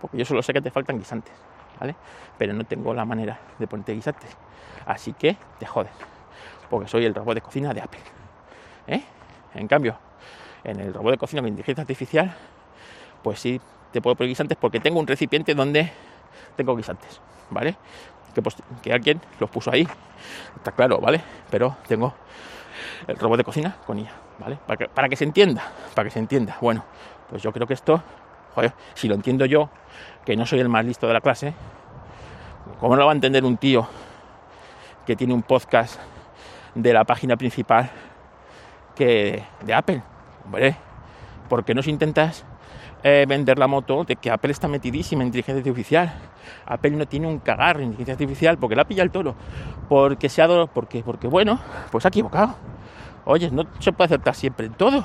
porque 0.00 0.18
yo 0.18 0.24
solo 0.24 0.40
sé 0.40 0.52
que 0.52 0.60
te 0.60 0.70
faltan 0.70 0.98
guisantes, 0.98 1.34
¿vale? 1.80 1.96
Pero 2.38 2.52
no 2.54 2.62
tengo 2.62 2.94
la 2.94 3.04
manera 3.04 3.40
de 3.58 3.66
ponerte 3.66 3.92
guisantes. 3.92 4.36
Así 4.86 5.14
que 5.14 5.36
te 5.58 5.66
jodes, 5.66 5.90
porque 6.70 6.86
soy 6.86 7.04
el 7.06 7.14
robot 7.14 7.34
de 7.34 7.40
cocina 7.40 7.74
de 7.74 7.80
Apple. 7.80 8.00
¿eh? 8.86 9.02
En 9.54 9.68
cambio, 9.68 9.96
en 10.64 10.80
el 10.80 10.92
robot 10.92 11.12
de 11.12 11.18
cocina 11.18 11.42
con 11.42 11.48
inteligencia 11.48 11.82
artificial, 11.82 12.34
pues 13.22 13.40
sí 13.40 13.60
te 13.92 14.00
puedo 14.00 14.16
poner 14.16 14.28
guisantes 14.28 14.56
porque 14.60 14.80
tengo 14.80 15.00
un 15.00 15.06
recipiente 15.06 15.54
donde 15.54 15.90
tengo 16.56 16.76
guisantes, 16.76 17.20
¿vale? 17.50 17.76
Que, 18.34 18.42
pues, 18.42 18.56
que 18.82 18.92
alguien 18.92 19.20
los 19.40 19.50
puso 19.50 19.70
ahí, 19.70 19.88
está 20.56 20.72
claro, 20.72 20.98
¿vale? 20.98 21.20
Pero 21.50 21.76
tengo 21.86 22.14
el 23.06 23.16
robot 23.16 23.38
de 23.38 23.44
cocina 23.44 23.76
con 23.86 23.98
ella, 23.98 24.12
¿vale? 24.38 24.58
Para 24.94 25.08
que, 25.08 25.16
se 25.16 25.24
entienda, 25.24 25.62
para 25.94 26.08
que 26.08 26.12
se 26.12 26.18
entienda. 26.18 26.56
Bueno, 26.60 26.84
pues 27.30 27.42
yo 27.42 27.52
creo 27.52 27.66
que 27.66 27.74
esto, 27.74 28.02
si 28.94 29.08
lo 29.08 29.14
entiendo 29.14 29.46
yo, 29.46 29.70
que 30.24 30.36
no 30.36 30.46
soy 30.46 30.60
el 30.60 30.68
más 30.68 30.84
listo 30.84 31.06
de 31.06 31.14
la 31.14 31.20
clase, 31.20 31.54
¿cómo 32.80 32.96
lo 32.96 33.06
va 33.06 33.12
a 33.12 33.14
entender 33.14 33.44
un 33.44 33.56
tío 33.56 33.88
que 35.06 35.16
tiene 35.16 35.32
un 35.32 35.42
podcast 35.42 35.98
de 36.74 36.92
la 36.92 37.04
página 37.04 37.36
principal 37.36 37.90
de 39.06 39.74
Apple. 39.74 40.02
Hombre, 40.44 40.76
¿por 41.48 41.64
qué 41.64 41.74
nos 41.74 41.86
intentas 41.86 42.44
eh, 43.02 43.26
vender 43.28 43.58
la 43.58 43.66
moto 43.66 44.04
de 44.04 44.16
que 44.16 44.30
Apple 44.30 44.50
está 44.50 44.68
metidísima 44.68 45.22
en 45.22 45.28
inteligencia 45.28 45.58
artificial? 45.58 46.12
Apple 46.66 46.92
no 46.92 47.06
tiene 47.06 47.26
un 47.26 47.38
cagar 47.38 47.76
en 47.76 47.90
inteligencia 47.90 48.14
artificial 48.14 48.58
porque 48.58 48.76
la 48.76 48.84
pilla 48.84 49.02
el 49.02 49.10
toro. 49.10 49.34
Porque 49.88 50.28
se 50.28 50.42
ha 50.42 50.48
dado, 50.48 50.66
porque, 50.66 51.02
porque 51.02 51.28
bueno, 51.28 51.58
pues 51.90 52.04
ha 52.04 52.08
equivocado. 52.08 52.54
Oye, 53.24 53.50
no 53.50 53.64
se 53.78 53.92
puede 53.92 54.06
aceptar 54.06 54.34
siempre 54.34 54.66
en 54.66 54.74
todo. 54.74 55.04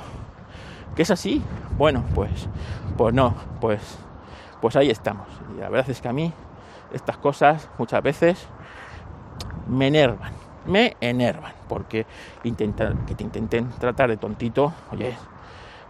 Que 0.96 1.02
es 1.02 1.10
así. 1.10 1.42
Bueno, 1.76 2.04
pues, 2.14 2.48
pues 2.96 3.14
no, 3.14 3.34
pues, 3.60 3.98
pues 4.60 4.76
ahí 4.76 4.90
estamos. 4.90 5.26
Y 5.54 5.60
la 5.60 5.68
verdad 5.68 5.90
es 5.90 6.00
que 6.00 6.08
a 6.08 6.12
mí 6.12 6.32
estas 6.92 7.16
cosas 7.18 7.68
muchas 7.78 8.02
veces 8.02 8.48
me 9.66 9.88
enervan 9.88 10.43
me 10.66 10.96
enervan, 11.00 11.52
porque 11.68 12.06
intentan, 12.44 13.04
que 13.06 13.14
te 13.14 13.22
intenten 13.22 13.70
tratar 13.70 14.10
de 14.10 14.16
tontito, 14.16 14.72
oye, 14.92 15.14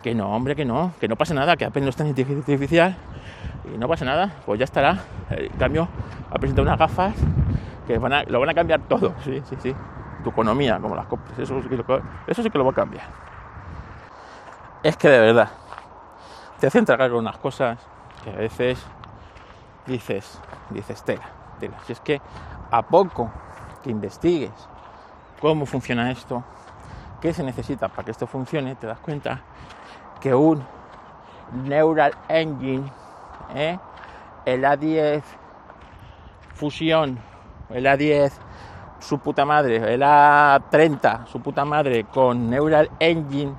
que 0.03 0.15
no, 0.15 0.35
hombre, 0.35 0.55
que 0.55 0.65
no, 0.65 0.93
que 1.01 1.09
no 1.09 1.17
pasa 1.17 1.35
nada, 1.35 1.57
que 1.57 1.65
apenas 1.65 1.91
está 1.91 2.03
en 2.03 2.11
inteligencia 2.11 2.55
artificial 2.55 2.97
y 3.73 3.79
no 3.79 3.89
pasa 3.89 4.05
nada, 4.05 4.31
pues 4.45 4.59
ya 4.59 4.65
estará. 4.65 4.99
En 5.31 5.57
cambio, 5.59 5.89
ha 6.31 6.39
presentado 6.39 6.67
unas 6.67 6.79
gafas 6.79 7.15
que 7.87 7.99
van 7.99 8.13
a, 8.13 8.23
lo 8.25 8.41
van 8.41 8.51
a 8.51 8.55
cambiar 8.55 8.81
todo, 8.81 9.15
sí, 9.25 9.43
sí, 9.49 9.57
sí. 9.63 9.75
Tu 10.23 10.31
economía, 10.31 10.79
como 10.81 10.95
las 10.95 11.07
compras, 11.07 11.39
eso 11.39 11.63
sí 11.63 11.69
que 11.69 11.77
lo, 11.77 12.65
va 12.65 12.71
a 12.71 12.75
cambiar. 12.75 13.05
Es 14.83 14.97
que 14.97 15.09
de 15.09 15.21
verdad, 15.21 15.51
te 16.61 16.67
hacen 16.67 16.85
tragar 16.85 17.13
unas 17.13 17.39
cosas 17.39 17.79
que 18.23 18.31
a 18.31 18.37
veces 18.37 18.85
dices, 19.87 20.41
dices, 20.71 21.03
tela, 21.03 21.29
tela. 21.61 21.77
Si 21.87 21.93
es 21.93 22.01
que 22.01 22.21
a 22.71 22.83
poco 22.83 23.31
que 23.85 23.91
investigues 23.91 24.51
cómo 25.41 25.67
funciona 25.67 26.11
esto, 26.11 26.43
qué 27.21 27.35
se 27.35 27.45
necesita 27.45 27.89
para 27.89 28.05
que 28.05 28.11
esto 28.11 28.27
funcione, 28.27 28.75
te 28.77 28.87
das 28.87 28.99
cuenta 28.99 29.43
que 30.21 30.35
un 30.35 30.65
Neural 31.53 32.15
Engine, 32.29 32.91
¿eh? 33.55 33.79
el 34.47 34.65
A10 34.65 35.23
Fusión, 36.55 37.19
el 37.69 37.85
A10 37.85 38.33
su 39.01 39.19
puta 39.19 39.45
madre, 39.45 39.77
el 39.93 40.01
A30 40.01 41.27
su 41.27 41.41
puta 41.41 41.67
madre 41.67 42.05
con 42.05 42.49
Neural 42.49 42.91
Engine, 42.99 43.53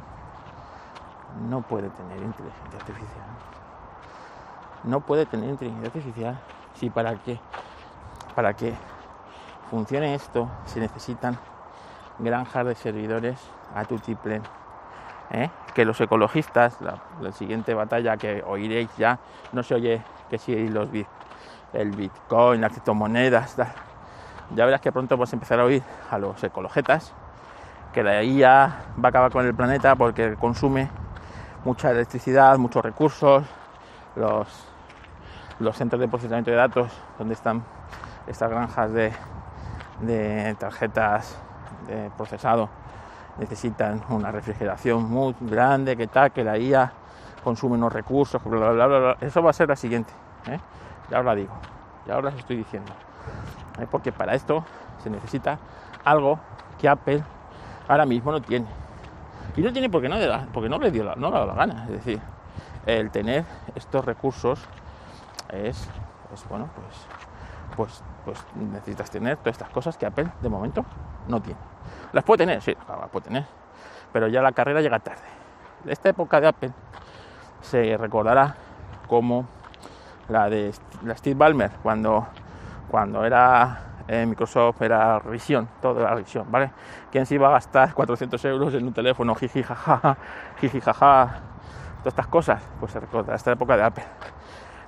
no 1.49 1.61
puede 1.61 1.89
tener 1.89 2.17
inteligencia 2.17 2.79
artificial. 2.79 3.25
No 4.85 5.01
puede 5.01 5.25
tener 5.25 5.49
inteligencia 5.49 5.87
artificial 5.87 6.39
si 6.73 6.89
para 6.89 7.15
que 7.15 7.39
para 8.35 8.53
que 8.53 8.73
funcione 9.69 10.15
esto 10.15 10.49
se 10.65 10.79
necesitan 10.79 11.37
granjas 12.19 12.65
de 12.65 12.75
servidores 12.75 13.37
a 13.73 13.83
tu 13.85 13.99
tiple 13.99 14.41
¿eh? 15.31 15.49
que 15.73 15.85
los 15.85 15.99
ecologistas, 15.99 16.77
la, 16.81 17.31
siguiente 17.31 17.73
batalla 17.73 18.17
que 18.17 18.43
oiréis 18.45 18.89
ya, 18.97 19.19
no 19.51 19.63
se 19.63 19.75
oye 19.75 20.01
que 20.29 20.37
si 20.37 20.67
los 20.69 20.89
el 21.73 21.91
Bitcoin, 21.91 22.61
las 22.61 22.71
criptomonedas, 22.71 23.57
ya 24.55 24.65
verás 24.65 24.79
que 24.79 24.91
pronto 24.91 25.17
vas 25.17 25.33
a 25.33 25.35
empezar 25.35 25.59
a 25.59 25.65
oír 25.65 25.83
a 26.09 26.17
los 26.17 26.41
ecologetas, 26.43 27.13
que 27.91 28.01
ahí 28.07 28.37
ya 28.37 28.85
va 29.03 29.07
a 29.07 29.09
acabar 29.09 29.31
con 29.31 29.45
el 29.45 29.53
planeta 29.53 29.95
porque 29.95 30.35
consume 30.35 30.89
mucha 31.65 31.91
electricidad, 31.91 32.57
muchos 32.57 32.83
recursos, 32.83 33.43
los, 34.15 34.47
los 35.59 35.75
centros 35.75 35.99
de 35.99 36.07
procesamiento 36.07 36.51
de 36.51 36.57
datos, 36.57 36.91
donde 37.17 37.33
están 37.33 37.63
estas 38.27 38.49
granjas 38.49 38.93
de, 38.93 39.11
de 40.01 40.55
tarjetas 40.59 41.37
de 41.87 42.09
procesado 42.17 42.69
necesitan 43.37 44.01
una 44.09 44.31
refrigeración 44.31 45.09
muy 45.09 45.35
grande, 45.41 45.97
que 45.97 46.07
tal, 46.07 46.31
que 46.31 46.43
la 46.43 46.57
IA 46.57 46.91
consume 47.43 47.75
unos 47.75 47.93
recursos, 47.93 48.41
Eso 49.21 49.43
va 49.43 49.49
a 49.49 49.53
ser 49.53 49.69
la 49.69 49.75
siguiente. 49.75 50.11
¿eh? 50.47 50.59
Ya 51.09 51.19
os 51.19 51.25
la 51.25 51.35
digo, 51.35 51.53
ya 52.07 52.17
os 52.17 52.23
la 52.23 52.31
estoy 52.31 52.57
diciendo. 52.57 52.91
¿eh? 53.79 53.87
Porque 53.89 54.11
para 54.11 54.33
esto 54.33 54.63
se 55.03 55.09
necesita 55.09 55.59
algo 56.03 56.39
que 56.79 56.87
Apple 56.89 57.23
ahora 57.87 58.05
mismo 58.05 58.31
no 58.31 58.41
tiene. 58.41 58.67
Y 59.55 59.61
no 59.61 59.71
tiene 59.71 59.89
porque 59.89 60.09
no, 60.09 60.17
le 60.17 60.27
porque 60.53 60.69
no 60.69 60.77
le 60.79 60.91
dio 60.91 61.03
la, 61.03 61.15
no 61.15 61.31
gana. 61.31 61.85
Es 61.85 61.91
decir, 61.91 62.19
el 62.85 63.11
tener 63.11 63.45
estos 63.75 64.03
recursos 64.03 64.59
es, 65.49 65.87
es 66.33 66.49
bueno, 66.49 66.69
pues, 66.75 67.07
pues, 67.75 68.03
pues 68.25 68.43
necesitas 68.55 69.09
tener 69.09 69.37
todas 69.37 69.53
estas 69.53 69.69
cosas 69.69 69.97
que 69.97 70.05
Apple 70.05 70.27
de 70.41 70.49
momento 70.49 70.83
no 71.27 71.41
tiene. 71.41 71.59
Las 72.11 72.23
puede 72.23 72.39
tener, 72.39 72.61
sí, 72.61 72.75
las 72.87 73.09
puede 73.09 73.25
tener, 73.25 73.45
pero 74.11 74.27
ya 74.27 74.41
la 74.41 74.51
carrera 74.51 74.81
llega 74.81 74.99
tarde. 74.99 75.21
Esta 75.85 76.09
época 76.09 76.41
de 76.41 76.47
Apple 76.47 76.71
se 77.61 77.95
recordará 77.97 78.55
como 79.07 79.47
la 80.27 80.49
de 80.49 80.73
Steve 81.15 81.35
Ballmer 81.35 81.71
cuando, 81.83 82.27
cuando 82.89 83.23
era 83.23 83.85
eh, 84.07 84.25
Microsoft 84.25 84.81
era 84.81 85.19
revisión, 85.19 85.67
todo 85.81 85.99
era 85.99 86.11
revisión, 86.11 86.45
¿vale? 86.51 86.71
¿Quién 87.11 87.25
se 87.25 87.35
iba 87.35 87.47
a 87.47 87.51
gastar 87.51 87.93
400 87.93 88.43
euros 88.45 88.73
en 88.73 88.85
un 88.85 88.93
teléfono, 88.93 89.33
jiji, 89.35 89.63
jaja, 89.63 90.17
jiji, 90.59 90.79
jaja, 90.79 91.39
todas 91.99 92.13
estas 92.13 92.27
cosas? 92.27 92.63
Pues 92.79 92.91
se 92.91 92.99
recuerda 92.99 93.35
esta 93.35 93.51
época 93.51 93.75
de 93.75 93.83
Apple, 93.83 94.05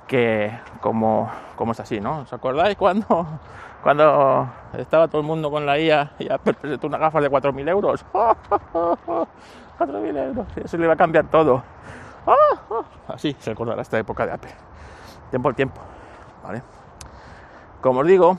que 0.08 0.58
como, 0.82 1.30
como 1.56 1.74
es 1.74 1.80
así, 1.80 2.00
¿no? 2.00 2.20
¿Os 2.20 2.34
acordáis 2.34 2.78
cuando 2.78 3.06
cuando 3.84 4.50
estaba 4.78 5.08
todo 5.08 5.22
el 5.22 5.28
mundo 5.28 5.52
con 5.52 5.66
la 5.66 5.80
IA 5.80 6.12
y 6.20 6.28
presentó 6.28 6.88
una 6.88 6.98
gafas 6.98 7.24
de 7.24 7.32
4.000 7.32 7.70
euros. 7.70 8.06
4.000 8.14 10.18
euros, 10.18 10.46
eso 10.56 10.78
le 10.78 10.86
iba 10.86 10.94
a 10.94 10.98
cambiar 10.98 11.28
todo. 11.28 11.64
Así 13.08 13.36
se 13.40 13.52
acordará 13.52 13.82
esta 13.82 13.98
época 13.98 14.26
de 14.26 14.34
Apple. 14.34 14.52
Tiempo 15.30 15.50
al 15.50 15.56
tiempo, 15.56 15.82
¿vale? 16.44 16.62
Como 17.82 18.02
os 18.02 18.08
digo, 18.08 18.38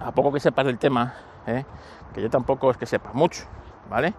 a 0.00 0.12
poco 0.12 0.32
que 0.32 0.40
sepas 0.40 0.66
del 0.66 0.78
tema, 0.78 1.14
¿eh? 1.46 1.64
que 2.14 2.22
yo 2.22 2.30
tampoco 2.30 2.70
es 2.70 2.76
que 2.76 2.86
sepa 2.86 3.10
mucho, 3.12 3.44
¿vale? 3.88 4.14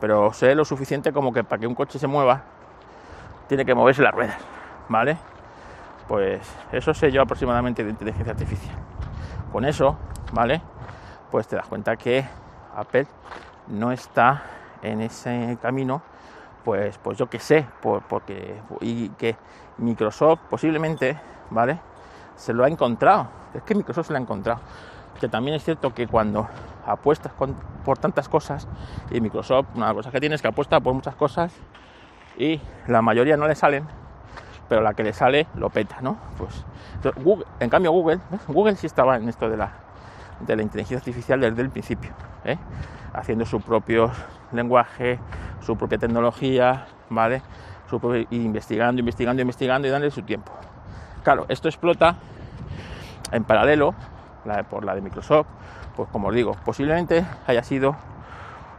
Pero 0.00 0.32
sé 0.32 0.54
lo 0.54 0.64
suficiente 0.64 1.12
como 1.12 1.32
que 1.32 1.44
para 1.44 1.60
que 1.60 1.66
un 1.66 1.74
coche 1.74 1.98
se 1.98 2.06
mueva, 2.06 2.42
tiene 3.48 3.64
que 3.64 3.74
moverse 3.74 4.02
las 4.02 4.12
ruedas, 4.12 4.38
¿vale? 4.88 5.16
Pues 6.08 6.40
eso 6.72 6.92
sé 6.92 7.10
yo 7.10 7.22
aproximadamente 7.22 7.82
de 7.82 7.90
inteligencia 7.90 8.32
artificial. 8.32 8.76
Con 9.52 9.64
eso, 9.64 9.96
¿vale? 10.32 10.60
Pues 11.30 11.48
te 11.48 11.56
das 11.56 11.66
cuenta 11.66 11.96
que 11.96 12.24
Apple 12.76 13.06
no 13.68 13.92
está 13.92 14.42
en 14.82 15.00
ese 15.00 15.56
camino, 15.62 16.02
pues, 16.64 16.98
pues 16.98 17.16
yo 17.16 17.28
que 17.28 17.38
sé, 17.38 17.66
porque 18.08 18.60
y 18.80 19.08
que 19.10 19.36
Microsoft 19.78 20.40
posiblemente, 20.50 21.18
¿vale? 21.50 21.78
Se 22.36 22.52
lo 22.52 22.64
ha 22.64 22.68
encontrado. 22.68 23.28
Es 23.54 23.62
que 23.62 23.74
Microsoft 23.74 24.08
se 24.08 24.12
lo 24.12 24.18
ha 24.18 24.22
encontrado. 24.22 24.60
Que 25.20 25.28
también 25.28 25.56
es 25.56 25.64
cierto 25.64 25.94
que 25.94 26.06
cuando 26.08 26.48
apuestas 26.86 27.32
por 27.84 27.98
tantas 27.98 28.28
cosas, 28.28 28.66
y 29.10 29.20
Microsoft, 29.20 29.68
una 29.74 29.94
cosas 29.94 30.12
que 30.12 30.20
tiene 30.20 30.34
es 30.34 30.42
que 30.42 30.48
apuesta 30.48 30.80
por 30.80 30.92
muchas 30.92 31.14
cosas 31.14 31.54
y 32.36 32.60
la 32.88 33.00
mayoría 33.00 33.36
no 33.36 33.46
le 33.46 33.54
salen, 33.54 33.86
pero 34.68 34.82
la 34.82 34.94
que 34.94 35.04
le 35.04 35.12
sale 35.12 35.46
lo 35.54 35.70
peta, 35.70 35.98
¿no? 36.00 36.16
Pues 36.38 36.64
Google, 37.16 37.46
en 37.60 37.70
cambio 37.70 37.92
Google, 37.92 38.20
Google 38.48 38.76
sí 38.76 38.86
estaba 38.86 39.16
en 39.16 39.28
esto 39.28 39.48
de 39.48 39.56
la, 39.56 39.72
de 40.40 40.56
la 40.56 40.62
inteligencia 40.62 40.98
artificial 40.98 41.40
desde 41.40 41.62
el 41.62 41.70
principio, 41.70 42.10
¿eh? 42.44 42.56
haciendo 43.12 43.44
su 43.46 43.60
propio 43.60 44.10
lenguaje, 44.52 45.18
su 45.60 45.76
propia 45.76 45.98
tecnología, 45.98 46.86
¿vale? 47.10 47.42
Su 47.88 48.00
investigando, 48.30 49.00
investigando, 49.00 49.42
investigando 49.42 49.86
y 49.86 49.90
dándole 49.90 50.10
su 50.10 50.22
tiempo. 50.22 50.52
Claro, 51.22 51.46
esto 51.48 51.68
explota 51.68 52.16
en 53.32 53.44
paralelo 53.44 53.94
por 54.70 54.84
la 54.84 54.94
de 54.94 55.00
Microsoft, 55.00 55.46
pues 55.96 56.08
como 56.10 56.28
os 56.28 56.34
digo, 56.34 56.52
posiblemente 56.64 57.24
haya 57.46 57.62
sido, 57.62 57.96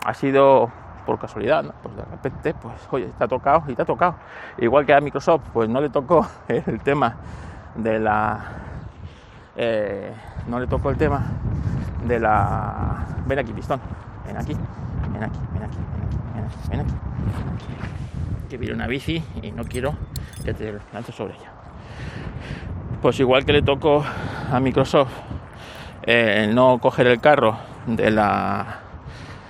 ha 0.05 0.13
sido 0.13 0.69
por 1.05 1.19
casualidad, 1.19 1.63
pues 1.81 1.95
de 1.95 2.03
repente, 2.03 2.53
pues 2.53 2.75
oye, 2.91 3.09
te 3.17 3.23
ha 3.23 3.27
tocado 3.27 3.63
y 3.67 3.75
te 3.75 3.81
ha 3.81 3.85
tocado. 3.85 4.15
Igual 4.57 4.85
que 4.85 4.93
a 4.93 5.01
Microsoft, 5.01 5.43
pues 5.53 5.69
no 5.69 5.81
le 5.81 5.89
tocó 5.89 6.27
el 6.47 6.79
tema 6.81 7.15
de 7.75 7.99
la... 7.99 8.39
Eh, 9.55 10.11
no 10.47 10.59
le 10.59 10.67
tocó 10.67 10.89
el 10.89 10.97
tema 10.97 11.23
de 12.05 12.19
la... 12.19 13.05
Ven 13.25 13.39
aquí, 13.39 13.53
pistón, 13.53 13.79
ven 14.25 14.37
aquí, 14.37 14.53
ven 15.13 15.23
aquí, 15.23 15.39
ven 15.53 15.63
aquí, 15.63 15.77
ven 16.33 16.43
aquí, 16.43 16.57
ven 16.69 16.79
aquí. 16.81 16.93
Que 18.49 18.57
viene 18.57 18.75
una 18.75 18.87
bici 18.87 19.23
y 19.41 19.51
no 19.51 19.63
quiero 19.63 19.95
que 20.43 20.53
te 20.53 20.77
lances 20.93 21.15
sobre 21.15 21.35
ella. 21.35 21.51
Pues 23.01 23.19
igual 23.19 23.45
que 23.45 23.53
le 23.53 23.61
tocó 23.61 24.03
a 24.51 24.59
Microsoft 24.59 25.11
eh, 26.03 26.49
no 26.53 26.77
coger 26.79 27.07
el 27.07 27.19
carro 27.19 27.57
de 27.87 28.11
la 28.11 28.84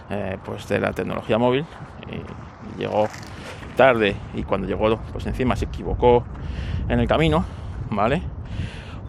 eh, 0.10 0.38
pues 0.46 0.68
de 0.68 0.80
la 0.80 0.94
tecnología 0.94 1.38
móvil 1.38 1.65
y, 2.12 2.80
llegó 2.80 3.08
tarde 3.76 4.15
y 4.34 4.44
cuando 4.44 4.68
llegó 4.68 4.98
pues 5.12 5.26
encima 5.28 5.56
se 5.56 5.65
equivocó 5.65 6.24
en 6.89 7.00
el 7.00 7.08
camino 7.08 7.46
vale 7.89 8.22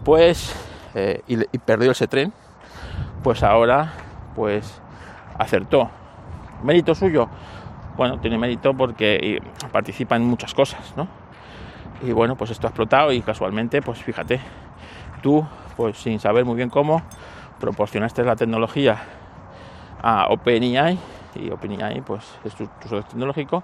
pues 0.03 0.55
eh, 0.95 1.21
y, 1.27 1.37
perdió 1.59 1.91
ese 1.91 2.07
tren 2.07 2.33
pues 3.23 3.43
ahora 3.43 3.93
pues 4.35 4.81
acertó. 5.37 5.89
Mérito 6.63 6.95
suyo 6.95 7.29
bueno 7.95 8.19
tiene 8.19 8.37
mérito 8.37 8.73
porque 8.73 9.41
participa 9.71 10.15
en 10.15 10.23
muchas 10.23 10.53
cosas 10.53 10.93
no 10.95 11.07
y 12.01 12.11
bueno 12.11 12.35
pues 12.35 12.51
esto 12.51 12.67
ha 12.67 12.69
explotado 12.69 13.11
y 13.11 13.21
casualmente 13.21 13.81
pues 13.81 14.01
fíjate 14.01 14.39
tú 15.21 15.45
pues 15.75 15.97
sin 15.97 16.19
saber 16.19 16.45
muy 16.45 16.55
bien 16.55 16.69
cómo 16.69 17.01
proporcionaste 17.59 18.23
la 18.23 18.35
tecnología 18.35 18.97
a 20.01 20.27
OpenAI 20.29 20.97
y 21.35 21.49
OpenAI 21.51 22.01
pues 22.01 22.23
es 22.43 22.55
tu, 22.55 22.67
tu 22.67 23.01
tecnológico 23.01 23.63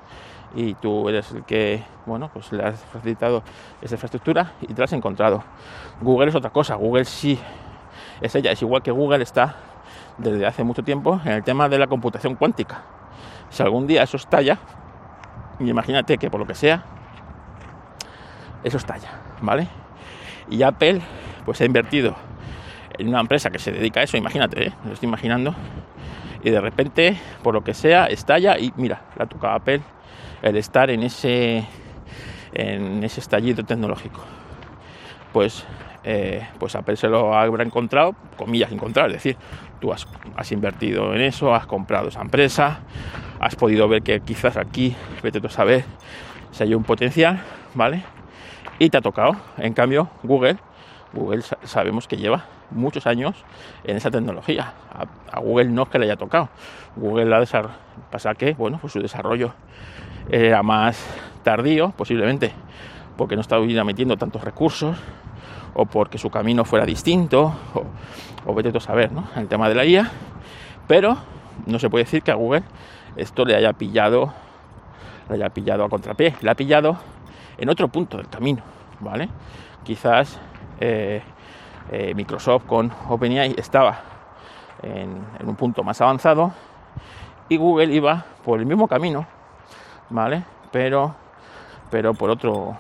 y 0.56 0.76
tú 0.76 1.10
eres 1.10 1.32
el 1.32 1.43
que 1.43 1.84
bueno 2.06 2.30
pues 2.34 2.52
le 2.52 2.63
has 2.63 2.84
facilitado 2.86 3.43
esa 3.82 3.96
infraestructura 3.96 4.54
y 4.62 4.67
te 4.67 4.76
la 4.76 4.86
has 4.86 4.93
encontrado. 4.93 5.43
Google 6.02 6.30
es 6.30 6.36
otra 6.36 6.52
cosa 6.52 6.76
Google 6.76 7.06
sí 7.06 7.39
es 8.22 8.36
ella 8.36 8.52
es 8.52 8.62
igual 8.62 8.82
que 8.82 8.91
Google 8.91 9.24
está 9.24 9.56
desde 10.17 10.46
hace 10.46 10.63
mucho 10.63 10.84
tiempo 10.84 11.19
en 11.26 11.32
el 11.32 11.43
tema 11.43 11.69
de 11.69 11.80
la 11.80 11.88
computación 11.88 12.36
cuántica. 12.36 12.84
Si 13.50 13.63
algún 13.63 13.88
día 13.88 14.04
eso 14.04 14.17
estalla 14.17 14.58
imagínate 15.60 16.17
que 16.17 16.30
por 16.30 16.39
lo 16.39 16.48
que 16.48 16.56
sea 16.56 16.84
eso 18.63 18.78
estalla 18.78 19.10
vale 19.41 19.67
y 20.50 20.62
Apple 20.63 21.02
pues 21.46 21.62
ha 21.62 21.65
invertido 21.65 22.15
en 22.98 23.10
una 23.10 23.19
empresa 23.19 23.50
que 23.50 23.60
se 23.60 23.72
dedica 23.72 24.02
a 24.02 24.04
eso, 24.04 24.17
imagínate, 24.17 24.67
¿eh? 24.67 24.74
lo 24.86 24.93
estoy 24.93 25.08
imaginando, 25.08 25.56
y 26.43 26.49
de 26.49 26.60
repente, 26.60 27.17
por 27.41 27.53
lo 27.53 27.63
que 27.63 27.73
sea, 27.73 28.08
estalla 28.08 28.58
y 28.60 28.73
mira, 28.75 29.01
la 29.17 29.25
toca 29.25 29.56
Apple 29.56 29.82
el 30.41 30.58
estar 30.58 30.89
en 30.89 31.03
ese, 31.03 31.65
en 32.53 33.03
ese 33.03 33.21
estallido 33.21 33.63
tecnológico. 33.63 34.19
Pues, 35.32 35.65
eh, 36.03 36.45
pues 36.60 36.75
Apple 36.75 36.97
se 36.97 37.08
lo 37.08 37.34
habrá 37.34 37.63
encontrado, 37.63 38.13
comillas 38.36 38.71
encontrar, 38.71 39.08
es 39.08 39.13
decir, 39.13 39.38
tú 39.79 39.93
has, 39.93 40.06
has 40.36 40.51
invertido 40.51 41.15
en 41.15 41.21
eso, 41.21 41.56
has 41.56 41.65
comprado 41.65 42.10
esa 42.10 42.21
empresa, 42.21 42.82
has 43.39 43.56
podido 43.56 43.88
ver 43.88 44.03
que 44.03 44.19
quizás 44.19 44.58
aquí, 44.58 44.95
vete 45.23 45.39
tú 45.39 45.47
a 45.47 45.49
saber, 45.49 45.86
si 46.51 46.63
hay 46.63 46.75
un 46.75 46.84
potencial, 46.84 47.41
¿vale? 47.73 48.03
Y 48.79 48.89
te 48.89 48.97
ha 48.97 49.01
tocado. 49.01 49.36
En 49.58 49.73
cambio, 49.73 50.10
Google, 50.23 50.58
Google 51.13 51.43
sabemos 51.63 52.08
que 52.08 52.17
lleva 52.17 52.45
muchos 52.71 53.06
años 53.08 53.36
en 53.84 53.97
esa 53.97 54.10
tecnología. 54.10 54.73
A, 55.32 55.39
Google 55.39 55.69
no 55.69 55.84
es 55.84 55.89
que 55.89 55.99
le 55.99 56.06
haya 56.06 56.15
tocado. 56.15 56.49
Google 56.95 57.34
ha 57.36 57.43
pasa 58.12 58.36
que, 58.36 58.54
bueno, 58.54 58.80
pues 58.80 58.93
su 58.93 59.02
desarrollo 59.02 59.54
era 60.30 60.63
más 60.63 61.06
tardío, 61.43 61.91
posiblemente 61.91 62.52
porque 63.17 63.36
no 63.36 63.41
estaba 63.41 63.63
metiendo 63.84 64.17
tantos 64.17 64.43
recursos 64.43 64.97
o 65.76 65.86
porque 65.86 66.17
su 66.17 66.30
camino 66.30 66.65
fuera 66.65 66.86
distinto 66.86 67.54
o, 67.73 67.86
o 68.45 68.56
vete 68.56 68.76
a 68.76 68.82
saber, 68.82 69.12
¿no? 69.12 69.28
El 69.36 69.47
tema 69.47 69.69
de 69.69 69.76
la 69.76 69.86
IA, 69.86 70.10
pero 70.88 71.17
no 71.67 71.78
se 71.80 71.89
puede 71.89 72.06
decir 72.06 72.23
que 72.23 72.32
a 72.32 72.36
Google 72.36 72.63
esto 73.15 73.45
le 73.45 73.56
haya 73.56 73.73
pillado 73.73 74.34
le 75.30 75.36
haya 75.36 75.49
pillado 75.49 75.84
a 75.84 75.89
contrapié, 75.89 76.36
le 76.41 76.49
ha 76.49 76.56
pillado 76.56 76.97
en 77.58 77.69
otro 77.69 77.88
punto 77.88 78.17
del 78.17 78.28
camino, 78.28 78.62
¿vale? 78.99 79.30
Quizás 79.84 80.39
eh, 80.86 81.22
eh, 81.91 82.13
Microsoft 82.13 82.65
con 82.65 82.91
OpenAI 83.08 83.56
estaba 83.58 84.02
en, 84.82 85.26
un 85.46 85.56
punto 85.56 85.82
más 85.82 86.02
avanzado 86.02 86.52
y 87.48 87.56
Google 87.56 87.93
iba 87.93 88.26
por 88.43 88.60
el 88.60 88.65
mismo 88.65 88.86
camino, 88.86 89.26
¿vale? 90.10 90.43
Pero, 90.74 91.15
pero 91.89 92.13
por 92.13 92.30
otro, 92.30 92.76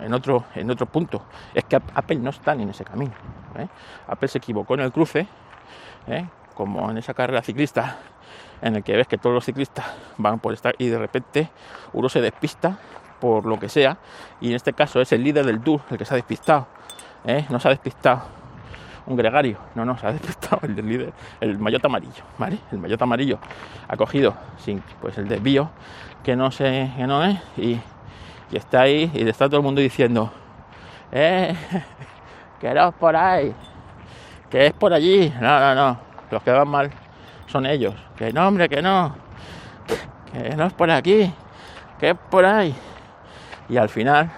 en 0.00 0.14
otro, 0.14 0.44
en 0.54 0.70
otro 0.70 0.86
punto. 0.86 1.20
Es 1.52 1.64
que 1.64 1.76
Apple 1.76 2.16
no 2.16 2.30
está 2.30 2.54
en 2.54 2.70
ese 2.70 2.84
camino. 2.84 3.12
¿eh? 3.58 3.68
Apple 4.08 4.28
se 4.28 4.38
equivocó 4.38 4.72
en 4.72 4.80
el 4.80 4.92
cruce, 4.92 5.26
como 6.54 6.90
en 6.90 6.96
esa 6.96 7.12
carrera 7.12 7.42
ciclista 7.42 7.98
en 8.62 8.76
el 8.76 8.82
que 8.82 8.96
ves 8.96 9.06
que 9.08 9.18
todos 9.18 9.34
los 9.34 9.44
ciclistas 9.44 9.84
van 10.16 10.38
por 10.38 10.54
estar 10.54 10.74
y 10.78 10.88
de 10.88 10.98
repente 10.98 11.50
uno 11.92 12.08
se 12.08 12.22
despista 12.22 12.78
por 13.20 13.44
lo 13.44 13.58
que 13.58 13.68
sea 13.68 13.98
y 14.40 14.48
en 14.48 14.56
este 14.56 14.72
caso 14.72 15.00
es 15.00 15.12
el 15.12 15.22
líder 15.22 15.44
del 15.44 15.60
tour 15.60 15.80
el 15.90 15.98
que 15.98 16.04
se 16.04 16.14
ha 16.14 16.16
despistado 16.16 16.66
¿eh? 17.24 17.46
no 17.48 17.60
se 17.60 17.68
ha 17.68 17.70
despistado 17.70 18.22
un 19.06 19.16
gregario 19.16 19.58
no 19.74 19.84
no 19.84 19.98
se 19.98 20.06
ha 20.06 20.12
despistado 20.12 20.60
el 20.62 20.76
líder 20.76 21.12
el 21.40 21.58
maillot 21.58 21.84
amarillo 21.84 22.22
vale 22.38 22.58
el 22.70 22.78
maillot 22.78 23.02
amarillo 23.02 23.38
ha 23.88 23.96
cogido 23.96 24.34
sin 24.58 24.82
pues 25.00 25.18
el 25.18 25.28
desvío 25.28 25.70
que 26.22 26.36
no 26.36 26.50
sé 26.50 26.90
que 26.96 27.06
no 27.06 27.24
es 27.24 27.38
y, 27.56 27.80
está 28.52 28.82
ahí 28.82 29.10
y 29.14 29.28
está 29.28 29.46
todo 29.46 29.56
el 29.56 29.62
mundo 29.62 29.80
diciendo 29.80 30.30
eh 31.10 31.54
que 32.60 32.66
eres 32.66 32.92
por 32.94 33.16
ahí 33.16 33.54
que 34.50 34.66
es 34.66 34.72
por 34.72 34.92
allí 34.92 35.32
no 35.40 35.60
no 35.60 35.74
no 35.74 35.98
los 36.30 36.42
que 36.42 36.50
van 36.50 36.68
mal 36.68 36.90
son 37.52 37.66
ellos. 37.66 37.94
Que 38.16 38.32
no, 38.32 38.48
hombre, 38.48 38.68
que 38.68 38.80
no. 38.80 39.14
Que 40.32 40.56
no 40.56 40.64
es 40.64 40.72
por 40.72 40.90
aquí. 40.90 41.32
Que 42.00 42.10
es 42.10 42.16
por 42.30 42.46
ahí. 42.46 42.74
Y 43.68 43.76
al 43.76 43.90
final 43.90 44.30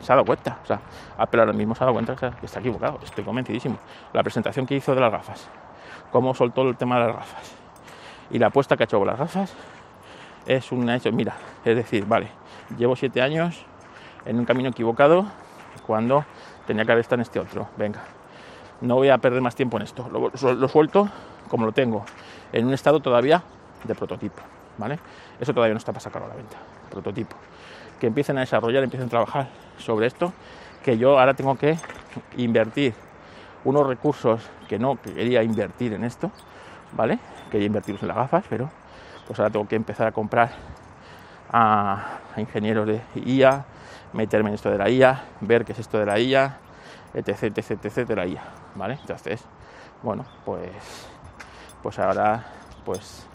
se 0.00 0.12
ha 0.12 0.16
dado 0.16 0.24
cuenta. 0.24 0.58
O 0.62 0.66
sea, 0.66 0.80
Apple 1.16 1.40
ahora 1.40 1.52
mismo 1.52 1.74
se 1.74 1.82
ha 1.82 1.86
dado 1.86 1.94
cuenta 1.94 2.16
que 2.16 2.46
está 2.46 2.60
equivocado. 2.60 2.98
Estoy 3.02 3.24
convencidísimo. 3.24 3.78
La 4.12 4.22
presentación 4.22 4.66
que 4.66 4.74
hizo 4.74 4.94
de 4.94 5.00
las 5.00 5.12
gafas. 5.12 5.48
Cómo 6.12 6.34
soltó 6.34 6.62
el 6.62 6.76
tema 6.76 6.98
de 6.98 7.06
las 7.06 7.16
gafas. 7.16 7.54
Y 8.30 8.38
la 8.38 8.48
apuesta 8.48 8.76
que 8.76 8.82
ha 8.82 8.86
hecho 8.86 8.98
con 8.98 9.06
las 9.06 9.18
gafas 9.18 9.54
es 10.46 10.72
un 10.72 10.88
hecho. 10.90 11.12
Mira, 11.12 11.34
es 11.64 11.76
decir, 11.76 12.06
vale, 12.06 12.28
llevo 12.76 12.96
siete 12.96 13.22
años 13.22 13.64
en 14.24 14.38
un 14.38 14.44
camino 14.44 14.68
equivocado 14.68 15.26
cuando 15.86 16.24
tenía 16.66 16.84
que 16.84 16.92
haber 16.92 17.00
estado 17.00 17.16
en 17.16 17.22
este 17.22 17.40
otro. 17.40 17.68
Venga, 17.76 18.00
no 18.80 18.96
voy 18.96 19.08
a 19.08 19.18
perder 19.18 19.40
más 19.40 19.54
tiempo 19.54 19.76
en 19.78 19.84
esto. 19.84 20.08
Lo, 20.10 20.30
lo 20.54 20.68
suelto 20.68 21.08
como 21.48 21.66
lo 21.66 21.72
tengo 21.72 22.04
en 22.52 22.66
un 22.66 22.74
estado 22.74 23.00
todavía 23.00 23.42
de 23.84 23.94
prototipo, 23.94 24.42
¿vale? 24.76 24.98
Eso 25.40 25.52
todavía 25.54 25.74
no 25.74 25.78
está 25.78 25.92
para 25.92 26.00
sacarlo 26.00 26.26
a 26.26 26.30
la 26.30 26.36
venta, 26.36 26.56
prototipo. 26.90 27.36
Que 28.00 28.06
empiecen 28.06 28.36
a 28.38 28.40
desarrollar, 28.40 28.84
empiecen 28.84 29.06
a 29.06 29.10
trabajar 29.10 29.48
sobre 29.78 30.06
esto, 30.06 30.32
que 30.82 30.98
yo 30.98 31.18
ahora 31.18 31.34
tengo 31.34 31.56
que 31.56 31.76
invertir 32.36 32.94
unos 33.64 33.86
recursos 33.86 34.40
que 34.68 34.78
no 34.78 35.00
quería 35.00 35.42
invertir 35.42 35.92
en 35.92 36.04
esto, 36.04 36.30
¿vale? 36.92 37.18
Quería 37.50 37.66
invertirlos 37.66 38.02
en 38.02 38.08
las 38.08 38.16
gafas, 38.16 38.44
pero 38.48 38.70
pues 39.26 39.38
ahora 39.38 39.50
tengo 39.50 39.66
que 39.66 39.76
empezar 39.76 40.06
a 40.06 40.12
comprar 40.12 40.50
a, 41.50 42.18
ingenieros 42.36 42.86
de 42.86 43.00
IA, 43.26 43.64
meterme 44.12 44.50
en 44.50 44.54
esto 44.54 44.70
de 44.70 44.78
la 44.78 44.88
IA, 44.88 45.24
ver 45.40 45.64
qué 45.64 45.72
es 45.72 45.78
esto 45.80 45.98
de 45.98 46.06
la 46.06 46.18
IA, 46.18 46.58
etc, 47.14 47.58
etc, 47.58 47.84
etc 47.84 48.06
de 48.06 48.16
la 48.16 48.26
IA, 48.26 48.42
¿vale? 48.76 48.98
Entonces, 49.00 49.44
bueno, 50.02 50.24
pues 50.44 51.08
pues 51.82 51.98
ahora 51.98 52.44
pues, 52.84 53.26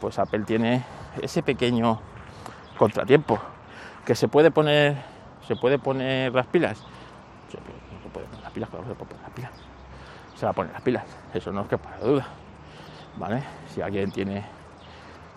pues 0.00 0.18
Apple 0.18 0.44
tiene 0.44 0.84
ese 1.20 1.42
pequeño 1.42 2.00
contratiempo 2.76 3.38
que 4.04 4.14
se 4.14 4.28
puede 4.28 4.50
poner 4.50 4.96
se 5.46 5.56
puede 5.56 5.78
poner 5.78 6.32
las 6.32 6.46
pilas. 6.46 6.78
Se 7.50 7.58
puede 7.58 7.78
se 7.90 8.08
puede 8.08 8.26
poner 8.26 8.42
las 9.22 9.32
pilas 9.32 9.50
se 10.34 10.46
va 10.46 10.50
a 10.50 10.54
poner 10.54 10.72
las 10.72 10.82
pilas 10.82 11.04
eso 11.34 11.52
no 11.52 11.62
es 11.62 11.68
que 11.68 11.76
para 11.76 11.98
duda 11.98 12.26
vale 13.18 13.42
si 13.66 13.82
alguien 13.82 14.10
tiene 14.10 14.44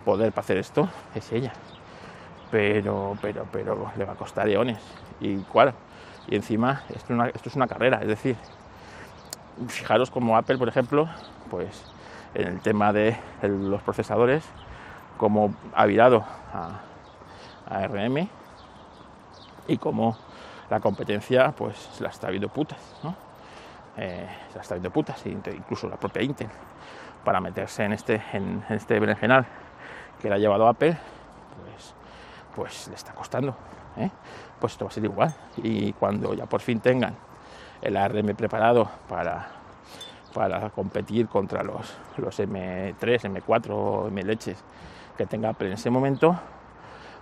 poder 0.05 0.31
para 0.31 0.43
hacer 0.43 0.57
esto 0.57 0.89
es 1.15 1.31
ella. 1.31 1.53
Pero 2.51 3.17
pero 3.21 3.47
pero 3.51 3.91
le 3.97 4.05
va 4.05 4.13
a 4.13 4.15
costar 4.15 4.47
eones. 4.49 4.79
Y 5.19 5.37
claro 5.43 5.73
y 6.27 6.35
encima 6.35 6.83
esto 6.89 7.05
es 7.05 7.09
una, 7.09 7.27
esto 7.27 7.49
es 7.49 7.55
una 7.55 7.67
carrera 7.67 7.99
es 8.01 8.07
decir 8.07 8.35
fijaros 9.67 10.09
como 10.09 10.37
Apple 10.37 10.57
por 10.57 10.69
ejemplo 10.69 11.09
pues 11.49 11.93
en 12.35 12.47
el 12.47 12.59
tema 12.61 12.93
de 12.93 13.17
los 13.43 13.81
procesadores, 13.81 14.43
como 15.17 15.53
ha 15.73 15.85
virado 15.85 16.25
a, 16.53 16.81
RM 17.87 18.27
y 19.67 19.77
como 19.77 20.17
la 20.69 20.79
competencia 20.79 21.51
pues 21.51 21.99
la 22.01 22.09
está 22.09 22.29
viendo 22.29 22.49
putas, 22.49 22.79
¿no? 23.03 23.15
Eh, 23.97 24.27
la 24.55 24.61
está 24.61 24.75
viendo 24.75 24.91
putas, 24.91 25.23
incluso 25.25 25.87
la 25.87 25.97
propia 25.97 26.23
Intel, 26.23 26.49
para 27.23 27.39
meterse 27.39 27.83
en 27.83 27.93
este, 27.93 28.21
en, 28.33 28.63
este 28.69 28.99
berenjenal 28.99 29.45
que 30.19 30.29
le 30.29 30.35
ha 30.35 30.37
llevado 30.37 30.67
Apple, 30.67 30.97
pues, 31.61 31.93
pues 32.55 32.87
le 32.87 32.95
está 32.95 33.13
costando. 33.13 33.55
¿eh? 33.97 34.09
Pues 34.59 34.73
esto 34.73 34.85
va 34.85 34.89
a 34.89 34.93
ser 34.93 35.03
igual. 35.03 35.33
Y 35.57 35.93
cuando 35.93 36.33
ya 36.33 36.47
por 36.47 36.61
fin 36.61 36.79
tengan 36.79 37.15
el 37.81 37.95
ARM 37.97 38.35
preparado 38.35 38.89
para 39.07 39.63
para 40.33 40.69
competir 40.71 41.27
contra 41.27 41.63
los, 41.63 41.93
los 42.17 42.39
M3, 42.39 42.95
M4, 42.97 44.07
M 44.07 44.23
leches 44.23 44.57
que 45.17 45.25
tenga 45.25 45.49
Apple 45.49 45.67
en 45.67 45.73
ese 45.73 45.89
momento, 45.89 46.35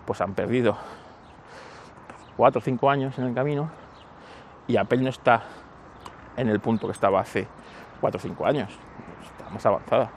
pues 0.06 0.22
han 0.22 0.34
perdido 0.34 0.78
4 2.38 2.60
o 2.60 2.62
5 2.62 2.90
años 2.90 3.18
en 3.18 3.26
el 3.26 3.34
camino 3.34 3.70
y 4.68 4.78
Apple 4.78 5.00
no 5.00 5.10
está 5.10 5.44
en 6.38 6.50
el 6.50 6.60
punto 6.60 6.88
que 6.88 6.94
estaba 6.94 7.20
hace 7.20 7.48
4 8.00 8.18
o 8.18 8.22
5 8.22 8.46
años, 8.46 8.70
está 9.24 9.50
más 9.50 9.66
avanzada, 9.66 10.10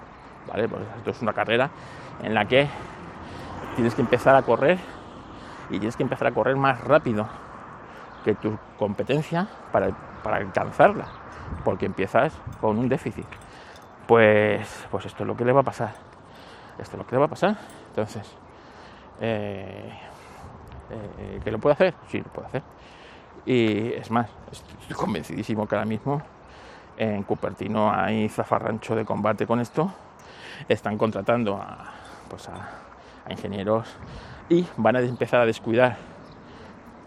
¿vale? 0.48 0.68
Pues 0.68 0.82
esto 0.96 1.10
es 1.10 1.22
una 1.22 1.32
carrera 1.32 1.70
en 2.22 2.34
la 2.34 2.46
que 2.46 2.68
tienes 3.74 3.94
que 3.94 4.02
empezar 4.02 4.36
a 4.36 4.42
correr 4.42 4.78
y 5.70 5.78
tienes 5.78 5.96
que 5.96 6.02
empezar 6.02 6.28
a 6.28 6.32
correr 6.32 6.56
más 6.56 6.80
rápido 6.82 7.26
que 8.24 8.34
tu 8.34 8.56
competencia 8.78 9.48
para, 9.72 9.90
para 10.22 10.36
alcanzarla 10.36 11.24
porque 11.64 11.86
empiezas 11.86 12.32
con 12.60 12.78
un 12.78 12.88
déficit. 12.88 13.26
Pues, 14.06 14.86
pues 14.90 15.06
esto 15.06 15.22
es 15.22 15.26
lo 15.26 15.36
que 15.36 15.44
le 15.44 15.52
va 15.52 15.60
a 15.60 15.64
pasar. 15.64 15.92
Esto 16.78 16.96
es 16.96 16.98
lo 16.98 17.06
que 17.06 17.14
le 17.14 17.18
va 17.18 17.26
a 17.26 17.28
pasar. 17.28 17.56
Entonces, 17.88 18.30
eh, 19.20 19.92
eh, 20.90 21.40
¿que 21.42 21.50
lo 21.50 21.58
puede 21.58 21.74
hacer? 21.74 21.94
Sí, 22.08 22.18
lo 22.18 22.30
puede 22.32 22.48
hacer. 22.48 22.62
Y 23.46 23.92
es 23.92 24.10
más, 24.10 24.28
estoy 24.50 24.96
convencidísimo 24.96 25.66
que 25.66 25.74
ahora 25.74 25.86
mismo 25.86 26.22
en 26.96 27.22
Cupertino 27.24 27.92
hay 27.92 28.28
zafarrancho 28.28 28.94
de 28.94 29.04
combate 29.04 29.46
con 29.46 29.60
esto. 29.60 29.92
Están 30.68 30.96
contratando 30.96 31.56
a, 31.56 31.92
pues 32.28 32.48
ingenieros 33.28 33.88
y 34.48 34.66
van 34.76 34.96
a 34.96 35.00
empezar 35.00 35.40
a 35.40 35.46
descuidar 35.46 35.96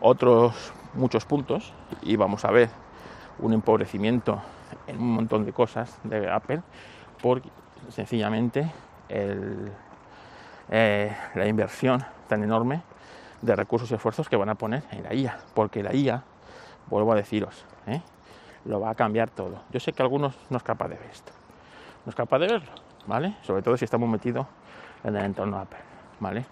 otros 0.02 0.74
muchos 0.94 1.26
puntos 1.26 1.74
y 2.02 2.16
vamos 2.16 2.44
a 2.46 2.52
ver 2.52 2.70
un 3.40 3.54
empobrecimiento 3.54 4.42
en 4.88 5.00
un 5.00 5.12
montón 5.14 5.46
de 5.46 5.54
cosas 5.54 5.98
de 6.04 6.30
Apple 6.30 6.62
por 7.22 7.42
sencillamente 7.90 8.72
eh, 9.10 9.72
la 11.36 11.48
inversión 11.48 12.04
tan 12.28 12.44
enorme 12.44 12.82
de 13.42 13.56
recursos 13.56 13.90
y 13.92 13.96
esfuerzos 13.96 14.30
que 14.30 14.36
van 14.36 14.50
a 14.50 14.56
poner 14.56 14.84
en 14.92 15.04
la 15.04 15.14
IA, 15.14 15.38
porque 15.54 15.84
la 15.84 15.94
IA, 15.94 16.24
vuelvo 16.88 17.14
a 17.14 17.16
deciros, 17.16 17.66
¿eh? 17.86 18.02
lo 18.66 18.80
va 18.80 18.90
a 18.90 18.96
cambiar 18.96 19.30
todo. 19.30 19.62
Yo 19.72 19.80
sé 19.80 19.94
que 19.94 20.02
algunos 20.02 20.36
no 20.50 20.58
es 20.58 20.64
capaz 20.64 20.88
de 20.88 20.96
ver 20.96 21.10
esto, 21.12 21.32
no 22.06 22.10
es 22.10 22.16
capaz 22.16 22.40
de 22.40 22.48
verlo, 22.48 22.72
¿vale? 23.06 23.36
Sobre 23.44 23.62
todo 23.62 23.78
si 23.78 23.86
estamos 23.86 24.10
metidos 24.10 24.48
en 25.04 25.16
el 25.16 25.26
entorno 25.26 25.60
Apple, 25.60 25.80
¿vale? 26.20 26.46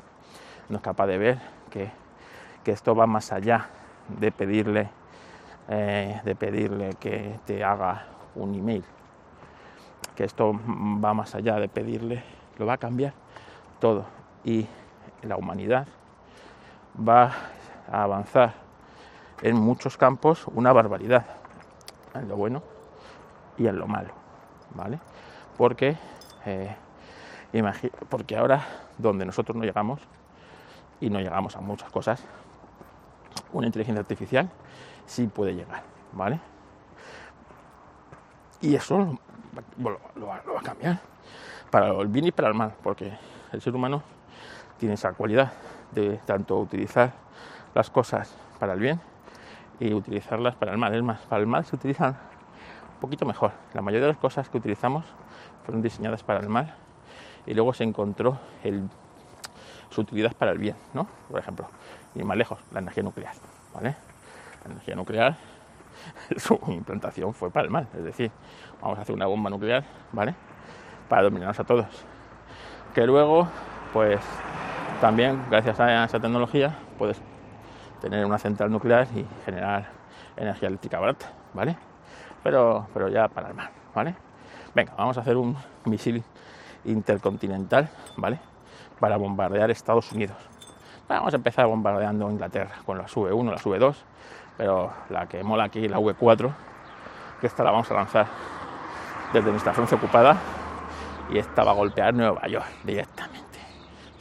No 0.70 0.78
es 0.78 0.84
capaz 0.84 1.08
de 1.08 1.18
ver 1.18 1.40
que, 1.70 1.90
que 2.64 2.72
esto 2.72 2.96
va 2.96 3.08
más 3.08 3.32
allá 3.32 3.70
de 4.08 4.32
pedirle, 4.32 4.90
eh, 5.70 6.22
de 6.24 6.36
pedirle 6.36 6.92
que 7.00 7.40
te 7.46 7.64
haga 7.64 8.06
un 8.36 8.54
email, 8.54 8.84
que 10.16 10.24
esto 10.24 10.54
va 10.54 11.14
más 11.14 11.36
allá 11.36 11.56
de 11.56 11.68
pedirle, 11.68 12.24
lo 12.58 12.66
va 12.66 12.74
a 12.74 12.78
cambiar 12.78 13.14
todo 13.80 14.06
y 14.44 14.68
la 15.24 15.36
humanidad 15.36 15.88
va 16.98 17.32
a 17.92 18.04
avanzar 18.04 18.54
en 19.42 19.56
muchos 19.58 19.98
campos 19.98 20.46
una 20.54 20.72
barbaridad, 20.74 21.26
en 22.14 22.28
lo 22.28 22.36
bueno 22.38 22.64
y 23.58 23.68
en 23.68 23.78
lo 23.78 23.88
malo, 23.88 24.14
¿vale? 24.74 25.00
Porque, 25.58 25.98
eh, 26.46 26.76
porque 28.10 28.38
ahora 28.38 28.64
donde 28.98 29.26
nosotros 29.26 29.56
no 29.56 29.64
llegamos, 29.64 30.02
y 31.00 31.10
no 31.10 31.20
llegamos 31.20 31.56
a 31.56 31.62
muchas 31.62 31.92
cosas, 31.92 32.24
una 33.52 33.68
inteligencia 33.68 34.00
artificial 34.00 34.50
sí 35.06 35.28
puede 35.28 35.54
llegar, 35.54 35.84
¿vale? 36.14 36.40
Y 38.62 38.76
eso 38.76 39.20
lo, 39.78 40.00
va, 40.26 40.36
a 40.36 40.62
cambiar 40.64 41.00
para 41.70 41.90
el 41.90 42.08
bien 42.08 42.26
y 42.26 42.32
para 42.32 42.48
el 42.48 42.54
mal, 42.54 42.74
porque 42.82 43.14
el 43.52 43.62
ser 43.62 43.76
humano 43.76 44.02
tiene 44.80 44.96
esa 44.96 45.14
cualidad 45.14 45.52
de 45.96 46.20
tanto 46.26 46.60
utilizar 46.60 47.14
las 47.74 47.90
cosas 47.90 48.36
para 48.60 48.74
el 48.74 48.80
bien 48.80 49.02
y 49.80 49.94
utilizarlas 49.94 50.56
para 50.56 50.72
el 50.72 50.78
mal. 50.78 50.94
Es 50.94 51.02
más, 51.02 51.22
para 51.22 51.42
el 51.42 51.48
mal 51.48 51.66
se 51.66 51.76
utilizan 51.76 52.12
un 52.12 53.00
poquito 53.00 53.26
mejor. 53.26 53.52
La 53.74 53.82
mayoría 53.82 54.08
de 54.08 54.14
las 54.14 54.22
cosas 54.22 54.50
que 54.50 54.58
utilizamos 54.58 55.06
fueron 55.66 55.82
diseñadas 55.82 56.24
para 56.24 56.40
el 56.40 56.50
mal 56.50 56.76
y 57.46 57.54
luego 57.54 57.74
se 57.74 57.84
encontró 57.84 58.38
su 59.90 60.02
utilidad 60.02 60.34
para 60.34 60.52
el 60.52 60.58
bien, 60.58 60.76
¿no? 60.94 61.08
Por 61.30 61.40
ejemplo, 61.40 61.68
y 62.14 62.24
más 62.24 62.38
lejos, 62.38 62.60
la 62.72 62.80
energía 62.80 63.04
nuclear, 63.04 63.34
¿vale? 63.74 63.96
La 64.64 64.72
energía 64.72 64.96
nuclear, 64.96 65.38
su 66.38 66.60
implantación 66.68 67.34
fue 67.34 67.52
para 67.52 67.66
el 67.66 67.72
mal, 67.72 67.88
es 67.96 68.04
decir, 68.04 68.32
vamos 68.82 68.98
a 68.98 69.02
hacer 69.02 69.16
una 69.16 69.26
bomba 69.26 69.50
nuclear, 69.50 69.84
¿vale? 70.12 70.36
Para 71.08 71.24
dominarnos 71.24 71.60
a 71.60 71.64
todos. 71.64 71.86
Que 72.94 73.06
luego, 73.06 73.48
pues 73.94 74.22
también, 75.02 75.44
gracias 75.50 75.80
a 75.80 76.06
esa 76.06 76.20
tecnología, 76.20 76.76
puedes 76.98 77.22
tener 78.02 78.26
una 78.26 78.38
central 78.38 78.72
nuclear 78.72 79.08
y 79.16 79.26
generar 79.46 79.88
energía 80.38 80.68
eléctrica 80.68 81.00
barata, 81.00 81.32
¿vale? 81.54 81.78
Pero, 82.44 82.88
pero 82.94 83.10
ya 83.10 83.28
para 83.28 83.50
el 83.50 83.54
mal, 83.54 83.70
¿vale? 83.94 84.16
Venga, 84.74 84.94
vamos 84.98 85.18
a 85.18 85.22
hacer 85.22 85.38
un 85.38 85.56
misil 85.86 86.24
intercontinental, 86.86 87.90
¿vale? 88.18 88.40
Para 89.00 89.18
bombardear 89.18 89.72
Estados 89.72 90.12
Unidos. 90.12 90.38
Vamos 91.08 91.34
a 91.34 91.38
empezar 91.38 91.68
bombardeando 91.68 92.30
Inglaterra 92.32 92.76
con 92.86 92.98
la 92.98 93.06
V1, 93.06 93.52
la 93.52 93.58
V2, 93.58 93.96
pero 94.58 94.92
la 95.10 95.28
que 95.28 95.44
mola 95.44 95.66
aquí, 95.66 95.88
la 95.88 96.00
V4, 96.00 96.54
que 97.42 97.48
esta 97.48 97.64
la 97.64 97.72
vamos 97.72 97.90
a 97.92 97.94
lanzar 97.94 98.28
desde 99.34 99.52
nuestra 99.52 99.74
Francia 99.74 99.98
ocupada 99.98 100.38
y 101.30 101.38
esta 101.38 101.64
va 101.64 101.72
a 101.72 101.76
golpear 101.76 102.14
Nueva 102.14 102.48
York 102.48 102.66
directamente. 102.84 103.35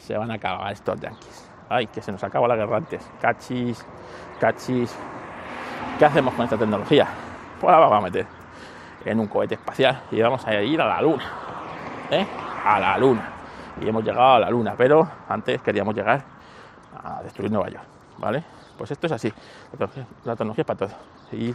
Se 0.05 0.15
van 0.19 0.31
a 0.31 0.35
acabar 0.35 0.71
estos 0.71 1.01
yanquis. 1.01 1.51
Ay, 1.67 1.87
que 1.87 2.03
se 2.03 2.13
nos 2.13 2.23
acaba 2.23 2.47
la 2.47 2.57
guerra 2.57 2.77
antes. 2.77 3.11
Cachis, 3.23 3.87
cachis. 4.39 4.95
¿Qué 5.99 6.05
hacemos 6.05 6.35
con 6.35 6.45
esta 6.45 6.59
tecnología? 6.59 7.09
Pues 7.59 7.73
la 7.73 7.79
vamos 7.79 7.97
a 7.97 8.01
meter 8.03 8.27
en 9.07 9.19
un 9.19 9.29
cohete 9.29 9.55
espacial 9.55 10.03
y 10.11 10.21
vamos 10.21 10.47
a 10.47 10.61
ir 10.61 10.79
a 10.79 10.87
la 10.87 11.01
luna. 11.01 11.25
¿eh? 12.11 12.27
A 12.67 12.79
la 12.79 12.99
luna. 12.99 13.31
Y 13.81 13.89
hemos 13.89 14.05
llegado 14.05 14.35
a 14.35 14.41
la 14.41 14.51
luna, 14.51 14.75
pero 14.77 15.09
antes 15.27 15.63
queríamos 15.63 15.95
llegar 15.95 16.23
a 17.03 17.23
destruir 17.23 17.51
Nueva 17.51 17.71
York. 17.71 17.87
¿Vale? 18.19 18.45
Pues 18.77 18.91
esto 18.91 19.07
es 19.07 19.13
así. 19.15 19.33
La 20.25 20.37
tecnología, 20.37 20.61
es 20.61 20.67
para 20.67 20.79
todo. 20.81 20.91
Y 21.33 21.55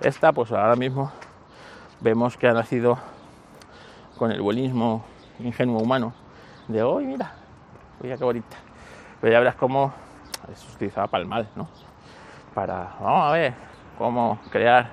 esta, 0.00 0.32
pues 0.32 0.50
ahora 0.52 0.74
mismo 0.74 1.12
vemos 2.00 2.38
que 2.38 2.48
ha 2.48 2.54
nacido 2.54 2.96
con 4.16 4.32
el 4.32 4.40
buenismo 4.40 5.04
ingenuo 5.38 5.80
humano 5.80 6.14
de 6.66 6.82
hoy, 6.82 7.04
mira, 7.04 7.34
mira 8.00 8.16
qué 8.16 8.24
bonita. 8.24 8.56
Pero 9.20 9.32
ya 9.32 9.38
verás 9.38 9.54
cómo 9.56 9.92
es 10.52 10.74
utilizada 10.74 11.06
para 11.06 11.22
el 11.22 11.28
mal, 11.28 11.48
¿no? 11.54 11.68
Para, 12.54 12.96
vamos 13.00 13.30
a 13.30 13.32
ver, 13.32 13.54
cómo 13.98 14.38
crear 14.50 14.90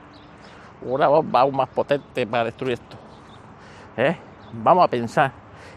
una 0.82 1.08
bomba 1.08 1.42
aún 1.42 1.56
más 1.56 1.70
potente 1.70 2.28
para 2.28 2.44
destruir 2.44 2.74
esto. 2.74 2.98
¿Eh? 3.96 4.16
Vamos 4.54 4.86
a 4.86 4.88
pensar 4.88 5.32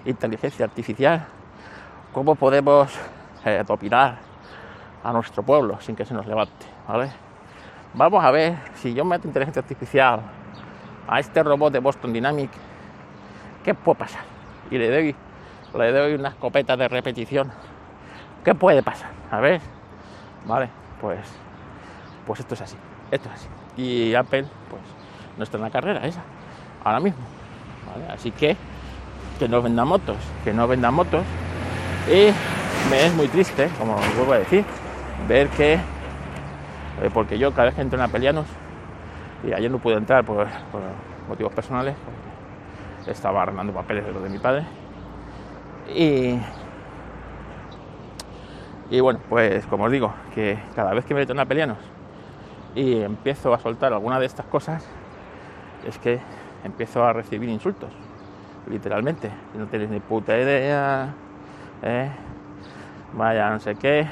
inteligencia 0.04 0.64
artificial, 0.64 1.26
cómo 2.12 2.34
podemos 2.34 2.92
eh, 3.44 3.62
a 5.02 5.12
nuestro 5.12 5.42
pueblo 5.42 5.80
sin 5.80 5.96
que 5.96 6.04
se 6.04 6.12
nos 6.12 6.26
levante, 6.26 6.66
¿vale? 6.86 7.10
Vamos 7.94 8.22
a 8.22 8.30
ver 8.30 8.56
si 8.74 8.92
yo 8.94 9.04
meto 9.04 9.26
inteligencia 9.26 9.60
artificial 9.60 10.20
a 11.08 11.18
este 11.18 11.42
robot 11.42 11.72
de 11.72 11.78
Boston 11.78 12.12
Dynamic, 12.12 12.50
¿qué 13.64 13.74
puede 13.74 13.98
pasar? 13.98 14.22
Y 14.70 14.78
le 14.78 14.90
doy, 14.90 15.16
le 15.74 15.92
doy 15.92 16.14
una 16.14 16.30
escopeta 16.30 16.76
de 16.76 16.88
repetición 16.88 17.52
¿Qué 18.44 18.54
puede 18.54 18.82
pasar? 18.82 19.10
A 19.30 19.38
ver, 19.38 19.60
vale, 20.46 20.70
pues, 20.98 21.18
pues 22.26 22.40
esto 22.40 22.54
es 22.54 22.62
así, 22.62 22.76
esto 23.10 23.28
es 23.28 23.34
así. 23.34 23.48
Y 23.76 24.14
Apple, 24.14 24.46
pues, 24.70 24.82
no 25.36 25.44
está 25.44 25.58
en 25.58 25.62
la 25.64 25.70
carrera 25.70 26.06
esa, 26.06 26.22
ahora 26.82 27.00
mismo. 27.00 27.20
Así 28.08 28.30
que, 28.30 28.56
que 29.38 29.46
no 29.46 29.60
vendan 29.60 29.86
motos, 29.86 30.16
que 30.42 30.54
no 30.54 30.66
vendan 30.66 30.94
motos. 30.94 31.22
Y 32.08 32.32
me 32.90 33.06
es 33.06 33.14
muy 33.14 33.28
triste, 33.28 33.68
como 33.78 33.96
vuelvo 34.16 34.32
a 34.32 34.38
decir, 34.38 34.64
ver 35.28 35.48
que, 35.48 35.74
eh, 35.74 35.80
porque 37.12 37.38
yo 37.38 37.52
cada 37.52 37.66
vez 37.66 37.74
que 37.74 37.82
entro 37.82 37.98
en 37.98 38.06
Apelianos, 38.06 38.46
y 39.46 39.52
ayer 39.52 39.70
no 39.70 39.78
pude 39.78 39.96
entrar 39.96 40.24
por, 40.24 40.46
por 40.72 40.80
motivos 41.28 41.52
personales, 41.52 41.94
estaba 43.06 43.42
arreglando 43.42 43.74
papeles 43.74 44.06
de 44.06 44.12
lo 44.12 44.20
de 44.22 44.30
mi 44.30 44.38
padre, 44.38 44.64
y 45.88 46.38
y 48.90 48.98
bueno, 48.98 49.20
pues 49.28 49.64
como 49.66 49.84
os 49.84 49.92
digo, 49.92 50.12
que 50.34 50.58
cada 50.74 50.92
vez 50.92 51.04
que 51.04 51.14
me 51.14 51.20
meto 51.20 51.32
en 51.32 51.38
Apelianos 51.38 51.78
y 52.74 53.00
empiezo 53.02 53.54
a 53.54 53.58
soltar 53.60 53.92
alguna 53.92 54.18
de 54.18 54.26
estas 54.26 54.46
cosas, 54.46 54.84
es 55.86 55.96
que 55.98 56.18
empiezo 56.64 57.04
a 57.04 57.12
recibir 57.12 57.48
insultos, 57.48 57.90
literalmente. 58.68 59.30
No 59.54 59.68
tenéis 59.68 59.90
ni 59.90 60.00
puta 60.00 60.36
idea, 60.36 61.14
¿eh? 61.82 62.10
vaya 63.12 63.50
no 63.50 63.60
sé 63.60 63.76
qué. 63.76 64.08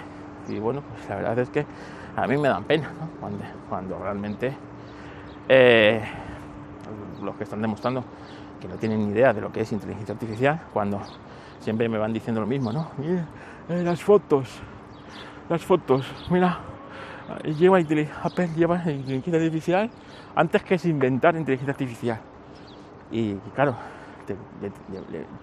Y 0.49 0.61
bueno, 0.61 0.83
pues 0.83 1.09
la 1.09 1.17
verdad 1.17 1.39
es 1.41 1.51
que 1.51 1.67
a 2.15 2.29
mí 2.29 2.37
me 2.37 2.49
dan 2.49 2.63
pena, 2.63 2.89
cuando, 3.19 3.45
cuando, 3.69 3.99
realmente 3.99 4.57
eh, 5.49 6.01
los 7.21 7.35
que 7.35 7.43
están 7.43 7.61
demostrando 7.63 8.05
que 8.61 8.69
no 8.69 8.77
tienen 8.77 9.05
ni 9.07 9.13
idea 9.13 9.33
de 9.33 9.41
lo 9.41 9.51
que 9.51 9.63
es 9.63 9.73
inteligencia 9.73 10.13
artificial, 10.13 10.61
cuando 10.73 11.01
siempre 11.61 11.89
me 11.89 11.99
van 11.99 12.13
diciendo 12.13 12.41
lo 12.41 12.47
mismo, 12.47 12.73
¿no? 12.73 12.91
Eh, 13.01 13.83
las 13.83 14.03
fotos, 14.03 14.49
las 15.49 15.63
fotos, 15.65 16.07
mira, 16.31 16.59
lleva 17.59 17.79
Apple 17.79 18.49
lleva 18.57 18.83
inteligencia 18.87 19.37
artificial 19.37 19.91
antes 20.35 20.63
que 20.63 20.79
se 20.79 20.89
inventar 20.89 21.37
inteligencia 21.37 21.73
artificial. 21.73 22.21
Y 23.11 23.35
claro, 23.55 23.77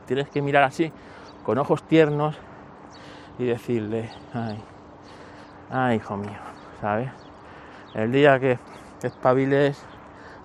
tienes 0.06 0.30
que 0.30 0.42
mirar 0.42 0.64
así, 0.64 0.92
con 1.44 1.58
ojos 1.58 1.84
tiernos, 1.84 2.36
y 3.38 3.46
decirle, 3.46 4.10
ay, 4.34 4.58
ay, 5.70 5.98
hijo 5.98 6.16
mío, 6.18 6.40
¿sabes? 6.80 7.10
El 7.94 8.12
día 8.12 8.40
que 8.40 8.58
espabiles 9.04 9.84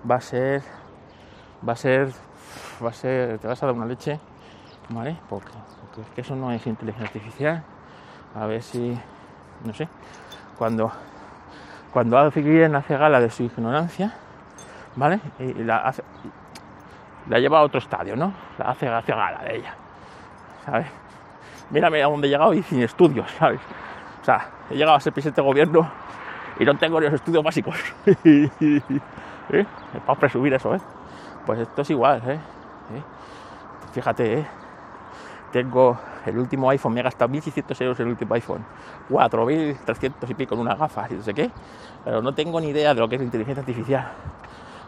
va 0.09 0.15
a 0.15 0.21
ser, 0.21 0.61
va 1.67 1.73
a 1.73 1.75
ser, 1.75 2.09
va 2.83 2.89
a 2.89 2.93
ser, 2.93 3.39
te 3.39 3.47
vas 3.47 3.61
a 3.63 3.65
dar 3.65 3.75
una 3.75 3.85
leche, 3.85 4.19
¿vale? 4.89 5.17
Porque 5.29 5.51
es 6.01 6.07
que 6.15 6.21
eso 6.21 6.35
no 6.35 6.51
es 6.51 6.65
inteligencia 6.67 7.07
artificial. 7.07 7.63
A 8.35 8.45
ver 8.45 8.61
si, 8.61 8.97
no 9.65 9.73
sé, 9.73 9.87
cuando, 10.57 10.91
cuando 11.91 12.17
alguien 12.17 12.75
hace 12.75 12.95
gala 12.97 13.19
de 13.19 13.29
su 13.29 13.43
ignorancia, 13.43 14.13
¿vale? 14.95 15.19
Y, 15.39 15.53
la, 15.63 15.77
hace, 15.79 16.03
la 17.27 17.39
lleva 17.39 17.59
a 17.59 17.63
otro 17.63 17.79
estadio, 17.79 18.15
¿no? 18.15 18.33
La 18.57 18.69
hace, 18.69 18.87
hace 18.87 19.11
gala 19.11 19.39
de 19.43 19.57
ella, 19.57 19.73
¿sabes? 20.65 20.87
Mírame 21.69 22.03
a 22.03 22.07
dónde 22.07 22.27
he 22.27 22.31
llegado 22.31 22.53
y 22.53 22.63
sin 22.63 22.81
estudios, 22.81 23.29
¿sabes? 23.31 23.59
O 24.21 24.25
sea, 24.25 24.49
he 24.69 24.75
llegado 24.75 24.95
a 24.95 24.99
ser 24.99 25.13
presidente 25.13 25.41
de 25.41 25.47
gobierno 25.47 25.91
y 26.59 26.65
no 26.65 26.77
tengo 26.77 26.99
ni 26.99 27.07
los 27.07 27.15
estudios 27.15 27.43
básicos. 27.43 27.75
¿Eh? 28.23 29.65
Para 30.05 30.19
presumir 30.19 30.53
eso, 30.53 30.75
¿eh? 30.75 30.81
Pues 31.45 31.59
esto 31.59 31.81
es 31.81 31.89
igual, 31.89 32.21
¿eh? 32.25 32.33
¿Eh? 32.35 33.03
Fíjate, 33.93 34.39
¿eh? 34.39 34.45
Tengo 35.51 35.97
el 36.25 36.37
último 36.37 36.69
iPhone, 36.69 36.93
me 36.93 37.01
he 37.01 37.03
gastado 37.03 37.31
1.600 37.31 37.81
euros 37.81 37.99
el 37.99 38.07
último 38.07 38.33
iPhone, 38.35 38.63
4.300 39.09 40.29
y 40.29 40.33
pico 40.33 40.55
en 40.55 40.61
una 40.61 40.75
gafas 40.75 41.11
y 41.11 41.15
no 41.15 41.23
sé 41.23 41.33
qué, 41.33 41.51
pero 42.05 42.21
no 42.21 42.33
tengo 42.33 42.61
ni 42.61 42.69
idea 42.69 42.93
de 42.93 42.99
lo 42.99 43.09
que 43.09 43.15
es 43.15 43.21
la 43.21 43.25
inteligencia 43.25 43.61
artificial. 43.61 44.11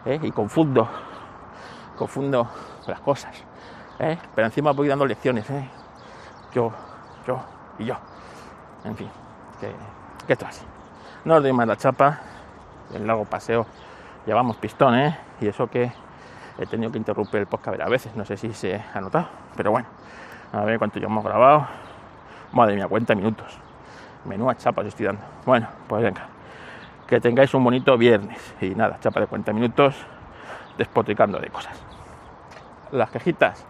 ¿eh? 0.04 0.20
y 0.22 0.30
confundo, 0.30 0.88
confundo 1.96 2.48
las 2.86 3.00
cosas. 3.00 3.34
¿eh? 3.98 4.18
Pero 4.34 4.46
encima 4.46 4.72
voy 4.72 4.88
dando 4.88 5.06
lecciones. 5.06 5.48
¿eh? 5.50 5.68
Yo, 6.54 6.72
yo 7.26 7.40
y 7.78 7.86
yo. 7.86 7.96
En 8.84 8.96
fin, 8.96 9.08
que, 9.60 9.72
que 10.26 10.32
esto 10.32 10.46
así. 10.46 10.64
No 11.24 11.36
os 11.36 11.42
doy 11.42 11.52
más 11.52 11.66
la 11.66 11.76
chapa. 11.76 12.20
El 12.92 13.06
largo 13.06 13.24
paseo 13.24 13.66
llevamos 14.26 14.56
pistón. 14.56 14.94
Y 15.40 15.46
eso 15.46 15.66
que 15.68 15.90
he 16.58 16.66
tenido 16.66 16.92
que 16.92 16.98
interrumpir 16.98 17.40
el 17.40 17.46
podcast 17.46 17.80
a 17.80 17.88
veces. 17.88 18.14
No 18.14 18.24
sé 18.24 18.36
si 18.36 18.52
se 18.52 18.82
ha 18.92 19.00
notado, 19.00 19.28
pero 19.56 19.70
bueno. 19.70 19.86
A 20.54 20.64
ver 20.64 20.78
cuánto 20.78 21.00
ya 21.00 21.06
hemos 21.06 21.24
grabado. 21.24 21.66
Madre 22.52 22.76
mía, 22.76 22.86
40 22.86 23.16
minutos. 23.16 23.58
Menúa 24.24 24.54
chapa 24.54 24.82
os 24.82 24.86
estoy 24.86 25.06
dando. 25.06 25.22
Bueno, 25.44 25.66
pues 25.88 26.00
venga. 26.00 26.28
Que 27.08 27.20
tengáis 27.20 27.52
un 27.54 27.64
bonito 27.64 27.98
viernes. 27.98 28.54
Y 28.60 28.70
nada, 28.70 28.98
chapa 29.00 29.18
de 29.18 29.26
40 29.26 29.52
minutos 29.52 29.96
despotricando 30.78 31.40
de 31.40 31.48
cosas. 31.48 31.76
Las 32.92 33.10
quejitas 33.10 33.66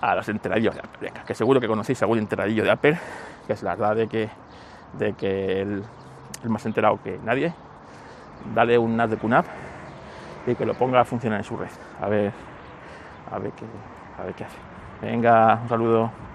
a 0.00 0.14
los 0.14 0.26
enteradillos 0.30 0.74
de 0.74 0.80
Apple. 0.80 0.98
Venga, 0.98 1.24
que 1.24 1.34
seguro 1.34 1.60
que 1.60 1.68
conocéis 1.68 2.00
algún 2.00 2.18
enteradillo 2.20 2.64
de 2.64 2.70
Apple, 2.70 2.98
que 3.46 3.52
es 3.52 3.62
la 3.62 3.74
verdad 3.74 3.96
de 3.96 4.08
que, 4.08 4.30
de 4.94 5.12
que 5.12 5.60
el, 5.60 5.84
el 6.42 6.48
más 6.48 6.64
enterado 6.64 6.98
que 7.02 7.18
nadie. 7.22 7.52
Dale 8.54 8.78
un 8.78 8.96
NAS 8.96 9.10
de 9.10 9.18
QNAP 9.18 9.44
y 10.46 10.54
que 10.54 10.64
lo 10.64 10.72
ponga 10.72 11.00
a 11.00 11.04
funcionar 11.04 11.40
en 11.40 11.44
su 11.44 11.54
red. 11.54 11.68
A 12.00 12.08
ver, 12.08 12.32
a 13.30 13.38
ver 13.38 13.52
qué, 13.52 13.66
a 14.18 14.24
ver 14.24 14.34
qué 14.34 14.44
hace. 14.44 14.65
Venga, 15.00 15.58
un 15.62 15.68
saludo. 15.68 16.25